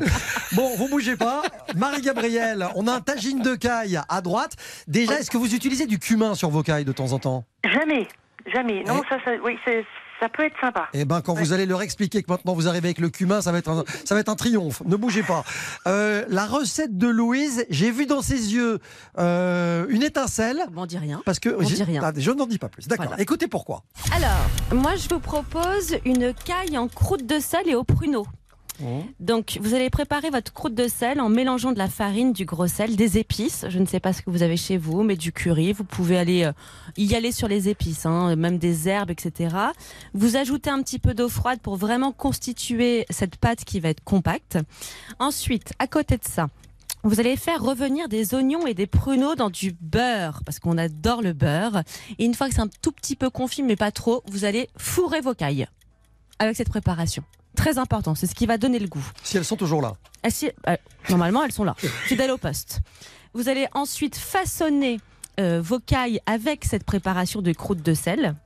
Bon, 0.53 0.75
vous 0.77 0.89
bougez 0.89 1.17
pas. 1.17 1.43
Marie-Gabrielle, 1.77 2.67
on 2.77 2.87
a 2.87 2.93
un 2.93 3.01
tagine 3.01 3.43
de 3.43 3.55
caille 3.57 3.99
à 4.09 4.21
droite. 4.21 4.53
Déjà, 4.87 5.19
est-ce 5.19 5.31
que 5.31 5.37
vous 5.37 5.55
utilisez 5.55 5.87
du 5.87 5.99
cumin 5.99 6.35
sur 6.35 6.49
vos 6.51 6.63
cailles 6.63 6.85
de 6.85 6.93
temps 6.93 7.13
en 7.13 7.19
temps? 7.19 7.45
Jamais, 7.65 8.07
jamais. 8.55 8.85
Non, 8.85 9.03
Eh. 9.05 9.09
ça, 9.09 9.17
ça, 9.25 9.33
oui, 9.43 9.59
c'est- 9.67 9.85
ça 10.21 10.29
peut 10.29 10.45
être 10.45 10.57
sympa. 10.61 10.89
Eh 10.93 11.05
ben, 11.05 11.21
quand 11.21 11.35
vous 11.35 11.53
allez 11.53 11.67
leur 11.67 11.83
expliquer 11.83 12.23
que 12.23 12.31
maintenant 12.31 12.55
vous 12.55 12.69
arrivez 12.69 12.89
avec 12.89 12.99
le 12.99 13.11
cumin, 13.11 13.41
ça 13.41 13.53
va 13.53 13.59
être 13.59 13.71
un, 13.71 13.85
ça 14.05 14.15
va 14.15 14.21
être 14.21 14.29
un 14.29 14.37
triomphe. 14.37 14.83
Ne 14.85 14.97
bougez 14.97 15.23
pas. 15.23 15.45
Euh, 15.87 16.25
la 16.29 16.47
recette 16.47 16.97
de 16.97 17.09
Louise, 17.09 17.65
j'ai 17.71 17.91
vu 17.91 18.07
dans 18.07 18.23
ses 18.23 18.55
yeux 18.55 18.79
euh, 19.19 19.87
une 19.89 20.03
étincelle. 20.03 20.61
On 20.77 20.87
dit 20.87 20.99
rien. 20.99 21.23
Parce 21.25 21.39
que 21.39 21.51
On 21.51 21.63
dit 21.63 21.83
rien. 21.83 22.03
Ah, 22.05 22.13
je 22.17 22.31
n'en 22.31 22.47
dis 22.47 22.59
pas 22.59 22.69
plus. 22.69 22.89
D'accord. 22.89 23.07
Voilà. 23.07 23.23
Écoutez 23.23 23.47
pourquoi. 23.47 23.83
Alors, 24.15 24.81
moi, 24.81 24.97
je 24.97 25.09
vous 25.09 25.21
propose 25.21 25.97
une 26.05 26.33
caille 26.35 26.79
en 26.79 26.89
croûte 26.89 27.27
de 27.27 27.39
sel 27.39 27.69
et 27.69 27.75
au 27.75 27.85
pruneau. 27.85 28.27
Donc, 29.21 29.59
vous 29.61 29.75
allez 29.75 29.91
préparer 29.91 30.31
votre 30.31 30.53
croûte 30.53 30.75
de 30.75 30.89
sel 30.89 31.21
en 31.21 31.29
mélangeant 31.29 31.73
de 31.73 31.79
la 31.79 31.89
farine, 31.89 32.33
du 32.33 32.45
gros 32.45 32.67
sel, 32.67 32.97
des 32.97 33.19
épices. 33.19 33.67
Je 33.69 33.79
ne 33.79 33.87
sais 33.87 34.01
pas 34.01 34.13
ce 34.13 34.23
que 34.23 34.31
vous 34.31 34.43
avez 34.43 34.57
chez 34.57 34.77
vous, 34.77 35.03
mais 35.03 35.17
du 35.17 35.33
curry. 35.33 35.73
Vous 35.73 35.85
pouvez 35.85 36.19
aller 36.19 36.45
euh, 36.45 36.53
y 36.97 37.15
aller 37.15 37.33
sur 37.33 37.49
les 37.49 37.69
épices, 37.69 38.07
hein, 38.07 38.37
même 38.37 38.59
des 38.59 38.89
herbes, 38.89 39.11
etc. 39.11 39.55
Vous 40.15 40.37
ajoutez 40.37 40.71
un 40.71 40.83
petit 40.83 40.99
peu 40.99 41.15
d'eau 41.15 41.29
froide 41.29 41.61
pour 41.61 41.77
vraiment 41.77 42.13
constituer 42.13 43.07
cette 43.11 43.37
pâte 43.37 43.65
qui 43.65 43.81
va 43.81 43.89
être 43.89 44.05
compacte. 44.05 44.59
Ensuite, 45.19 45.73
à 45.79 45.87
côté 45.87 46.17
de 46.17 46.25
ça, 46.25 46.49
vous 47.05 47.21
allez 47.21 47.37
faire 47.37 47.63
revenir 47.63 48.09
des 48.09 48.35
oignons 48.35 48.67
et 48.67 48.75
des 48.75 48.87
pruneaux 48.87 49.35
dans 49.35 49.51
du 49.51 49.73
beurre, 49.81 50.43
parce 50.45 50.59
qu'on 50.59 50.79
adore 50.79 51.23
le 51.23 51.33
beurre. 51.33 51.83
Et 52.19 52.25
une 52.25 52.35
fois 52.35 52.49
que 52.49 52.55
c'est 52.55 52.61
un 52.61 52.69
tout 52.83 52.93
petit 52.93 53.17
peu 53.17 53.31
confit, 53.31 53.63
mais 53.63 53.77
pas 53.77 53.93
trop, 53.93 54.23
vous 54.27 54.45
allez 54.45 54.69
fourrer 54.77 55.21
vos 55.21 55.35
cailles 55.35 55.67
avec 56.39 56.57
cette 56.57 56.69
préparation. 56.69 57.25
Très 57.59 57.77
important, 57.79 58.15
c'est 58.15 58.29
ce 58.29 58.37
qui 58.37 58.47
va 58.47 58.57
donner 58.57 58.79
le 58.79 58.87
goût. 58.87 59.05
Si 59.25 59.37
elles 59.37 59.45
sont 59.45 59.57
toujours 59.57 59.83
là. 59.83 59.95
Ah, 60.23 60.31
si- 60.31 60.51
euh, 60.69 60.77
normalement, 61.11 61.43
elles 61.43 61.51
sont 61.53 61.65
là, 61.65 61.75
fidèles 62.07 62.31
au 62.31 62.39
poste. 62.39 62.79
Vous 63.35 63.49
allez 63.49 63.67
ensuite 63.75 64.17
façonner 64.17 65.01
euh, 65.41 65.61
vos 65.61 65.81
cailles 65.81 66.21
avec 66.27 66.65
cette 66.65 66.85
préparation 66.85 67.43
de 67.43 67.53
croûte 67.53 67.83
de 67.83 67.95
sel. 67.95 68.37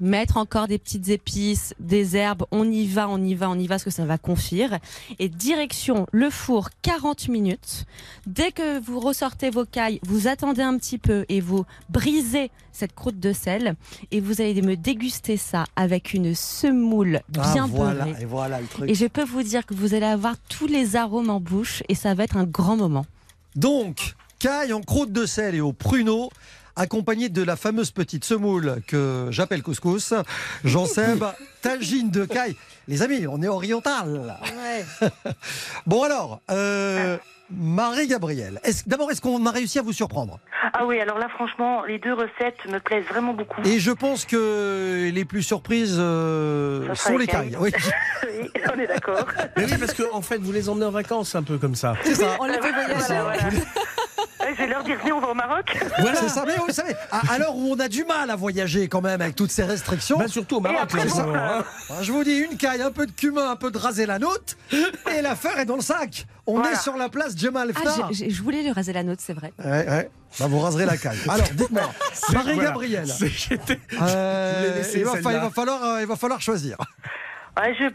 Mettre 0.00 0.36
encore 0.36 0.68
des 0.68 0.78
petites 0.78 1.08
épices, 1.08 1.74
des 1.80 2.16
herbes, 2.16 2.44
on 2.50 2.70
y 2.70 2.86
va, 2.86 3.08
on 3.08 3.22
y 3.22 3.34
va, 3.34 3.48
on 3.50 3.58
y 3.58 3.66
va, 3.66 3.74
parce 3.74 3.84
que 3.84 3.90
ça 3.90 4.04
va 4.04 4.18
confire. 4.18 4.78
Et 5.18 5.28
direction 5.28 6.06
le 6.12 6.30
four 6.30 6.70
40 6.82 7.28
minutes. 7.28 7.86
Dès 8.26 8.52
que 8.52 8.78
vous 8.80 9.00
ressortez 9.00 9.50
vos 9.50 9.64
cailles, 9.64 10.00
vous 10.02 10.28
attendez 10.28 10.62
un 10.62 10.76
petit 10.76 10.98
peu 10.98 11.24
et 11.28 11.40
vous 11.40 11.64
brisez 11.88 12.50
cette 12.72 12.94
croûte 12.94 13.18
de 13.18 13.32
sel. 13.32 13.74
Et 14.10 14.20
vous 14.20 14.40
allez 14.40 14.60
me 14.62 14.76
déguster 14.76 15.36
ça 15.36 15.64
avec 15.76 16.14
une 16.14 16.34
semoule 16.34 17.20
bien 17.28 17.64
ah, 17.64 17.66
voilà, 17.68 18.04
beurrée. 18.04 18.22
et 18.22 18.24
voilà 18.24 18.60
le 18.60 18.66
truc. 18.66 18.90
Et 18.90 18.94
je 18.94 19.06
peux 19.06 19.24
vous 19.24 19.42
dire 19.42 19.64
que 19.64 19.74
vous 19.74 19.94
allez 19.94 20.06
avoir 20.06 20.36
tous 20.48 20.66
les 20.66 20.96
arômes 20.96 21.30
en 21.30 21.40
bouche 21.40 21.82
et 21.88 21.94
ça 21.94 22.14
va 22.14 22.24
être 22.24 22.36
un 22.36 22.44
grand 22.44 22.76
moment. 22.76 23.06
Donc, 23.54 24.14
caille 24.38 24.72
en 24.72 24.82
croûte 24.82 25.12
de 25.12 25.26
sel 25.26 25.54
et 25.54 25.60
au 25.60 25.72
pruneau, 25.72 26.30
accompagné 26.76 27.28
de 27.28 27.42
la 27.42 27.56
fameuse 27.56 27.90
petite 27.90 28.24
semoule 28.24 28.76
que 28.86 29.28
j'appelle 29.30 29.62
couscous. 29.62 30.14
Jean-Seb, 30.64 31.24
tagine 31.62 32.10
de 32.10 32.24
caille. 32.24 32.56
Les 32.88 33.02
amis, 33.02 33.26
on 33.26 33.42
est 33.42 33.48
oriental. 33.48 34.36
bon 35.86 36.02
alors, 36.04 36.40
euh, 36.50 37.16
Marie-Gabrielle, 37.50 38.60
est-ce- 38.64 38.84
d'abord, 38.88 39.10
est-ce 39.10 39.20
qu'on 39.20 39.44
a 39.46 39.50
réussi 39.50 39.78
à 39.78 39.82
vous 39.82 39.92
surprendre? 39.92 40.38
Ah 40.72 40.84
oui, 40.84 41.00
alors 41.00 41.18
là, 41.18 41.28
franchement, 41.28 41.84
les 41.84 41.98
deux 41.98 42.12
recettes 42.12 42.58
me 42.68 42.78
plaisent 42.78 43.04
vraiment 43.06 43.32
beaucoup. 43.34 43.62
Et 43.64 43.78
je 43.78 43.90
pense 43.92 44.24
que 44.24 45.10
les 45.12 45.24
plus 45.24 45.42
surprises 45.42 45.96
euh, 45.98 46.92
sont 46.94 47.12
les 47.12 47.26
les 47.26 47.26
cailles. 47.26 47.50
cailles. 47.52 47.58
Oui. 47.60 47.72
Oui, 48.38 48.50
on 48.74 48.78
est 48.78 48.86
d'accord. 48.86 49.24
Mais 49.56 49.64
oui, 49.64 49.78
parce 49.78 49.94
qu'en 49.94 50.16
en 50.16 50.20
fait, 50.20 50.38
vous 50.38 50.52
les 50.52 50.68
emmenez 50.68 50.84
en 50.86 50.90
vacances 50.90 51.34
un 51.34 51.42
peu 51.42 51.56
comme 51.58 51.74
ça. 51.74 51.94
C'est 52.04 52.16
ça. 52.16 52.36
On 52.40 52.44
les 52.44 52.54
fait 52.54 52.72
voyager. 52.72 53.56
Voilà, 54.46 54.50
voilà. 54.50 54.50
Ouais, 54.50 54.54
Je 54.54 54.62
vais 54.62 54.66
leur 54.68 54.82
dire, 54.84 54.98
venez, 54.98 55.12
on 55.12 55.20
va 55.20 55.28
au 55.28 55.34
Maroc. 55.34 55.76
C'est 56.14 56.28
ça, 56.28 56.44
mais 56.46 56.56
vous 56.56 56.70
savez, 56.72 56.94
à, 57.10 57.32
à 57.34 57.38
l'heure 57.38 57.54
où 57.56 57.72
on 57.74 57.78
a 57.80 57.88
du 57.88 58.04
mal 58.04 58.30
à 58.30 58.36
voyager 58.36 58.88
quand 58.88 59.00
même 59.00 59.20
avec 59.20 59.34
toutes 59.36 59.50
ces 59.50 59.64
restrictions. 59.64 60.18
Bah, 60.18 60.28
surtout 60.28 60.56
au 60.56 60.60
Maroc, 60.60 60.78
après, 60.82 61.04
là, 61.04 61.04
en 61.04 61.08
bon, 61.08 61.16
ce 61.16 61.22
moment, 61.22 61.38
hein. 61.38 61.64
Bah, 61.88 61.94
Je 62.02 62.12
vous 62.12 62.24
dis, 62.24 62.36
une 62.38 62.56
caille, 62.56 62.82
un 62.82 62.90
peu 62.92 63.06
de 63.06 63.12
cumin, 63.12 63.50
un 63.50 63.56
peu 63.56 63.70
de 63.70 63.78
rasé 63.78 64.06
la 64.06 64.18
note, 64.18 64.56
et 64.72 65.22
l'affaire 65.22 65.58
est 65.58 65.64
dans 65.64 65.76
le 65.76 65.82
sac. 65.82 66.26
On 66.46 66.56
Voilà. 66.58 66.72
est 66.72 66.76
sur 66.80 66.96
la 66.96 67.08
place 67.08 67.36
Jamal 67.36 67.72
Ah, 67.74 67.80
Ftar. 67.80 68.12
j'ai- 68.12 68.30
je 68.30 68.42
voulais 68.42 68.62
le 68.62 68.70
raser 68.72 68.92
la 68.92 69.02
note, 69.02 69.18
c'est 69.20 69.32
vrai. 69.34 69.52
Ouais, 69.64 69.70
ouais. 69.88 70.10
Bah, 70.38 70.46
vous 70.48 70.60
raserez 70.60 70.84
la 70.86 70.96
caille. 70.96 71.18
Alors, 71.28 71.46
dites-moi, 71.52 71.82
Marie-Gabrielle, 72.32 73.06
Voilà. 73.18 73.34
C'est- 73.36 73.58
euh, 74.00 74.82
il, 74.94 75.04
va 75.04 75.12
il 75.18 75.22
va 75.40 75.50
falloir, 75.50 75.82
euh, 75.84 76.00
il 76.02 76.06
va 76.06 76.16
falloir 76.16 76.40
choisir. 76.40 76.76
Ouais, 77.58 77.74
je... 77.78 77.86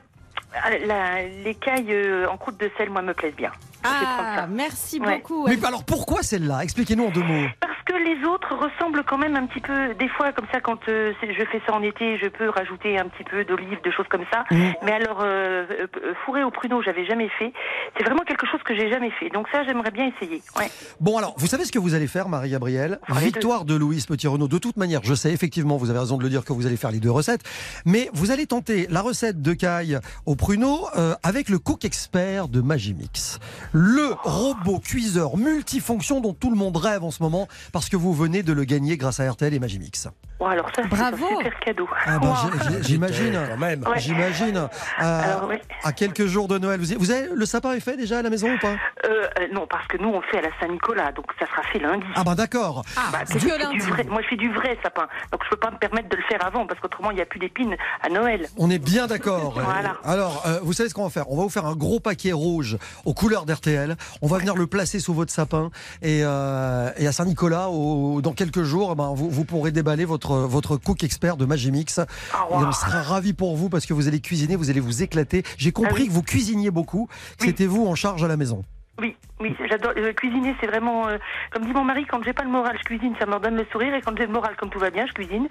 ah, 0.56 0.70
la- 0.86 1.24
les 1.28 1.56
cailles 1.56 1.94
euh, 1.94 2.28
en 2.28 2.36
croûte 2.38 2.60
de 2.60 2.70
sel, 2.78 2.90
moi, 2.90 3.02
me 3.02 3.14
plaisent 3.14 3.36
bien. 3.36 3.52
Ah, 3.84 4.48
merci 4.50 5.00
Ouais. 5.00 5.18
beaucoup. 5.18 5.48
Mais 5.48 5.58
alors, 5.66 5.84
pourquoi 5.84 6.24
celle-là? 6.24 6.64
Expliquez-nous 6.64 7.06
en 7.06 7.12
deux 7.12 7.24
mots. 7.24 7.48
Parce 7.60 7.82
que 7.86 7.94
les 7.94 8.26
autres 8.28 8.54
ressemblent 8.56 9.04
quand 9.04 9.18
même 9.18 9.36
un 9.36 9.46
petit 9.48 9.60
peu, 9.60 9.94
des 9.96 10.08
fois 10.10 10.32
comme 10.34 10.46
ça, 10.52 10.60
quand 10.62 10.78
euh, 10.88 11.14
je 11.22 11.46
fais 11.46 11.62
ça 11.66 11.74
en 11.74 11.82
été, 11.82 12.18
je 12.20 12.28
peux 12.28 12.50
rajouter 12.50 12.98
un 13.00 13.06
petit 13.06 13.24
peu 13.24 13.44
d'olive, 13.44 13.80
de 13.84 13.92
choses 13.92 14.06
comme 14.10 14.26
ça. 14.32 14.44
Mmh. 14.52 14.72
Mais 14.84 14.92
alors, 14.92 15.22
euh, 15.24 15.66
euh, 15.70 16.14
fourré 16.26 16.44
au 16.44 16.52
pruneau, 16.52 16.82
j'avais 16.84 17.06
jamais 17.06 17.30
fait. 17.40 17.52
C'est 17.98 18.04
vraiment 18.04 18.24
quelque 18.24 18.46
chose 18.48 18.62
que 18.64 18.76
j'ai 18.76 18.90
jamais 18.90 19.12
fait. 19.20 19.30
Donc 19.30 19.48
ça, 19.52 19.64
j'aimerais 19.64 19.92
bien 19.92 20.12
essayer. 20.16 20.42
Ouais. 20.58 20.70
Bon, 21.00 21.18
alors, 21.18 21.34
vous 21.38 21.48
savez 21.48 21.66
ce 21.66 21.72
que 21.72 21.80
vous 21.80 21.96
allez 21.96 22.08
faire, 22.08 22.30
Marie-Gabrielle? 22.30 23.00
Victoire 23.10 23.66
de 23.66 23.76
Louise 23.76 24.06
Petit-Renaud. 24.06 24.48
De 24.48 24.58
toute 24.58 24.78
manière, 24.78 25.02
je 25.04 25.14
sais 25.14 25.32
effectivement, 25.32 25.78
vous 25.78 25.90
avez 25.90 26.00
raison 26.00 26.18
de 26.18 26.24
le 26.24 26.30
dire, 26.30 26.46
que 26.46 26.54
vous 26.54 26.68
allez 26.68 26.78
faire 26.78 26.92
les 26.92 27.00
deux 27.00 27.12
recettes. 27.12 27.42
Mais 27.86 28.10
vous 28.14 28.32
allez 28.32 28.46
tenter 28.46 28.88
la 28.90 29.02
recette 29.02 29.42
de 29.42 29.54
caille 29.54 30.00
au 30.26 30.36
pruneau 30.36 30.88
euh, 30.98 31.16
avec 31.24 31.50
le 31.50 31.60
cook 31.60 31.84
expert 31.86 32.48
de 32.48 32.62
Magimix. 32.62 33.40
Le 33.74 34.16
robot 34.24 34.80
cuiseur 34.80 35.38
multifonction 35.38 36.20
dont 36.20 36.34
tout 36.34 36.50
le 36.50 36.58
monde 36.58 36.76
rêve 36.76 37.06
en 37.06 37.12
ce 37.12 37.24
moment 37.24 37.48
parce 37.72 37.88
que 37.88 37.96
vous 37.96 38.14
venez 38.14 38.44
de 38.44 38.52
le 38.52 38.66
gagner 38.66 38.98
grâce 38.98 39.22
à 39.22 39.32
RTL 39.32 39.54
et 39.54 39.60
Magimix. 39.60 40.10
Bon, 40.42 40.48
alors 40.48 40.66
ça, 40.76 40.82
c'est 40.82 40.88
Bravo. 40.88 41.24
un 41.24 41.38
super 41.38 41.60
cadeau. 41.60 41.88
Ah 42.04 42.18
bah, 42.18 42.28
Wow. 42.52 42.72
J'imagine. 42.82 43.40
Quand 43.52 43.58
même. 43.58 43.84
Ouais. 43.88 44.00
J'imagine. 44.00 44.58
Euh, 44.58 44.68
Alors, 45.00 45.48
ouais. 45.48 45.62
À 45.84 45.92
quelques 45.92 46.26
jours 46.26 46.48
de 46.48 46.58
Noël. 46.58 46.80
Vous, 46.80 46.92
y- 46.92 46.96
vous 46.96 47.12
avez, 47.12 47.28
le 47.32 47.46
sapin 47.46 47.74
est 47.74 47.80
fait 47.80 47.96
déjà 47.96 48.18
à 48.18 48.22
la 48.24 48.32
maison 48.32 48.52
ou 48.52 48.58
pas? 48.58 48.72
Euh, 49.06 49.28
euh, 49.40 49.48
non, 49.54 49.68
parce 49.70 49.86
que 49.86 49.98
nous, 49.98 50.10
on 50.10 50.20
fait 50.24 50.40
à 50.40 50.42
la 50.42 50.50
Saint-Nicolas, 50.60 51.12
donc 51.12 51.28
ça 51.40 51.46
sera 51.46 51.62
fait 51.72 51.78
lundi. 51.78 52.08
Ah 52.16 52.24
bah 52.24 52.34
d'accord. 52.34 52.84
Bah, 53.12 53.20
que 53.32 53.38
du 53.72 53.80
vrai- 53.82 54.04
moi, 54.06 54.22
je 54.24 54.30
fais 54.30 54.36
du 54.36 54.52
vrai 54.52 54.80
sapin, 54.82 55.04
donc 55.32 55.42
je 55.46 55.50
peux 55.52 55.58
pas 55.58 55.70
me 55.70 55.78
permettre 55.78 56.10
de 56.10 56.16
le 56.16 56.24
faire 56.24 56.44
avant, 56.44 56.66
parce 56.66 56.80
qu'autrement, 56.80 57.12
il 57.12 57.18
n'y 57.18 57.22
a 57.22 57.26
plus 57.28 57.40
d'épines 57.40 57.76
à 58.02 58.10
Noël. 58.10 58.48
On 58.58 58.72
est 58.72 58.80
bien 58.80 59.06
d'accord. 59.06 59.54
Voilà. 59.62 59.98
Alors, 60.04 60.42
euh, 60.48 60.60
vous 60.64 60.74
savez 60.74 60.90
ce 60.90 60.96
qu'on 60.96 61.04
va 61.04 61.12
faire? 61.12 61.30
On 61.30 61.38
va 61.38 61.44
vous 61.44 61.50
faire 61.50 61.68
un 61.68 61.76
gros 61.76 62.00
paquet 62.00 62.32
rouge 62.32 62.78
aux 63.06 63.14
couleurs 63.14 63.46
d'RTL. 63.46 63.96
On 64.24 64.28
va 64.28 64.40
venir 64.40 64.56
le 64.56 64.66
placer 64.66 65.00
sous 65.00 65.14
votre 65.14 65.32
sapin. 65.32 65.70
Et, 66.02 66.22
euh, 66.24 66.90
et 66.98 67.06
à 67.06 67.12
Saint-Nicolas, 67.12 67.68
dans 67.68 68.34
quelques 68.36 68.64
jours, 68.64 68.90
eh 68.94 68.96
ben, 68.96 69.14
vous, 69.14 69.30
vous 69.30 69.46
pourrez 69.46 69.72
déballer 69.72 70.06
votre, 70.06 70.31
votre 70.40 70.78
cook 70.78 71.04
expert 71.04 71.38
de 71.38 71.46
Magimix. 71.46 72.00
Ah, 72.00 72.08
Et 72.52 72.54
on 72.56 72.72
sera 72.72 73.02
ravis 73.02 73.34
pour 73.34 73.56
vous 73.56 73.70
parce 73.70 73.86
que 73.86 73.94
vous 73.94 74.08
allez 74.08 74.20
cuisiner, 74.20 74.56
vous 74.56 74.70
allez 74.70 74.80
vous 74.80 75.04
éclater. 75.04 75.44
J'ai 75.58 75.72
compris 75.72 75.92
Ah 75.92 76.00
oui. 76.02 76.08
que 76.08 76.12
vous 76.14 76.24
cuisiniez 76.24 76.72
beaucoup, 76.72 77.08
Oui. 77.40 77.48
c'était 77.48 77.66
vous 77.68 77.86
en 77.86 77.96
charge 77.96 78.24
à 78.24 78.28
la 78.28 78.38
maison. 78.38 78.64
Oui, 79.00 79.16
oui, 79.42 79.56
j'adore 79.70 79.92
euh, 79.98 80.14
cuisiner. 80.14 80.56
C'est 80.62 80.68
vraiment, 80.68 81.08
euh, 81.08 81.18
comme 81.52 81.66
dit 81.66 81.74
mon 81.74 81.84
mari, 81.84 82.06
quand 82.10 82.24
j'ai 82.24 82.34
pas 82.34 82.44
le 82.44 82.50
moral, 82.50 82.78
je 82.80 82.84
cuisine, 82.84 83.14
ça 83.20 83.26
me 83.26 83.38
donne 83.40 83.56
le 83.56 83.66
sourire, 83.72 83.94
et 83.96 84.02
quand 84.02 84.16
j'ai 84.18 84.26
le 84.26 84.32
moral, 84.32 84.56
comme 84.58 84.70
tout 84.70 84.80
va 84.80 84.90
bien, 84.90 85.06
je 85.08 85.14
cuisine. 85.14 85.48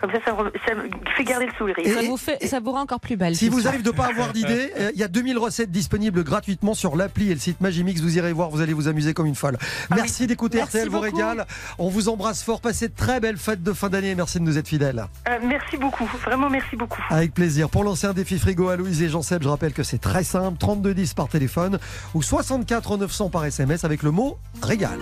Comme 0.00 0.10
ça, 0.12 0.18
ça, 0.24 0.32
me- 0.32 0.52
ça 0.66 0.74
me 0.74 0.88
fait 1.16 1.24
garder 1.24 1.46
le 1.46 1.52
sourire. 1.54 1.74
Et- 1.78 1.88
Ça 1.90 2.02
vous, 2.02 2.16
fait, 2.16 2.44
ça 2.46 2.60
vous 2.60 2.72
rend 2.72 2.80
encore 2.82 3.00
plus 3.00 3.16
belle. 3.16 3.34
Si 3.36 3.48
vous 3.48 3.60
soir. 3.60 3.72
arrive 3.74 3.84
de 3.84 3.90
pas 3.90 4.06
avoir 4.06 4.32
d'idée, 4.32 4.72
euh, 4.78 4.90
il 4.94 5.00
y 5.00 5.04
a 5.04 5.08
2000 5.08 5.38
recettes 5.38 5.70
disponibles 5.70 6.22
gratuitement 6.24 6.74
sur 6.74 6.96
l'appli 6.96 7.30
et 7.30 7.34
le 7.34 7.40
site 7.40 7.60
Magimix. 7.60 8.00
Vous 8.00 8.16
irez 8.16 8.32
voir, 8.32 8.50
vous 8.50 8.60
allez 8.60 8.72
vous 8.72 8.88
amuser 8.88 9.14
comme 9.14 9.26
une 9.26 9.34
folle. 9.34 9.58
Merci 9.94 10.26
d'écouter 10.26 10.58
Ah 10.60 10.64
Merci 10.64 10.78
RTL 10.78 10.88
vous 10.90 11.00
régale. 11.00 11.46
On 11.78 11.88
vous 11.88 12.08
embrasse 12.08 12.42
fort. 12.42 12.60
Passez 12.60 12.88
de 12.88 12.94
très 12.94 13.20
belles 13.20 13.36
fêtes 13.36 13.62
de 13.62 13.72
fin 13.72 13.88
d'année. 13.88 14.14
Merci 14.14 14.38
de 14.38 14.44
nous 14.44 14.56
être 14.58 14.68
fidèles. 14.68 15.04
Euh, 15.28 15.38
merci 15.44 15.76
beaucoup, 15.76 16.08
vraiment 16.24 16.48
merci 16.48 16.76
beaucoup. 16.76 17.02
Avec 17.10 17.34
plaisir. 17.34 17.68
Pour 17.68 17.84
lancer 17.84 18.06
un 18.06 18.12
défi 18.14 18.38
frigo 18.38 18.68
à 18.68 18.76
Louise 18.76 19.02
et 19.02 19.08
Jean-Seb, 19.08 19.42
je 19.42 19.48
rappelle 19.48 19.72
que 19.72 19.82
c'est 19.82 19.98
très 19.98 20.24
simple 20.24 20.56
3210 20.58 21.14
par 21.14 21.28
téléphone 21.28 21.78
ou 22.14 22.22
64 22.22 22.96
900 22.98 23.17
par 23.26 23.44
SMS 23.44 23.82
avec 23.82 24.04
le 24.04 24.12
mot 24.12 24.38
régal. 24.62 25.00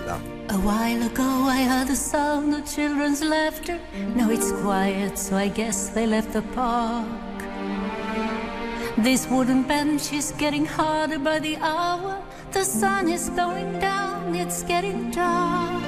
A 0.49 0.55
while 0.55 1.03
ago 1.03 1.47
I 1.47 1.63
heard 1.63 1.87
the 1.87 1.95
sound 1.95 2.55
of 2.55 2.65
children's 2.65 3.21
laughter. 3.23 3.77
Now 4.15 4.31
it's 4.31 4.51
quiet, 4.63 5.17
so 5.17 5.35
I 5.35 5.49
guess 5.49 5.91
they 5.93 6.07
left 6.07 6.33
the 6.33 6.41
park. 6.55 7.05
This 8.97 9.27
wooden 9.29 9.61
bench 9.61 10.11
is 10.11 10.33
getting 10.39 10.65
harder 10.65 11.19
by 11.19 11.39
the 11.39 11.57
hour. 11.57 12.17
The 12.51 12.63
sun 12.63 13.07
is 13.07 13.29
going 13.29 13.79
down, 13.79 14.33
it's 14.33 14.63
getting 14.63 15.11
dark. 15.11 15.83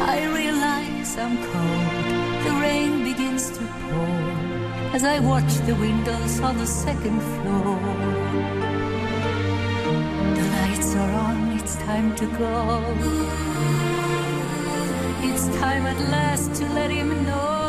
I 0.00 0.24
realize 0.32 1.18
I'm 1.18 1.36
cold. 1.36 2.44
The 2.44 2.52
rain 2.62 3.04
begins 3.04 3.50
to 3.50 3.60
pour 3.90 4.94
as 4.94 5.04
I 5.04 5.20
watch 5.20 5.52
the 5.66 5.74
windows 5.74 6.40
on 6.40 6.56
the 6.56 6.66
second 6.66 7.20
floor. 7.20 8.19
The 10.36 10.44
lights 10.56 10.94
are 10.94 11.12
on, 11.26 11.58
it's 11.58 11.76
time 11.76 12.14
to 12.16 12.26
go. 12.38 12.84
It's 15.22 15.46
time 15.58 15.86
at 15.86 15.98
last 16.10 16.54
to 16.54 16.64
let 16.72 16.90
him 16.90 17.24
know. 17.26 17.59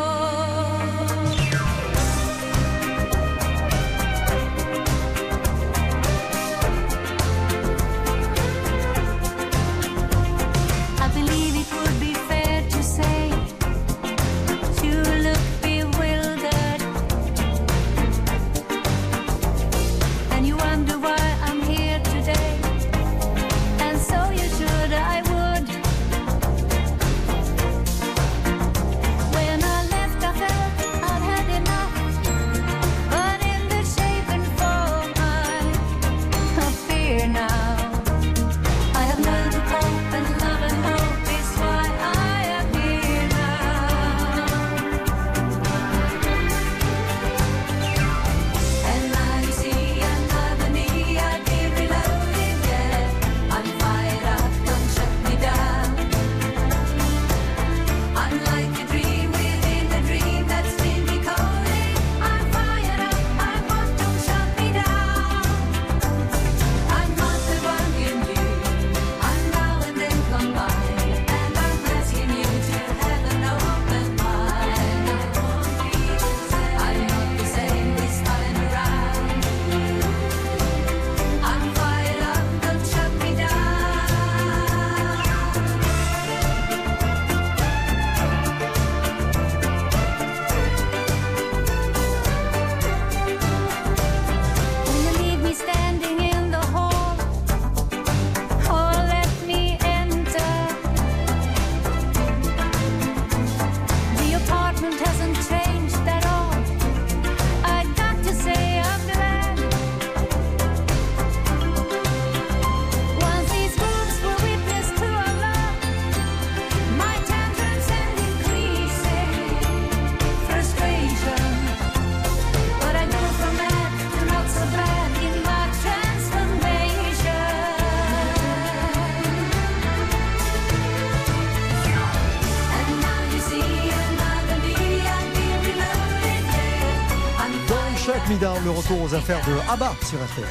Le 138.64 138.72
retour 138.72 139.02
aux 139.02 139.14
affaires 139.16 139.40
de 139.46 139.54
Abba 139.72 139.94
sur 140.04 140.18
RTL. 140.20 140.46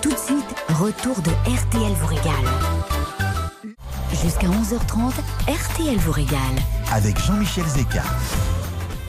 Tout 0.00 0.10
de 0.10 0.16
suite, 0.16 0.54
retour 0.70 1.20
de 1.20 1.30
RTL 1.30 1.92
vous 1.92 2.06
régale. 2.06 2.32
Jusqu'à 4.22 4.46
11h30, 4.46 5.12
RTL 5.48 5.96
vous 5.98 6.12
régale. 6.12 6.38
Avec 6.92 7.18
Jean-Michel 7.18 7.64
Zeka. 7.66 8.02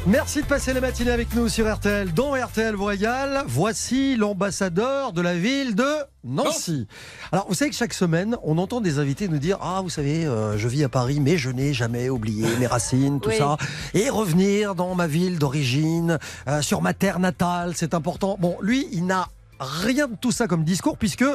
Merci 0.06 0.42
de 0.42 0.48
passer 0.48 0.74
la 0.74 0.82
matinée 0.82 1.12
avec 1.12 1.34
nous 1.34 1.48
sur 1.48 1.74
RTL. 1.74 2.14
Dans 2.14 2.34
RTL 2.34 2.76
vous 2.76 2.84
régale, 2.84 3.44
voici 3.48 4.18
l'ambassadeur 4.18 5.14
de 5.14 5.22
la 5.22 5.34
ville 5.34 5.76
de 5.76 5.88
Nancy. 6.26 6.88
Alors, 7.32 7.48
vous 7.48 7.54
savez 7.54 7.72
que 7.72 7.76
chaque 7.78 7.94
semaine, 7.94 8.36
on 8.44 8.58
entend 8.58 8.82
des 8.82 9.00
invités 9.00 9.30
nous 9.30 9.38
dire 9.38 9.60
Ah, 9.62 9.80
vous 9.82 9.90
savez, 9.90 10.26
euh, 10.26 10.58
je 10.58 10.68
vis 10.68 10.84
à 10.84 10.90
Paris, 10.90 11.22
mais 11.22 11.38
je 11.38 11.50
n'ai 11.52 11.74
jamais 11.74 12.10
oublié 12.10 12.46
mes 12.60 12.68
racines, 12.68 13.22
tout 13.22 13.30
Oui. 13.30 13.38
ça. 13.38 13.56
Et 13.94 14.10
revenir 14.10 14.76
dans 14.76 14.94
ma 14.94 15.08
ville 15.08 15.40
d'origine, 15.40 16.20
euh, 16.50 16.62
sur 16.62 16.82
ma 16.82 16.94
terre 16.94 17.20
natale, 17.20 17.72
c'est 17.76 17.94
important. 17.94 18.36
Bon, 18.42 18.58
lui, 18.62 18.90
il 18.92 19.06
n'a 19.06 19.30
rien 19.64 20.08
de 20.08 20.16
tout 20.16 20.32
ça 20.32 20.48
comme 20.48 20.64
discours, 20.64 20.98
puisque 20.98 21.26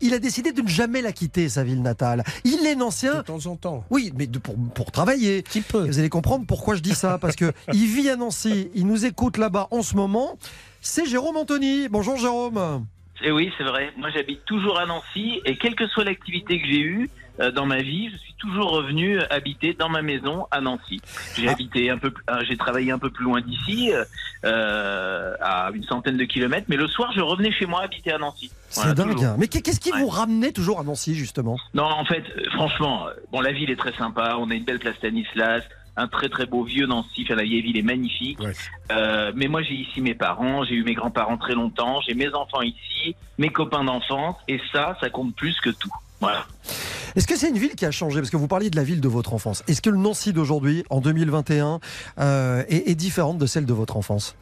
il 0.00 0.14
a 0.14 0.18
décidé 0.18 0.52
de 0.52 0.62
ne 0.62 0.68
jamais 0.68 1.02
la 1.02 1.12
quitter, 1.12 1.48
sa 1.48 1.62
ville 1.64 1.82
natale. 1.82 2.24
Il 2.44 2.66
est 2.66 2.74
nancien. 2.74 3.16
De 3.16 3.22
temps 3.22 3.46
en 3.46 3.56
temps. 3.56 3.84
Oui, 3.90 4.12
mais 4.16 4.26
de- 4.26 4.38
pour, 4.38 4.54
pour 4.74 4.90
travailler. 4.92 5.42
Petit 5.42 5.60
peu. 5.60 5.86
Vous 5.86 5.98
allez 5.98 6.08
comprendre 6.08 6.44
pourquoi 6.46 6.74
je 6.76 6.80
dis 6.80 6.94
ça, 6.94 7.18
parce 7.18 7.36
que 7.36 7.52
il 7.72 7.86
vit 7.86 8.08
à 8.08 8.16
Nancy, 8.16 8.70
il 8.74 8.86
nous 8.86 9.04
écoute 9.04 9.36
là-bas 9.36 9.68
en 9.70 9.82
ce 9.82 9.94
moment. 9.96 10.38
C'est 10.80 11.06
Jérôme 11.06 11.36
Anthony. 11.36 11.88
Bonjour 11.88 12.16
Jérôme. 12.16 12.86
Et 13.22 13.28
Eh 13.28 13.32
oui, 13.32 13.52
c'est 13.58 13.64
vrai. 13.64 13.92
Moi, 13.98 14.08
j'habite 14.14 14.44
toujours 14.46 14.78
à 14.78 14.86
Nancy 14.86 15.40
et 15.44 15.56
quelle 15.58 15.74
que 15.74 15.86
soit 15.88 16.04
l'activité 16.04 16.58
que 16.60 16.66
j'ai 16.66 16.80
eue 16.80 17.10
dans 17.52 17.66
ma 17.66 17.80
vie, 17.82 18.10
je 18.12 18.16
suis 18.18 18.34
toujours 18.34 18.70
revenu 18.70 19.20
habiter 19.30 19.74
dans 19.74 19.88
ma 19.88 20.02
maison 20.02 20.46
à 20.50 20.60
Nancy. 20.60 21.00
J'ai 21.38 21.48
Ah. 21.48 21.52
habité 21.52 21.90
un 21.90 21.98
peu, 21.98 22.12
euh, 22.30 22.42
j'ai 22.48 22.56
travaillé 22.56 22.90
un 22.92 22.98
peu 22.98 23.10
plus 23.10 23.24
loin 23.24 23.40
d'ici, 23.40 23.92
euh, 23.92 24.04
euh, 24.44 25.34
à 25.40 25.70
une 25.74 25.84
centaine 25.84 26.16
de 26.16 26.24
kilomètres, 26.24 26.66
mais 26.68 26.76
le 26.76 26.88
soir, 26.88 27.12
je 27.14 27.20
revenais 27.20 27.52
chez 27.52 27.66
moi 27.66 27.82
habiter 27.82 28.12
à 28.12 28.18
Nancy. 28.18 28.50
C'est 28.68 28.80
Voilà, 28.80 28.94
dingue. 28.94 29.12
toujours. 29.12 29.36
Mais 29.38 29.48
qu'est- 29.48 29.62
qu'est-ce 29.62 29.80
qui 29.80 29.90
vous 29.90 30.08
ramenait 30.08 30.52
toujours 30.52 30.80
à 30.80 30.82
Nancy, 30.82 31.14
justement? 31.14 31.56
Non, 31.74 31.84
en 31.84 32.04
fait, 32.04 32.22
euh, 32.36 32.50
franchement, 32.52 33.06
euh, 33.08 33.12
bon, 33.32 33.40
la 33.40 33.52
ville 33.52 33.70
est 33.70 33.76
très 33.76 33.92
sympa. 33.96 34.36
On 34.38 34.50
a 34.50 34.54
une 34.54 34.64
belle 34.64 34.78
place 34.78 34.96
Stanislas, 34.96 35.62
un 35.96 36.08
très 36.08 36.28
très 36.28 36.46
beau 36.46 36.62
vieux 36.64 36.86
Nancy. 36.86 37.22
Enfin, 37.24 37.34
la 37.34 37.42
vieille 37.42 37.62
ville 37.62 37.76
est 37.76 37.82
magnifique. 37.82 38.38
Euh, 38.92 39.32
mais 39.34 39.48
moi, 39.48 39.62
j'ai 39.62 39.74
ici 39.74 40.00
mes 40.00 40.14
parents, 40.14 40.64
j'ai 40.64 40.74
eu 40.74 40.84
mes 40.84 40.94
grands-parents 40.94 41.36
très 41.36 41.54
longtemps, 41.54 42.00
j'ai 42.06 42.14
mes 42.14 42.32
enfants 42.32 42.62
ici, 42.62 43.14
mes 43.38 43.50
copains 43.50 43.84
d'enfance, 43.84 44.36
et 44.48 44.60
ça, 44.72 44.96
ça 45.00 45.10
compte 45.10 45.34
plus 45.34 45.58
que 45.60 45.70
tout. 45.70 45.90
Voilà. 46.20 46.46
Est-ce 47.16 47.26
que 47.26 47.36
c'est 47.36 47.48
une 47.48 47.58
ville 47.58 47.74
qui 47.74 47.84
a 47.86 47.90
changé? 47.90 48.20
Parce 48.20 48.30
que 48.30 48.36
vous 48.36 48.46
parliez 48.48 48.70
de 48.70 48.76
la 48.76 48.84
ville 48.84 49.00
de 49.00 49.08
votre 49.08 49.32
enfance. 49.34 49.64
Est-ce 49.68 49.82
que 49.82 49.90
le 49.90 49.96
Nancy 49.98 50.32
d'aujourd'hui, 50.32 50.84
en 50.90 51.00
2021, 51.00 51.80
euh, 52.18 52.62
est, 52.68 52.88
est 52.90 52.94
différente 52.94 53.38
de 53.38 53.46
celle 53.46 53.66
de 53.66 53.72
votre 53.72 53.96
enfance? 53.96 54.36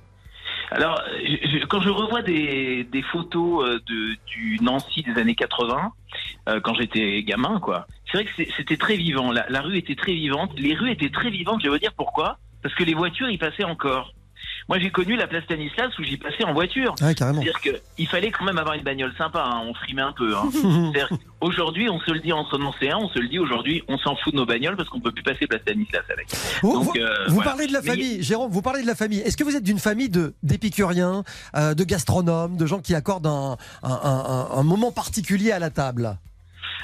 Alors, 0.70 1.00
je- 1.24 1.64
quand 1.66 1.80
je 1.80 1.88
revois 1.88 2.20
des, 2.20 2.84
des 2.84 3.02
photos 3.02 3.64
euh, 3.66 3.80
de, 3.86 4.16
du 4.26 4.58
Nancy 4.60 5.02
des 5.02 5.18
années 5.18 5.34
80, 5.34 5.92
euh, 6.50 6.60
quand 6.60 6.74
j'étais 6.74 7.22
gamin, 7.22 7.58
quoi, 7.58 7.86
c'est 8.12 8.18
vrai 8.18 8.26
que 8.26 8.44
c'était 8.56 8.76
très 8.76 8.96
vivant. 8.96 9.32
La, 9.32 9.46
la 9.48 9.62
rue 9.62 9.78
était 9.78 9.94
très 9.94 10.12
vivante. 10.12 10.50
Les 10.58 10.74
rues 10.74 10.90
étaient 10.90 11.08
très 11.10 11.30
vivantes. 11.30 11.60
Je 11.64 11.70
veux 11.70 11.78
dire 11.78 11.94
pourquoi 11.96 12.38
Parce 12.62 12.74
que 12.74 12.84
les 12.84 12.94
voitures 12.94 13.30
y 13.30 13.38
passaient 13.38 13.64
encore. 13.64 14.12
Moi, 14.68 14.78
j'ai 14.78 14.90
connu 14.90 15.16
la 15.16 15.26
place 15.26 15.44
Stanislas 15.44 15.98
où 15.98 16.02
j'y 16.02 16.18
passais 16.18 16.44
en 16.44 16.52
voiture. 16.52 16.94
Ouais, 17.00 17.14
carrément. 17.14 17.40
C'est-à-dire 17.42 17.80
qu'il 17.94 18.06
fallait 18.06 18.30
quand 18.30 18.44
même 18.44 18.58
avoir 18.58 18.74
une 18.74 18.82
bagnole 18.84 19.14
sympa. 19.16 19.42
hein. 19.42 19.62
On 19.66 19.72
frimait 19.72 20.02
un 20.02 20.12
peu. 20.12 20.36
Hein. 20.36 20.48
C'est-à-dire 20.52 21.08
Aujourd'hui, 21.40 21.88
on 21.88 21.98
se 22.00 22.10
le 22.10 22.18
dit 22.20 22.32
entre 22.32 22.58
Nancéens, 22.58 22.98
on 23.00 23.08
se 23.08 23.18
le 23.18 23.28
dit 23.28 23.38
aujourd'hui, 23.38 23.82
on 23.88 23.96
s'en 23.96 24.14
fout 24.16 24.32
de 24.34 24.38
nos 24.38 24.44
bagnoles 24.44 24.76
parce 24.76 24.88
qu'on 24.90 25.00
peut 25.00 25.12
plus 25.12 25.22
passer 25.22 25.46
place 25.46 25.62
Stanislas 25.62 26.02
avec. 26.12 26.26
Vous, 26.62 26.72
Donc, 26.74 26.84
vous- 26.84 26.92
euh, 27.00 27.26
vous 27.28 27.34
voilà. 27.36 27.50
parlez 27.52 27.66
de 27.68 27.72
la 27.72 27.80
Mais- 27.80 27.86
famille, 27.90 28.22
Jérôme, 28.22 28.50
vous 28.50 28.60
parlez 28.60 28.82
de 28.82 28.86
la 28.86 28.94
famille. 28.96 29.20
Est-ce 29.20 29.36
que 29.36 29.44
vous 29.44 29.56
êtes 29.56 29.62
d'une 29.64 29.78
famille 29.78 30.08
de 30.10 30.34
d'épicuriens, 30.42 31.22
euh, 31.56 31.74
de 31.74 31.84
gastronomes, 31.84 32.56
de 32.56 32.66
gens 32.66 32.80
qui 32.80 32.94
accordent 32.94 33.26
un, 33.28 33.56
un- 33.82 33.88
un- 33.90 34.24
un- 34.26 34.48
un 34.58 34.62
moment 34.64 34.92
particulier 34.92 35.52
à 35.52 35.58
la 35.60 35.70
table? 35.70 36.18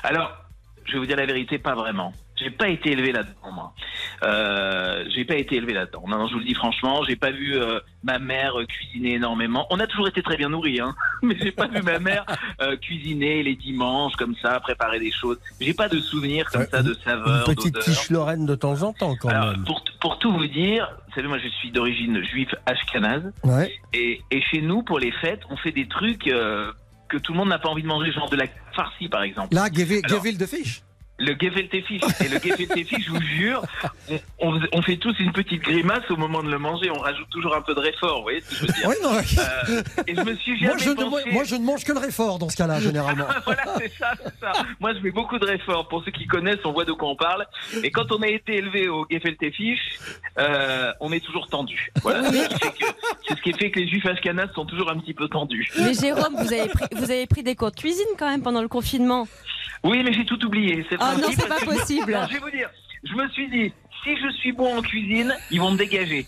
Alors, 0.04 0.30
je 0.86 0.92
vais 0.94 0.98
vous 1.00 1.06
dire 1.06 1.16
la 1.16 1.26
vérité, 1.26 1.58
pas 1.58 1.74
vraiment. 1.74 2.12
J'ai 2.36 2.50
pas 2.50 2.68
été 2.68 2.90
élevé 2.92 3.12
là-dedans, 3.12 3.52
moi. 3.52 3.72
Euh, 4.24 5.04
j'ai 5.14 5.24
pas 5.24 5.36
été 5.36 5.56
élevé 5.56 5.72
là-dedans. 5.72 6.02
Non, 6.08 6.18
non, 6.18 6.26
je 6.26 6.32
vous 6.32 6.40
le 6.40 6.44
dis 6.44 6.54
franchement, 6.54 7.04
j'ai 7.04 7.14
pas 7.14 7.30
vu 7.30 7.54
euh, 7.56 7.78
ma 8.02 8.18
mère 8.18 8.58
euh, 8.58 8.66
cuisiner 8.66 9.14
énormément. 9.14 9.66
On 9.70 9.78
a 9.78 9.86
toujours 9.86 10.08
été 10.08 10.20
très 10.20 10.36
bien 10.36 10.48
nourris, 10.48 10.80
hein, 10.80 10.94
mais 11.22 11.36
j'ai 11.40 11.52
pas 11.52 11.68
vu 11.68 11.80
ma 11.82 12.00
mère 12.00 12.24
euh, 12.60 12.76
cuisiner 12.76 13.42
les 13.44 13.54
dimanches 13.54 14.14
comme 14.16 14.34
ça, 14.42 14.58
préparer 14.58 14.98
des 14.98 15.12
choses. 15.12 15.38
J'ai 15.60 15.74
pas 15.74 15.88
de 15.88 16.00
souvenirs 16.00 16.50
comme 16.50 16.66
ça 16.66 16.82
de 16.82 16.94
Une 16.94 17.00
saveurs, 17.02 17.44
petite 17.44 17.78
quiche 17.78 18.10
lorraine 18.10 18.46
de 18.46 18.54
temps 18.56 18.82
en 18.82 18.92
temps, 18.92 19.14
quand 19.14 19.28
Alors, 19.28 19.52
même. 19.52 19.64
pour, 19.64 19.84
pour 20.00 20.18
tout 20.18 20.32
vous 20.32 20.46
dire, 20.48 20.88
vous 21.08 21.14
savez, 21.14 21.28
moi 21.28 21.38
je 21.38 21.48
suis 21.48 21.70
d'origine 21.70 22.20
juive 22.24 22.50
ashkénaze. 22.66 23.32
Ouais. 23.44 23.72
Et, 23.92 24.20
et 24.32 24.42
chez 24.42 24.60
nous, 24.60 24.82
pour 24.82 24.98
les 24.98 25.12
fêtes, 25.12 25.42
on 25.50 25.56
fait 25.56 25.72
des 25.72 25.86
trucs 25.86 26.26
euh, 26.26 26.72
que 27.08 27.16
tout 27.16 27.32
le 27.32 27.38
monde 27.38 27.50
n'a 27.50 27.60
pas 27.60 27.68
envie 27.68 27.82
de 27.82 27.86
manger, 27.88 28.10
genre 28.10 28.28
de 28.28 28.36
la 28.36 28.46
farcie 28.74 29.08
par 29.08 29.22
exemple. 29.22 29.54
Là, 29.54 29.66
Gevil 29.72 30.00
Alors, 30.04 30.22
de 30.22 30.46
fish. 30.46 30.82
Le 31.18 31.36
gefilte 31.40 31.86
fish. 31.86 32.02
Et 32.24 32.28
le 32.28 32.40
gefilte 32.40 32.74
fish, 32.88 33.04
je 33.06 33.10
vous 33.10 33.20
jure, 33.22 33.62
on, 34.40 34.82
fait 34.82 34.96
tous 34.96 35.14
une 35.20 35.32
petite 35.32 35.62
grimace 35.62 36.02
au 36.10 36.16
moment 36.16 36.42
de 36.42 36.50
le 36.50 36.58
manger. 36.58 36.90
On 36.90 36.98
rajoute 36.98 37.28
toujours 37.30 37.54
un 37.54 37.62
peu 37.62 37.74
de 37.74 37.80
réfort, 37.80 38.16
vous 38.18 38.22
voyez 38.24 38.40
ce 38.40 38.50
que 38.50 38.54
je 38.56 38.60
veux 38.62 38.72
dire 38.72 38.88
Oui, 38.88 38.94
non. 39.02 39.14
Euh, 39.14 39.82
Et 40.08 40.14
je 40.16 40.20
me 40.22 40.34
suis 40.36 40.58
jamais 40.58 40.74
Moi 40.74 40.78
je, 40.78 40.90
ne, 40.90 41.32
moi, 41.32 41.44
je 41.44 41.54
ne 41.54 41.64
mange 41.64 41.84
que 41.84 41.92
le 41.92 42.00
réfort 42.00 42.38
dans 42.38 42.48
ce 42.48 42.56
cas-là, 42.56 42.80
généralement. 42.80 43.26
voilà, 43.44 43.62
c'est 43.78 43.92
ça, 43.96 44.12
c'est 44.22 44.40
ça. 44.40 44.52
Moi, 44.80 44.92
je 44.94 44.98
mets 45.00 45.12
beaucoup 45.12 45.38
de 45.38 45.46
réfort. 45.46 45.86
Pour 45.88 46.04
ceux 46.04 46.10
qui 46.10 46.26
connaissent, 46.26 46.64
on 46.64 46.72
voit 46.72 46.84
de 46.84 46.92
quoi 46.92 47.08
on 47.10 47.16
parle. 47.16 47.46
Et 47.84 47.90
quand 47.92 48.10
on 48.10 48.20
a 48.22 48.28
été 48.28 48.56
élevé 48.56 48.88
au 48.88 49.06
gefilte 49.08 49.54
fish, 49.54 49.78
euh, 50.38 50.92
on 51.00 51.12
est 51.12 51.24
toujours 51.24 51.46
tendu. 51.46 51.92
Voilà. 52.02 52.24
C'est 52.32 52.42
ce 52.42 52.48
qui 52.48 52.58
fait 52.58 52.70
que- 52.72 52.84
C'est 53.28 53.36
ce 53.36 53.42
qui 53.42 53.52
fait 53.52 53.70
que 53.70 53.78
les 53.80 53.88
juifs 53.88 54.06
ashkénazes 54.06 54.50
sont 54.54 54.66
toujours 54.66 54.90
un 54.90 54.98
petit 54.98 55.14
peu 55.14 55.28
tendus. 55.28 55.70
Mais 55.78 55.94
Jérôme, 55.94 56.34
vous 56.36 56.52
avez 56.52 56.68
pris, 56.68 56.84
vous 56.92 57.10
avez 57.10 57.26
pris 57.26 57.42
des 57.44 57.54
cours 57.54 57.70
de 57.70 57.76
cuisine 57.76 58.04
quand 58.18 58.28
même 58.28 58.42
pendant 58.42 58.62
le 58.62 58.68
confinement. 58.68 59.28
Oui, 59.84 60.02
mais 60.02 60.12
j'ai 60.12 60.24
tout 60.24 60.42
oublié. 60.44 60.84
C'est 60.88 60.96
Ah 60.98 61.14
non, 61.20 61.28
c'est 61.30 61.46
pas 61.48 61.60
possible. 61.64 62.12
Non, 62.12 62.26
je 62.28 62.34
vais 62.34 62.40
vous 62.40 62.50
dire, 62.50 62.70
je 63.04 63.14
me 63.14 63.28
suis 63.28 63.48
dit, 63.48 63.72
si 64.02 64.16
je 64.16 64.30
suis 64.38 64.52
bon 64.52 64.78
en 64.78 64.82
cuisine, 64.82 65.34
ils 65.50 65.60
vont 65.60 65.70
me 65.70 65.76
dégager. 65.78 66.26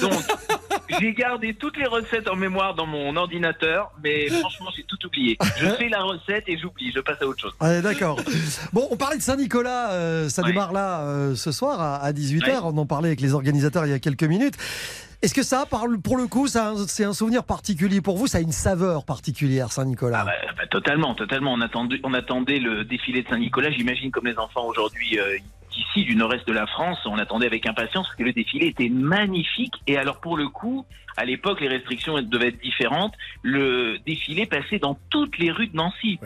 Donc, 0.00 0.12
j'ai 1.00 1.12
gardé 1.12 1.54
toutes 1.54 1.76
les 1.76 1.86
recettes 1.86 2.28
en 2.28 2.36
mémoire 2.36 2.74
dans 2.74 2.86
mon 2.86 3.16
ordinateur, 3.16 3.90
mais 4.02 4.28
franchement, 4.28 4.68
j'ai 4.76 4.84
tout 4.84 5.04
oublié. 5.06 5.36
Je 5.58 5.66
fais 5.70 5.88
la 5.88 6.02
recette 6.02 6.44
et 6.46 6.56
j'oublie, 6.56 6.92
je 6.94 7.00
passe 7.00 7.20
à 7.20 7.26
autre 7.26 7.40
chose. 7.40 7.52
Ouais, 7.60 7.82
D'accord. 7.82 8.20
Bon, 8.72 8.86
on 8.90 8.96
parlait 8.96 9.16
de 9.18 9.22
Saint-Nicolas, 9.22 9.90
euh, 9.92 10.28
ça 10.28 10.42
Ouais. 10.42 10.48
démarre 10.50 10.72
là 10.72 11.00
euh, 11.00 11.34
ce 11.34 11.50
soir 11.50 11.80
à, 11.80 11.96
à 11.96 12.12
18h. 12.12 12.44
Ouais. 12.46 12.58
On 12.62 12.78
en 12.78 12.86
parlait 12.86 13.08
avec 13.08 13.20
les 13.20 13.34
organisateurs 13.34 13.84
il 13.86 13.90
y 13.90 13.94
a 13.94 13.98
quelques 13.98 14.22
minutes. 14.24 14.54
Est-ce 15.22 15.34
que 15.34 15.42
ça, 15.44 15.66
par- 15.70 15.86
pour 16.02 16.16
le 16.16 16.26
coup, 16.26 16.48
ça 16.48 16.74
c'est 16.88 17.04
un 17.04 17.12
souvenir 17.12 17.44
particulier 17.44 18.00
pour 18.00 18.16
vous? 18.16 18.26
Ça 18.26 18.38
a 18.38 18.40
une 18.40 18.50
saveur 18.52 19.04
particulière, 19.04 19.70
Saint-Nicolas 19.70 20.24
Bah, 20.24 20.32
bah, 20.56 20.66
totalement, 20.66 21.14
totalement. 21.14 21.52
On 21.52 21.60
attendait, 21.60 22.00
on 22.02 22.12
attendait 22.12 22.58
le 22.58 22.84
défilé 22.84 23.22
de 23.22 23.28
Saint-Nicolas. 23.28 23.70
J'imagine 23.70 24.10
comme 24.10 24.26
les 24.26 24.36
enfants 24.38 24.66
aujourd'hui 24.66 25.20
euh, 25.20 25.38
d'ici, 25.70 26.04
du 26.04 26.16
nord-est 26.16 26.46
de 26.46 26.52
la 26.52 26.66
France, 26.66 26.98
on 27.06 27.18
attendait 27.18 27.46
avec 27.46 27.66
impatience 27.68 28.06
parce 28.06 28.16
que 28.16 28.24
le 28.24 28.32
défilé 28.32 28.66
était 28.66 28.88
magnifique. 28.88 29.74
Et 29.86 29.96
alors 29.96 30.20
pour 30.20 30.36
le 30.36 30.48
coup, 30.48 30.84
à 31.16 31.24
l'époque, 31.24 31.60
les 31.60 31.68
restrictions 31.68 32.20
devaient 32.20 32.48
être 32.48 32.60
différentes. 32.60 33.14
Le 33.42 33.98
défilé 34.04 34.46
passait 34.46 34.78
dans 34.80 34.98
toutes 35.08 35.38
les 35.38 35.50
rues 35.52 35.68
de 35.68 35.76
Nancy. 35.76 36.18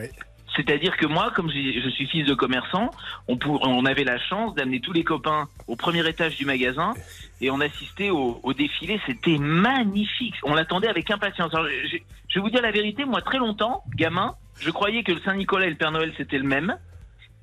C'est-à-dire 0.57 0.97
que 0.97 1.05
moi, 1.05 1.31
comme 1.33 1.49
je 1.49 1.89
suis 1.89 2.07
fils 2.07 2.25
de 2.25 2.33
commerçant, 2.33 2.89
on, 3.27 3.85
avait 3.85 4.03
la 4.03 4.17
chance 4.17 4.55
d'amener 4.55 4.81
tous 4.81 4.91
les 4.91 5.03
copains 5.03 5.47
au 5.67 5.75
premier 5.75 6.05
étage 6.07 6.35
du 6.35 6.45
magasin 6.45 6.93
et 7.39 7.51
on 7.51 7.61
assistait 7.61 8.09
au, 8.09 8.53
défilé. 8.53 8.99
C'était 9.05 9.37
magnifique. 9.37 10.35
On 10.43 10.55
l'attendait 10.55 10.89
avec 10.89 11.09
impatience. 11.11 11.51
Je, 11.53 11.97
je 12.27 12.39
vais 12.39 12.41
vous 12.41 12.49
dire 12.49 12.61
la 12.61 12.71
vérité, 12.71 13.05
moi, 13.05 13.21
très 13.21 13.37
longtemps, 13.37 13.83
gamin, 13.95 14.33
je 14.59 14.71
croyais 14.71 15.03
que 15.03 15.11
le 15.11 15.19
Saint-Nicolas 15.21 15.67
et 15.67 15.69
le 15.69 15.75
Père 15.75 15.91
Noël, 15.91 16.11
c'était 16.17 16.39
le 16.39 16.43
même. 16.43 16.75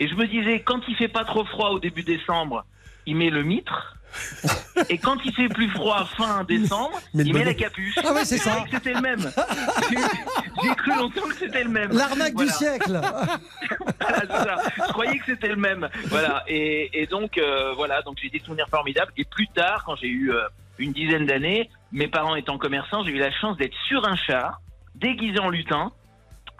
Et 0.01 0.09
je 0.09 0.15
me 0.15 0.27
disais, 0.27 0.61
quand 0.61 0.81
il 0.89 0.97
fait 0.97 1.09
pas 1.09 1.25
trop 1.25 1.45
froid 1.45 1.71
au 1.71 1.79
début 1.79 2.03
décembre, 2.03 2.65
il 3.07 3.17
met 3.17 3.31
le 3.31 3.43
mitre. 3.43 3.97
Et 4.89 4.99
quand 4.99 5.17
il 5.25 5.33
fait 5.35 5.49
plus 5.49 5.69
froid 5.71 6.05
fin 6.17 6.45
décembre, 6.45 7.01
Mais 7.15 7.23
il 7.25 7.33
met 7.33 7.41
bonnet. 7.41 7.45
la 7.47 7.55
capuche. 7.55 7.99
Ah 8.05 8.13
ouais, 8.13 8.25
c'est 8.25 8.39
Je 8.39 8.43
ça. 8.43 8.51
croyais 8.51 8.67
que 8.71 8.77
c'était 8.77 8.95
le 8.95 9.01
même. 9.01 9.21
J'ai- 9.91 10.75
cru 10.77 10.97
longtemps 10.97 11.29
que 11.29 11.35
c'était 11.35 11.65
le 11.65 11.71
même. 11.71 11.91
L'arnaque 11.93 12.35
du 12.35 12.49
siècle 12.49 13.01
Voilà, 13.01 14.21
c'est 14.21 14.27
ça. 14.29 14.57
Je 14.77 14.93
croyais 14.93 15.19
que 15.19 15.25
c'était 15.27 15.49
le 15.49 15.57
même. 15.57 15.89
Voilà. 16.07 16.43
Et, 16.49 17.03
et 17.03 17.07
donc, 17.07 17.39
euh, 17.39 17.73
voilà. 17.75 18.03
Donc, 18.03 18.19
j'ai 18.23 18.31
des 18.31 18.41
souvenirs 18.41 18.67
formidables. 18.71 19.13
Et 19.17 19.25
plus 19.25 19.49
tard, 19.49 19.83
quand 19.85 19.97
j'ai 19.97 20.09
eu 20.09 20.33
euh, 20.33 20.43
une 20.79 20.93
dizaine 20.93 21.27
d'années, 21.27 21.71
mes 21.93 22.09
parents 22.09 22.35
étant 22.37 22.59
commerçants, 22.59 23.05
j'ai 23.05 23.13
eu 23.13 23.19
la 23.19 23.31
chance 23.33 23.57
d'être 23.57 23.75
sur 23.89 24.07
un 24.07 24.17
char, 24.17 24.61
déguisé 24.95 25.39
en 25.39 25.49
lutin, 25.51 25.93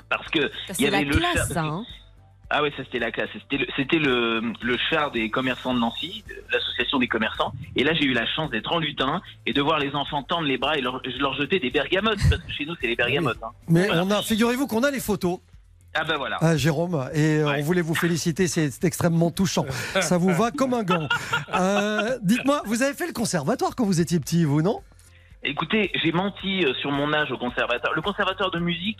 parce 0.09 0.29
que 0.29 0.51
il 0.79 0.85
y 0.85 0.87
avait 0.89 1.05
le 1.05 1.17
classe, 1.17 1.35
char. 1.37 1.47
ça. 1.49 1.61
hein. 1.63 1.85
Ah 2.51 2.63
ouais, 2.63 2.71
ça 2.77 2.85
c'était 2.85 2.99
la 2.99 3.11
classe. 3.11 3.31
C'était 3.33 3.57
le, 3.57 3.67
c'était 3.77 3.99
le, 3.99 4.41
le 4.63 4.77
char 4.91 5.11
des 5.11 5.31
commerçants 5.31 5.75
de 5.75 5.79
Nancy, 5.81 6.25
de 6.29 6.35
l'association 6.53 6.99
des 6.99 7.09
commerçants. 7.09 7.53
Et 7.75 7.83
là, 7.85 7.95
j'ai 7.95 8.05
eu 8.05 8.13
la 8.13 8.27
chance 8.27 8.51
d'être 8.51 8.73
en 8.73 8.79
lutin 8.79 9.23
et 9.47 9.53
de 9.53 9.61
voir 9.63 9.79
les 9.79 9.95
enfants 9.95 10.23
tendre 10.23 10.47
les 10.47 10.59
bras 10.59 10.77
et 10.77 10.81
leur, 10.81 11.01
leur 11.19 11.35
jeter 11.35 11.59
des 11.59 11.71
bergamotes, 11.71 12.19
parce 12.29 12.43
que 12.43 12.53
chez 12.53 12.67
nous, 12.67 12.75
c'est 12.81 12.87
les 12.87 12.97
bergamotes. 12.97 13.39
hein. 13.43 13.51
Mais 13.69 13.87
Voilà. 13.87 14.05
on 14.05 14.11
a, 14.11 14.23
figurez-vous 14.23 14.67
qu'on 14.67 14.83
a 14.85 14.91
les 14.91 15.01
photos. 15.01 15.39
Ah 15.97 16.03
ben 16.05 16.17
voilà. 16.17 16.39
Ah, 16.41 16.57
Jérôme, 16.57 17.09
et 17.15 17.37
euh, 17.39 17.55
on 17.57 17.63
voulait 17.63 17.81
vous 17.81 17.95
féliciter, 17.95 18.49
c'est 18.49 18.69
c'est 18.73 18.85
extrêmement 18.85 19.31
touchant. 19.31 19.65
Ça 20.01 20.19
vous 20.19 20.33
va 20.35 20.51
comme 20.51 20.75
un 20.75 20.83
gant. 20.83 21.09
Euh, 21.55 22.19
Dites-moi, 22.23 22.63
vous 22.67 22.83
avez 22.83 22.95
fait 22.95 23.07
le 23.07 23.13
conservatoire 23.13 23.77
quand 23.77 23.85
vous 23.85 24.01
étiez 24.01 24.19
petit, 24.19 24.45
vous, 24.45 24.61
non? 24.61 24.81
Écoutez, 25.45 25.91
j'ai 26.03 26.11
menti 26.11 26.65
euh, 26.65 26.75
sur 26.81 26.91
mon 26.91 27.13
âge 27.13 27.31
au 27.31 27.39
conservateur. 27.39 27.93
Le 27.95 28.03
conservateur 28.03 28.51
de 28.51 28.59
musique, 28.59 28.99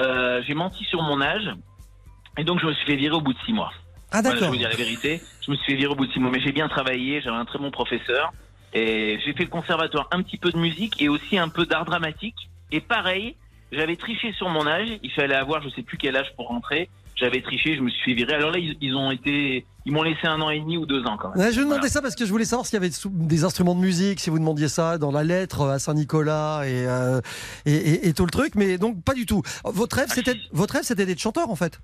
euh, 0.00 0.42
j'ai 0.46 0.54
menti 0.54 0.84
sur 0.84 1.00
mon 1.02 1.20
âge. 1.20 1.48
Et 2.38 2.44
donc, 2.44 2.60
je 2.60 2.66
me 2.66 2.72
suis 2.72 2.86
fait 2.86 2.96
virer 2.96 3.14
au 3.14 3.20
bout 3.20 3.32
de 3.32 3.38
six 3.44 3.52
mois. 3.52 3.70
Ah, 4.10 4.20
Voilà, 4.22 4.28
je 4.30 4.34
vais 4.34 4.40
d'accord. 4.40 4.48
vous 4.54 4.58
dire 4.58 4.68
la 4.68 4.76
vérité. 4.76 5.22
Je 5.46 5.50
me 5.50 5.56
suis 5.56 5.72
fait 5.72 5.76
virer 5.76 5.92
au 5.92 5.96
bout 5.96 6.06
de 6.06 6.12
six 6.12 6.20
mois. 6.20 6.30
Mais 6.30 6.40
j'ai 6.40 6.52
bien 6.52 6.68
travaillé, 6.68 7.20
j'avais 7.22 7.36
un 7.36 7.44
très 7.44 7.58
bon 7.58 7.70
professeur. 7.70 8.32
Et 8.74 9.18
j'ai 9.24 9.32
fait 9.34 9.44
le 9.44 9.50
conservatoire, 9.50 10.08
un 10.12 10.22
petit 10.22 10.38
peu 10.38 10.50
de 10.50 10.58
musique 10.58 11.00
et 11.02 11.08
aussi 11.08 11.36
un 11.38 11.48
peu 11.48 11.66
d'art 11.66 11.84
dramatique. 11.84 12.36
Et 12.70 12.80
pareil, 12.80 13.36
j'avais 13.70 13.96
triché 13.96 14.32
sur 14.32 14.48
mon 14.48 14.66
âge. 14.66 14.88
Il 15.02 15.10
fallait 15.12 15.34
avoir 15.34 15.62
je 15.62 15.68
sais 15.70 15.82
plus 15.82 15.98
quel 15.98 16.16
âge 16.16 16.32
pour 16.36 16.48
rentrer. 16.48 16.88
J'avais 17.16 17.42
triché, 17.42 17.76
je 17.76 17.82
me 17.82 17.90
suis 17.90 18.02
fait 18.02 18.14
virer. 18.14 18.32
Alors 18.34 18.50
là, 18.50 18.58
ils, 18.58 18.76
ils 18.80 18.96
ont 18.96 19.10
été, 19.10 19.66
ils 19.84 19.92
m'ont 19.92 20.02
laissé 20.02 20.26
un 20.26 20.40
an 20.40 20.48
et 20.48 20.58
demi 20.58 20.78
ou 20.78 20.86
deux 20.86 21.04
ans 21.04 21.18
quand 21.18 21.28
même. 21.34 21.38
Ouais, 21.38 21.52
je 21.52 21.58
demandais 21.60 21.74
Voilà. 21.80 21.88
ça 21.90 22.00
parce 22.00 22.14
que 22.16 22.24
je 22.24 22.30
voulais 22.30 22.46
savoir 22.46 22.64
s'il 22.66 22.74
y 22.74 22.78
avait 22.78 22.90
des 23.10 23.44
instruments 23.44 23.74
de 23.74 23.80
musique, 23.80 24.18
si 24.20 24.30
vous 24.30 24.38
demandiez 24.38 24.68
ça 24.68 24.96
dans 24.96 25.12
la 25.12 25.22
lettre 25.22 25.68
à 25.68 25.78
Saint-Nicolas 25.78 26.62
et, 26.64 26.86
euh, 26.86 27.20
et, 27.66 27.74
et- 27.74 28.08
et 28.08 28.12
tout 28.14 28.24
le 28.24 28.30
truc, 28.30 28.54
mais 28.54 28.78
donc 28.78 29.04
pas 29.04 29.12
du 29.12 29.26
tout. 29.26 29.42
Votre 29.64 29.96
rêve, 29.96 30.08
c'était 30.08 30.36
votre 30.52 30.72
rêve, 30.74 30.84
c'était 30.84 31.04
d'être 31.04 31.20
chanteur 31.20 31.50
en 31.50 31.56
fait. 31.56 31.78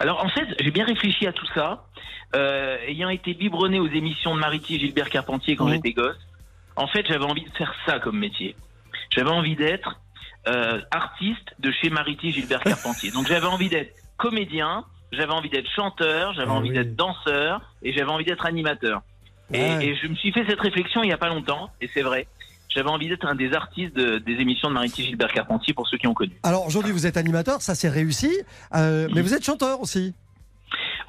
Alors 0.00 0.24
en 0.24 0.28
fait, 0.28 0.46
j'ai 0.60 0.70
bien 0.70 0.84
réfléchi 0.84 1.26
à 1.26 1.32
tout 1.32 1.46
ça, 1.54 1.86
euh, 2.34 2.76
ayant 2.86 3.08
été 3.08 3.34
biberonné 3.34 3.78
aux 3.78 3.88
émissions 3.88 4.34
de 4.34 4.40
Mariti 4.40 4.76
et 4.76 4.78
Gilbert 4.80 5.08
Carpentier 5.08 5.56
quand 5.56 5.68
j'étais 5.68 5.92
gosse. 5.92 6.16
En 6.76 6.86
fait, 6.88 7.06
j'avais 7.06 7.24
envie 7.24 7.44
de 7.44 7.56
faire 7.56 7.72
ça 7.86 8.00
comme 8.00 8.18
métier. 8.18 8.56
J'avais 9.10 9.30
envie 9.30 9.54
d'être 9.54 10.00
euh, 10.48 10.80
artiste 10.90 11.54
de 11.60 11.70
chez 11.70 11.90
Mariti 11.90 12.28
et 12.28 12.32
Gilbert 12.32 12.60
Carpentier. 12.64 13.10
Donc 13.12 13.28
j'avais 13.28 13.46
envie 13.46 13.68
d'être 13.68 13.94
comédien, 14.16 14.84
j'avais 15.12 15.32
envie 15.32 15.50
d'être 15.50 15.70
chanteur, 15.70 16.34
j'avais 16.34 16.50
Ah 16.50 16.54
envie 16.54 16.70
oui. 16.70 16.74
d'être 16.74 16.96
danseur 16.96 17.60
et 17.82 17.92
j'avais 17.92 18.10
envie 18.10 18.24
d'être 18.24 18.46
animateur. 18.46 19.02
Et, 19.52 19.60
Ouais. 19.60 19.86
et 19.86 19.96
je 19.96 20.08
me 20.08 20.14
suis 20.16 20.32
fait 20.32 20.44
cette 20.48 20.60
réflexion 20.60 21.02
il 21.04 21.10
y 21.10 21.12
a 21.12 21.18
pas 21.18 21.28
longtemps, 21.28 21.70
et 21.80 21.88
c'est 21.92 22.00
vrai. 22.02 22.26
J'avais 22.74 22.90
envie 22.90 23.08
d'être 23.08 23.26
un 23.26 23.34
des 23.34 23.52
artistes 23.54 23.94
de- 23.94 24.18
des 24.18 24.32
émissions 24.34 24.68
de 24.68 24.74
Mariti 24.74 25.04
Gilbert 25.04 25.32
Carpentier 25.32 25.74
pour 25.74 25.86
ceux 25.88 25.96
qui 25.96 26.06
ont 26.06 26.14
connu. 26.14 26.32
Alors 26.42 26.66
aujourd'hui, 26.66 26.92
vous 26.92 27.06
êtes 27.06 27.16
animateur, 27.16 27.62
ça 27.62 27.74
c'est 27.74 27.88
réussi, 27.88 28.30
euh, 28.74 29.08
mais 29.14 29.22
vous 29.22 29.32
êtes 29.34 29.44
chanteur 29.44 29.80
aussi. 29.80 30.12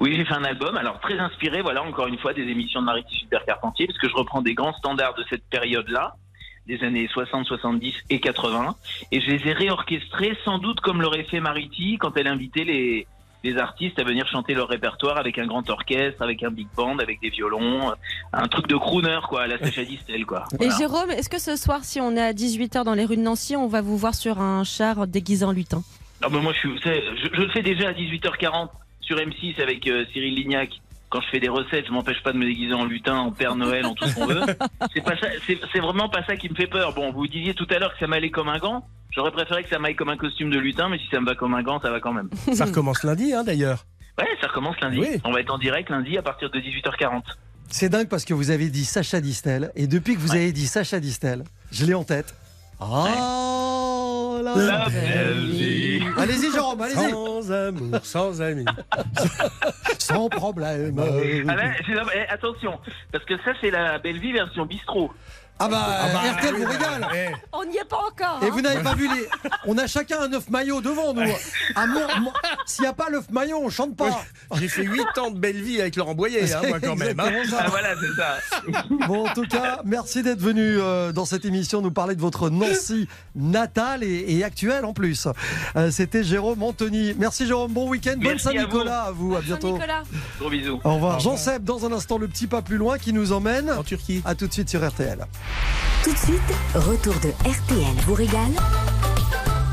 Oui, 0.00 0.14
j'ai 0.14 0.24
fait 0.24 0.34
un 0.34 0.44
album, 0.44 0.76
alors 0.76 1.00
très 1.00 1.18
inspiré, 1.18 1.62
voilà, 1.62 1.82
encore 1.82 2.06
une 2.06 2.18
fois, 2.18 2.34
des 2.34 2.42
émissions 2.42 2.80
de 2.80 2.86
Marie 2.86 3.04
Super 3.08 3.44
Carpentier, 3.44 3.86
parce 3.86 3.98
que 3.98 4.08
je 4.08 4.14
reprends 4.14 4.42
des 4.42 4.54
grands 4.54 4.74
standards 4.74 5.14
de 5.14 5.24
cette 5.30 5.44
période-là, 5.48 6.14
des 6.66 6.82
années 6.84 7.08
60, 7.12 7.46
70 7.46 7.94
et 8.10 8.20
80, 8.20 8.74
et 9.10 9.20
je 9.20 9.26
les 9.30 9.48
ai 9.48 9.52
réorchestrés, 9.52 10.36
sans 10.44 10.58
doute 10.58 10.80
comme 10.80 11.00
l'aurait 11.00 11.24
fait 11.24 11.40
Mariti 11.40 11.96
quand 11.98 12.16
elle 12.16 12.26
invitait 12.26 12.64
les, 12.64 13.06
les 13.46 13.58
artistes 13.58 13.98
à 13.98 14.04
venir 14.04 14.26
chanter 14.28 14.54
leur 14.54 14.68
répertoire 14.68 15.16
avec 15.18 15.38
un 15.38 15.46
grand 15.46 15.68
orchestre, 15.70 16.20
avec 16.22 16.42
un 16.42 16.50
big 16.50 16.68
band, 16.76 16.98
avec 16.98 17.20
des 17.20 17.30
violons, 17.30 17.92
un 18.32 18.48
truc 18.48 18.66
de 18.66 18.76
crooner, 18.76 19.18
quoi, 19.28 19.42
à 19.42 19.46
la 19.46 19.58
Sacha 19.58 19.84
Distel, 19.84 20.26
quoi. 20.26 20.44
Et. 20.60 20.68
Jérôme, 20.76 21.10
est-ce 21.10 21.28
que 21.28 21.40
ce 21.40 21.56
soir, 21.56 21.84
si 21.84 22.00
on 22.00 22.16
est 22.16 22.20
à 22.20 22.32
18h 22.32 22.84
dans 22.84 22.94
les 22.94 23.04
rues 23.04 23.16
de 23.16 23.22
Nancy, 23.22 23.56
on 23.56 23.68
va 23.68 23.80
vous 23.80 23.96
voir 23.96 24.14
sur 24.14 24.40
un 24.40 24.64
char 24.64 25.06
déguisé 25.06 25.44
en 25.44 25.52
lutin? 25.52 25.82
Ah 26.22 26.28
ben 26.28 26.40
moi, 26.40 26.52
je, 26.52 26.58
suis, 26.58 26.80
je 26.82 27.40
le 27.40 27.48
fais 27.50 27.62
déjà 27.62 27.88
à 27.88 27.92
18h40 27.92 28.68
sur 29.00 29.16
M6 29.16 29.60
avec 29.62 29.86
euh, 29.86 30.04
Cyril 30.12 30.34
Lignac. 30.34 30.70
Quand 31.16 31.22
je 31.22 31.30
fais 31.30 31.40
des 31.40 31.48
recettes, 31.48 31.86
je 31.86 31.92
m'empêche 31.92 32.22
pas 32.22 32.32
de 32.32 32.36
me 32.36 32.44
déguiser 32.44 32.74
en 32.74 32.84
lutin, 32.84 33.16
en 33.16 33.32
Père 33.32 33.56
Noël, 33.56 33.86
en 33.86 33.94
tout 33.94 34.06
ce 34.06 34.14
qu'on 34.16 34.26
veut. 34.26 34.42
C'est 34.94 35.00
pas 35.02 35.16
ça, 35.16 35.28
c'est 35.46 35.58
c'est 35.72 35.80
vraiment 35.80 36.10
pas 36.10 36.22
ça 36.26 36.36
qui 36.36 36.50
me 36.50 36.54
fait 36.54 36.66
peur. 36.66 36.92
Bon, 36.92 37.10
vous 37.10 37.26
disiez 37.26 37.54
tout 37.54 37.66
à 37.70 37.78
l'heure 37.78 37.90
que 37.94 37.98
ça 37.98 38.06
m'allait 38.06 38.28
comme 38.28 38.50
un 38.50 38.58
gant. 38.58 38.86
J'aurais 39.12 39.30
préféré 39.30 39.62
que 39.62 39.70
ça 39.70 39.78
m'aille 39.78 39.96
comme 39.96 40.10
un 40.10 40.18
costume 40.18 40.50
de 40.50 40.58
lutin, 40.58 40.90
mais 40.90 40.98
si 40.98 41.06
ça 41.10 41.18
me 41.18 41.24
va 41.24 41.34
comme 41.34 41.54
un 41.54 41.62
gant, 41.62 41.80
ça 41.80 41.90
va 41.90 42.00
quand 42.00 42.12
même. 42.12 42.28
Ça 42.52 42.66
recommence 42.66 43.02
lundi, 43.02 43.32
hein, 43.32 43.44
d'ailleurs. 43.44 43.86
Ouais, 44.18 44.28
ça 44.42 44.48
recommence 44.48 44.78
lundi. 44.82 44.98
Oui. 45.00 45.08
On 45.24 45.32
va 45.32 45.40
être 45.40 45.54
en 45.54 45.56
direct 45.56 45.88
lundi 45.88 46.18
à 46.18 46.22
partir 46.22 46.50
de 46.50 46.58
18h40. 46.58 47.22
C'est 47.70 47.88
dingue 47.88 48.08
parce 48.08 48.26
que 48.26 48.34
vous 48.34 48.50
avez 48.50 48.68
dit 48.68 48.84
Sacha 48.84 49.22
Distel, 49.22 49.72
et 49.74 49.86
depuis 49.86 50.16
que 50.16 50.20
vous 50.20 50.32
avez 50.32 50.52
dit 50.52 50.66
Sacha 50.66 51.00
Distel, 51.00 51.44
je 51.72 51.86
l'ai 51.86 51.94
en 51.94 52.04
tête. 52.04 52.34
Oh 52.80 54.38
la, 54.42 54.54
La 54.54 54.84
vie. 54.88 55.98
vie. 55.98 56.06
Allez-y 56.18 56.52
Jérôme, 56.52 56.80
allez-y. 56.80 57.10
Sans 57.10 57.52
amour, 57.52 58.00
sans 58.02 58.42
amis. 58.42 58.64
Sans 59.98 60.28
problème. 60.28 60.96
Ah 61.48 61.56
là, 61.56 61.72
eh, 62.14 62.28
attention, 62.28 62.78
parce 63.12 63.24
que 63.24 63.36
ça 63.38 63.52
c'est 63.60 63.70
la 63.70 63.98
belle 63.98 64.18
vie 64.18 64.32
version 64.32 64.66
bistrot. 64.66 65.10
Ah 65.58 65.68
bah, 65.68 65.86
Ah 65.88 66.08
bah, 66.12 66.32
RTL 66.36 66.54
vous 66.54 66.66
régale. 66.66 67.08
eh. 67.14 67.34
On 67.52 67.64
n'y 67.64 67.76
est 67.78 67.84
pas 67.88 67.96
encore 67.96 68.40
Et 68.42 68.46
hein. 68.46 68.50
vous 68.52 68.60
n'avez 68.60 68.82
pas 68.82 68.94
vu 68.94 69.08
les. 69.08 69.26
On 69.66 69.78
a 69.78 69.86
chacun 69.86 70.20
un 70.20 70.32
œuf 70.34 70.50
maillot 70.50 70.80
devant 70.82 71.14
nous. 71.14 71.22
Ah, 71.74 71.86
S'il 72.66 72.82
n'y 72.82 72.88
a 72.88 72.92
pas 72.92 73.08
l'œuf 73.10 73.30
maillot, 73.30 73.58
on 73.62 73.70
chante 73.70 73.96
pas. 73.96 74.22
J'ai 74.56 74.68
fait 74.68 74.82
8 74.82 75.18
ans 75.18 75.30
de 75.30 75.38
belle 75.38 75.62
vie 75.62 75.80
avec 75.80 75.96
Laurent 75.96 76.14
Boyer, 76.14 76.52
hein, 76.52 76.60
moi 76.68 76.78
quand 76.80 76.96
même. 76.96 77.18
hein. 77.20 77.30
Ah 77.58 77.66
voilà, 77.70 77.94
c'est 78.00 78.20
ça. 78.20 79.06
Bon, 79.06 79.26
en 79.26 79.32
tout 79.34 79.46
cas, 79.46 79.80
merci 79.84 80.22
d'être 80.22 80.40
venu 80.40 80.60
euh, 80.62 81.12
dans 81.12 81.24
cette 81.24 81.44
émission 81.44 81.80
nous 81.80 81.90
parler 81.90 82.14
de 82.16 82.20
votre 82.20 82.50
Nancy 82.50 83.08
natale 83.34 84.02
et, 84.04 84.24
et 84.28 84.44
actuelle 84.44 84.84
en 84.84 84.92
plus. 84.92 85.26
Euh, 85.76 85.90
C'était 85.90 86.22
Jérôme 86.22 86.62
Anthony. 86.62 87.14
Merci 87.18 87.46
Jérôme, 87.46 87.72
bon 87.72 87.88
week-end, 87.88 88.12
bonne 88.16 88.24
Merci 88.32 88.48
à 88.48 88.52
Saint-Nicolas 88.52 89.02
à 89.04 89.10
vous, 89.10 89.34
à 89.34 89.40
bientôt. 89.40 89.72
Nicolas. 89.72 90.02
Gros 90.38 90.50
bisous. 90.50 90.80
Au 90.84 90.94
revoir. 90.94 91.18
Jean 91.20 91.36
Seb, 91.36 91.64
dans 91.64 91.86
un 91.86 91.92
instant, 91.92 92.18
le 92.18 92.28
petit 92.28 92.46
pas 92.46 92.60
plus 92.62 92.76
loin 92.76 92.98
qui 92.98 93.12
nous 93.12 93.32
emmène. 93.32 93.70
En 93.70 93.82
Turquie. 93.82 94.22
À 94.26 94.34
tout 94.34 94.46
de 94.46 94.52
suite 94.52 94.68
sur 94.68 94.86
RTL. 94.86 95.24
Tout 96.04 96.12
de 96.12 96.18
suite, 96.18 96.54
retour 96.74 97.14
de 97.14 97.28
RTL 97.48 97.96
vous 98.06 98.14
régale 98.14 98.52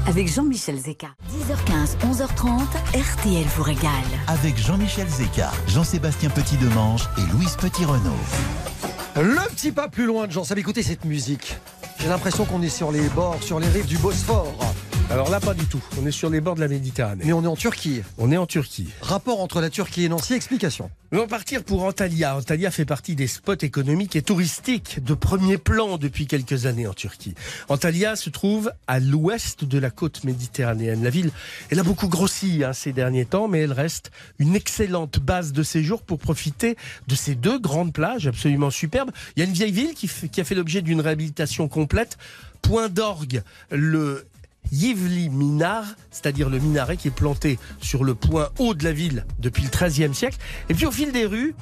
avec 0.08 0.28
Jean-Michel 0.28 0.78
Zeka. 0.78 1.08
10h15, 1.32 1.98
11h30, 2.12 2.60
RTL 2.94 3.46
vous 3.56 3.64
régale. 3.64 3.90
Avec 4.28 4.58
Jean-Michel 4.58 5.08
Zeka, 5.08 5.52
Jean-Sébastien 5.68 6.30
Petit-Demange 6.30 7.08
et 7.18 7.32
Louise 7.34 7.56
Petit-Renault. 7.56 8.12
Le 9.16 9.50
petit 9.50 9.72
pas 9.72 9.88
plus 9.88 10.06
loin 10.06 10.28
de 10.28 10.32
Jean 10.32 10.44
Seb, 10.44 10.58
écoutez 10.58 10.84
cette 10.84 11.06
musique. 11.06 11.58
J'ai 12.00 12.10
l'impression 12.10 12.46
qu'on 12.46 12.62
est 12.62 12.70
sur 12.70 12.92
les 12.92 13.08
bords, 13.10 13.42
sur 13.42 13.60
les 13.60 13.68
rives 13.68 13.86
du 13.86 13.98
Bosphore. 13.98 14.54
Alors 15.10 15.30
là, 15.30 15.40
pas 15.40 15.54
du 15.54 15.66
tout. 15.66 15.84
On 16.02 16.08
est 16.08 16.12
sur 16.12 16.30
les 16.30 16.42
bords 16.42 16.56
de 16.56 16.62
la 16.62 16.68
Méditerranée. 16.68 17.24
Mais 17.26 17.34
on 17.34 17.44
est 17.44 17.48
en 17.48 17.56
Turquie. 17.56 18.02
On 18.18 18.32
est 18.32 18.38
en 18.38 18.48
Turquie. 18.48 18.88
Rapport 19.02 19.42
entre 19.42 19.62
la 19.62 19.70
Turquie 19.70 20.06
et 20.06 20.10
Nancy, 20.10 20.34
explication. 20.34 20.90
Nous 21.12 21.20
allons 21.20 21.28
partir 21.28 21.64
pour 21.64 21.84
Antalya. 21.84 22.36
Antalya 22.38 22.72
fait 22.72 22.86
partie 22.86 23.16
des 23.16 23.28
spots 23.28 23.54
économiques 23.62 24.16
et 24.16 24.24
touristiques 24.24 25.04
de 25.04 25.14
premier 25.14 25.60
plan 25.60 25.98
depuis 25.98 26.26
quelques 26.26 26.66
années 26.66 26.88
en 26.88 26.94
Turquie. 26.94 27.36
Antalya 27.70 28.16
se 28.16 28.32
trouve 28.32 28.72
à 28.88 29.00
l'ouest 29.00 29.66
de 29.66 29.78
la 29.78 29.92
côte 29.92 30.24
méditerranéenne. 30.24 31.04
La 31.04 31.12
ville, 31.12 31.30
elle 31.70 31.80
a 31.80 31.84
beaucoup 31.84 32.08
grossi 32.08 32.64
hein, 32.64 32.74
ces 32.74 32.94
derniers 32.94 33.26
temps, 33.26 33.48
mais 33.48 33.60
elle 33.60 33.74
reste 33.74 34.10
une 34.40 34.56
excellente 34.56 35.20
base 35.20 35.54
de 35.54 35.62
séjour 35.62 36.02
pour 36.02 36.18
profiter 36.18 36.76
de 37.08 37.14
ces 37.14 37.36
deux 37.36 37.60
grandes 37.60 37.94
plages 37.94 38.26
absolument 38.26 38.72
superbes. 38.72 39.12
Il 39.36 39.42
y 39.42 39.46
a 39.46 39.46
une 39.46 39.54
vieille 39.54 39.72
ville 39.72 39.94
qui, 39.94 40.10
qui 40.10 40.42
a 40.42 40.44
fait 40.44 40.56
l'objet 40.56 40.82
d'une 40.82 41.02
réhabilitation 41.02 41.68
complète. 41.68 42.18
Point 42.64 42.88
d'orgue, 42.88 43.44
le 43.70 44.26
Yivli 44.72 45.30
Minar, 45.30 45.86
c'est-à-dire 46.12 46.50
le 46.50 46.60
minaret 46.60 46.98
qui 46.98 47.08
est 47.08 47.12
planté 47.12 47.60
sur 47.82 48.04
le 48.04 48.16
point 48.16 48.50
haut 48.60 48.74
de 48.74 48.84
la 48.84 48.92
ville 48.92 49.26
depuis 49.40 49.64
le 49.64 49.70
XIIIe 49.70 50.14
siècle. 50.14 50.38
Et 50.70 50.74
puis 50.74 50.86
au 50.86 50.92
fil 50.92 51.12
des 51.12 51.26
rues, 51.26 51.56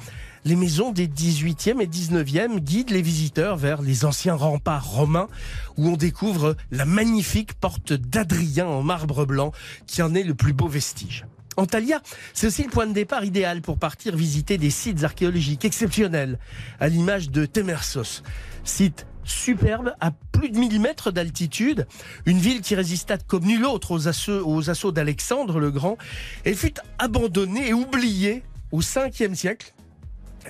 les 0.44 0.56
maisons 0.56 0.90
des 0.90 1.06
18e 1.06 1.80
et 1.80 1.86
19e 1.86 2.58
guident 2.58 2.90
les 2.90 3.02
visiteurs 3.02 3.56
vers 3.56 3.80
les 3.80 4.04
anciens 4.04 4.34
remparts 4.34 4.90
romains 4.90 5.28
où 5.76 5.88
on 5.88 5.96
découvre 5.96 6.56
la 6.70 6.84
magnifique 6.84 7.54
porte 7.54 7.92
d'Adrien 7.92 8.66
en 8.66 8.82
marbre 8.82 9.24
blanc 9.24 9.52
qui 9.86 10.02
en 10.02 10.14
est 10.14 10.24
le 10.24 10.34
plus 10.34 10.52
beau 10.52 10.68
vestige. 10.68 11.26
Antalya, 11.56 12.00
c'est 12.32 12.46
aussi 12.46 12.64
le 12.64 12.70
point 12.70 12.86
de 12.86 12.92
départ 12.92 13.24
idéal 13.24 13.60
pour 13.60 13.78
partir 13.78 14.16
visiter 14.16 14.56
des 14.56 14.70
sites 14.70 15.04
archéologiques 15.04 15.64
exceptionnels, 15.64 16.38
à 16.80 16.88
l'image 16.88 17.30
de 17.30 17.44
Temersos, 17.44 18.22
site 18.64 19.06
superbe 19.24 19.94
à 20.00 20.10
plus 20.32 20.50
de 20.50 20.58
1000 20.58 20.80
mètres 20.80 21.10
d'altitude, 21.10 21.86
une 22.26 22.38
ville 22.38 22.60
qui 22.60 22.74
résista 22.74 23.18
comme 23.18 23.44
nulle 23.44 23.64
autre 23.64 23.92
aux 23.92 24.08
assauts, 24.08 24.92
d'Alexandre 24.92 25.60
le 25.60 25.70
Grand, 25.70 25.96
et 26.44 26.54
fut 26.54 26.74
abandonnée 26.98 27.68
et 27.68 27.74
oubliée 27.74 28.42
au 28.70 28.80
5e 28.80 29.34
siècle 29.34 29.72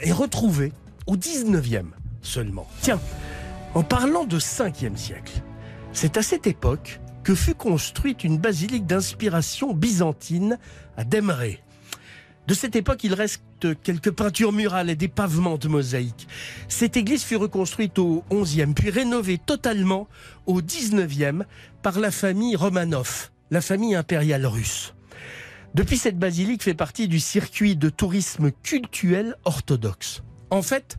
et 0.01 0.13
retrouvée 0.13 0.73
au 1.07 1.17
19e 1.17 1.87
seulement. 2.23 2.69
Tiens, 2.81 3.01
en 3.75 3.83
parlant 3.83 4.25
de 4.25 4.39
5e 4.39 4.97
siècle, 4.97 5.43
c'est 5.93 6.17
à 6.17 6.23
cette 6.23 6.47
époque 6.47 7.01
que 7.25 7.35
fut 7.35 7.55
construite 7.55 8.25
une 8.25 8.39
basilique 8.39 8.87
d'inspiration 8.87 9.75
byzantine 9.75 10.59
à 10.97 11.05
Demré. 11.05 11.63
De 12.49 12.55
cette 12.55 12.75
époque, 12.75 13.05
il 13.05 13.15
reste 13.15 13.43
quelques 13.69 14.11
peintures 14.11 14.53
murales 14.53 14.91
et 14.91 14.97
des 14.97 15.09
pavements 15.09 15.59
de 15.59 15.69
mosaïques. 15.69 16.29
Cette 16.69 16.97
église 16.97 17.23
fut 17.23 17.37
reconstruite 17.37 17.99
au 17.99 18.25
XIe, 18.31 18.67
puis 18.75 18.91
rénovée 18.91 19.39
totalement 19.39 20.09
au 20.47 20.61
XIXe 20.61 21.45
par 21.83 21.99
la 21.99 22.11
famille 22.11 22.57
Romanov, 22.57 23.31
la 23.51 23.61
famille 23.61 23.95
impériale 23.95 24.47
russe. 24.47 24.95
Depuis, 25.75 25.97
cette 25.97 26.19
basilique 26.19 26.63
fait 26.63 26.75
partie 26.75 27.09
du 27.09 27.19
circuit 27.19 27.77
de 27.77 27.89
tourisme 27.89 28.51
cultuel 28.63 29.37
orthodoxe. 29.45 30.23
En 30.51 30.61
fait, 30.61 30.99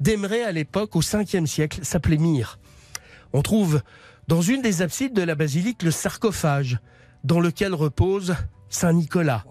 Demré, 0.00 0.42
à 0.42 0.52
l'époque, 0.52 0.94
au 0.96 1.00
5e 1.00 1.46
siècle, 1.46 1.80
s'appelait 1.82 2.18
Myre. 2.18 2.58
On 3.32 3.42
trouve 3.42 3.82
dans 4.28 4.42
une 4.42 4.62
des 4.62 4.82
absides 4.82 5.14
de 5.14 5.22
la 5.22 5.34
basilique 5.34 5.82
le 5.82 5.90
sarcophage 5.90 6.78
dans 7.24 7.40
lequel 7.40 7.74
repose 7.74 8.34
Saint 8.68 8.92
Nicolas, 8.92 9.44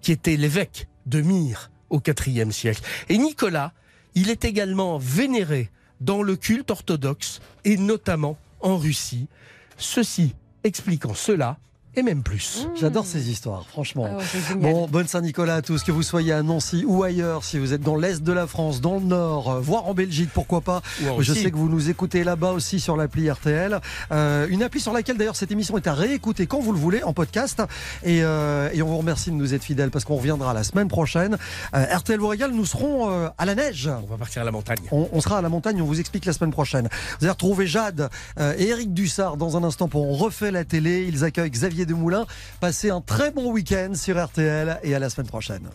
qui 0.00 0.12
était 0.12 0.36
l'évêque 0.36 0.88
de 1.06 1.20
Myre 1.20 1.70
au 1.90 2.00
IVe 2.00 2.50
siècle. 2.52 2.82
Et 3.08 3.18
Nicolas, 3.18 3.72
il 4.14 4.30
est 4.30 4.44
également 4.44 4.98
vénéré 4.98 5.70
dans 6.00 6.22
le 6.22 6.36
culte 6.36 6.70
orthodoxe 6.70 7.40
et 7.64 7.76
notamment 7.76 8.38
en 8.60 8.76
Russie. 8.78 9.28
Ceci 9.76 10.34
expliquant 10.64 11.14
cela 11.14 11.58
et 11.96 12.02
même 12.02 12.22
plus. 12.22 12.66
J'adore 12.78 13.06
ces 13.06 13.30
histoires, 13.30 13.66
franchement. 13.68 14.08
Ah 14.10 14.16
ouais. 14.16 14.56
Bon, 14.56 14.86
bonne 14.88 15.06
Saint-Nicolas 15.08 15.56
à 15.56 15.62
tous, 15.62 15.82
que 15.82 15.92
vous 15.92 16.02
soyez 16.02 16.32
à 16.32 16.42
Nancy 16.42 16.84
ou 16.86 17.02
ailleurs, 17.02 17.44
si 17.44 17.58
vous 17.58 17.72
êtes 17.72 17.82
dans 17.82 17.96
l'Est 17.96 18.22
de 18.22 18.32
la 18.32 18.46
France, 18.46 18.80
dans 18.80 18.94
le 18.94 19.04
Nord, 19.06 19.50
euh, 19.50 19.60
voire 19.60 19.86
en 19.86 19.94
Belgique, 19.94 20.30
pourquoi 20.32 20.60
pas. 20.60 20.82
Je 21.18 21.32
sais 21.32 21.50
que 21.50 21.56
vous 21.56 21.68
nous 21.68 21.90
écoutez 21.90 22.24
là-bas 22.24 22.52
aussi 22.52 22.80
sur 22.80 22.96
l'appli 22.96 23.30
RTL. 23.30 23.80
Euh, 24.12 24.46
une 24.48 24.62
appli 24.62 24.80
sur 24.80 24.92
laquelle 24.92 25.16
d'ailleurs 25.16 25.36
cette 25.36 25.50
émission 25.50 25.76
est 25.76 25.86
à 25.86 25.94
réécouter 25.94 26.46
quand 26.46 26.60
vous 26.60 26.72
le 26.72 26.78
voulez 26.78 27.02
en 27.02 27.12
podcast. 27.12 27.62
Et, 28.04 28.22
euh, 28.22 28.70
et 28.72 28.82
on 28.82 28.86
vous 28.86 28.98
remercie 28.98 29.30
de 29.30 29.36
nous 29.36 29.54
être 29.54 29.64
fidèles 29.64 29.90
parce 29.90 30.04
qu'on 30.04 30.16
reviendra 30.16 30.54
la 30.54 30.64
semaine 30.64 30.88
prochaine. 30.88 31.36
Euh, 31.74 31.84
RTL 31.96 32.18
vous 32.18 32.28
régale, 32.28 32.52
nous 32.52 32.66
serons 32.66 33.10
euh, 33.10 33.28
à 33.38 33.44
la 33.44 33.54
neige. 33.54 33.88
On 33.88 34.06
va 34.06 34.16
partir 34.16 34.42
à 34.42 34.44
la 34.44 34.50
montagne. 34.52 34.78
On, 34.92 35.08
on 35.12 35.20
sera 35.20 35.38
à 35.38 35.42
la 35.42 35.48
montagne, 35.48 35.80
on 35.82 35.86
vous 35.86 36.00
explique 36.00 36.24
la 36.24 36.32
semaine 36.32 36.50
prochaine. 36.52 36.88
Vous 37.18 37.24
allez 37.24 37.30
retrouver 37.30 37.66
Jade 37.66 38.08
euh, 38.38 38.54
et 38.58 38.68
Eric 38.68 38.94
Dussard 38.94 39.36
dans 39.36 39.56
un 39.56 39.64
instant 39.64 39.88
pour 39.88 40.08
On 40.08 40.14
refait 40.14 40.50
la 40.50 40.64
télé. 40.64 41.06
Ils 41.08 41.24
accueillent 41.24 41.46
Xavier 41.80 41.86
Demoulin. 41.86 42.26
Passez 42.60 42.90
un 42.90 43.00
très 43.00 43.30
bon 43.30 43.52
week-end 43.52 43.92
sur 43.94 44.22
RTL 44.22 44.80
et 44.82 44.94
à 44.94 44.98
la 44.98 45.10
semaine 45.10 45.28
prochaine. 45.28 45.68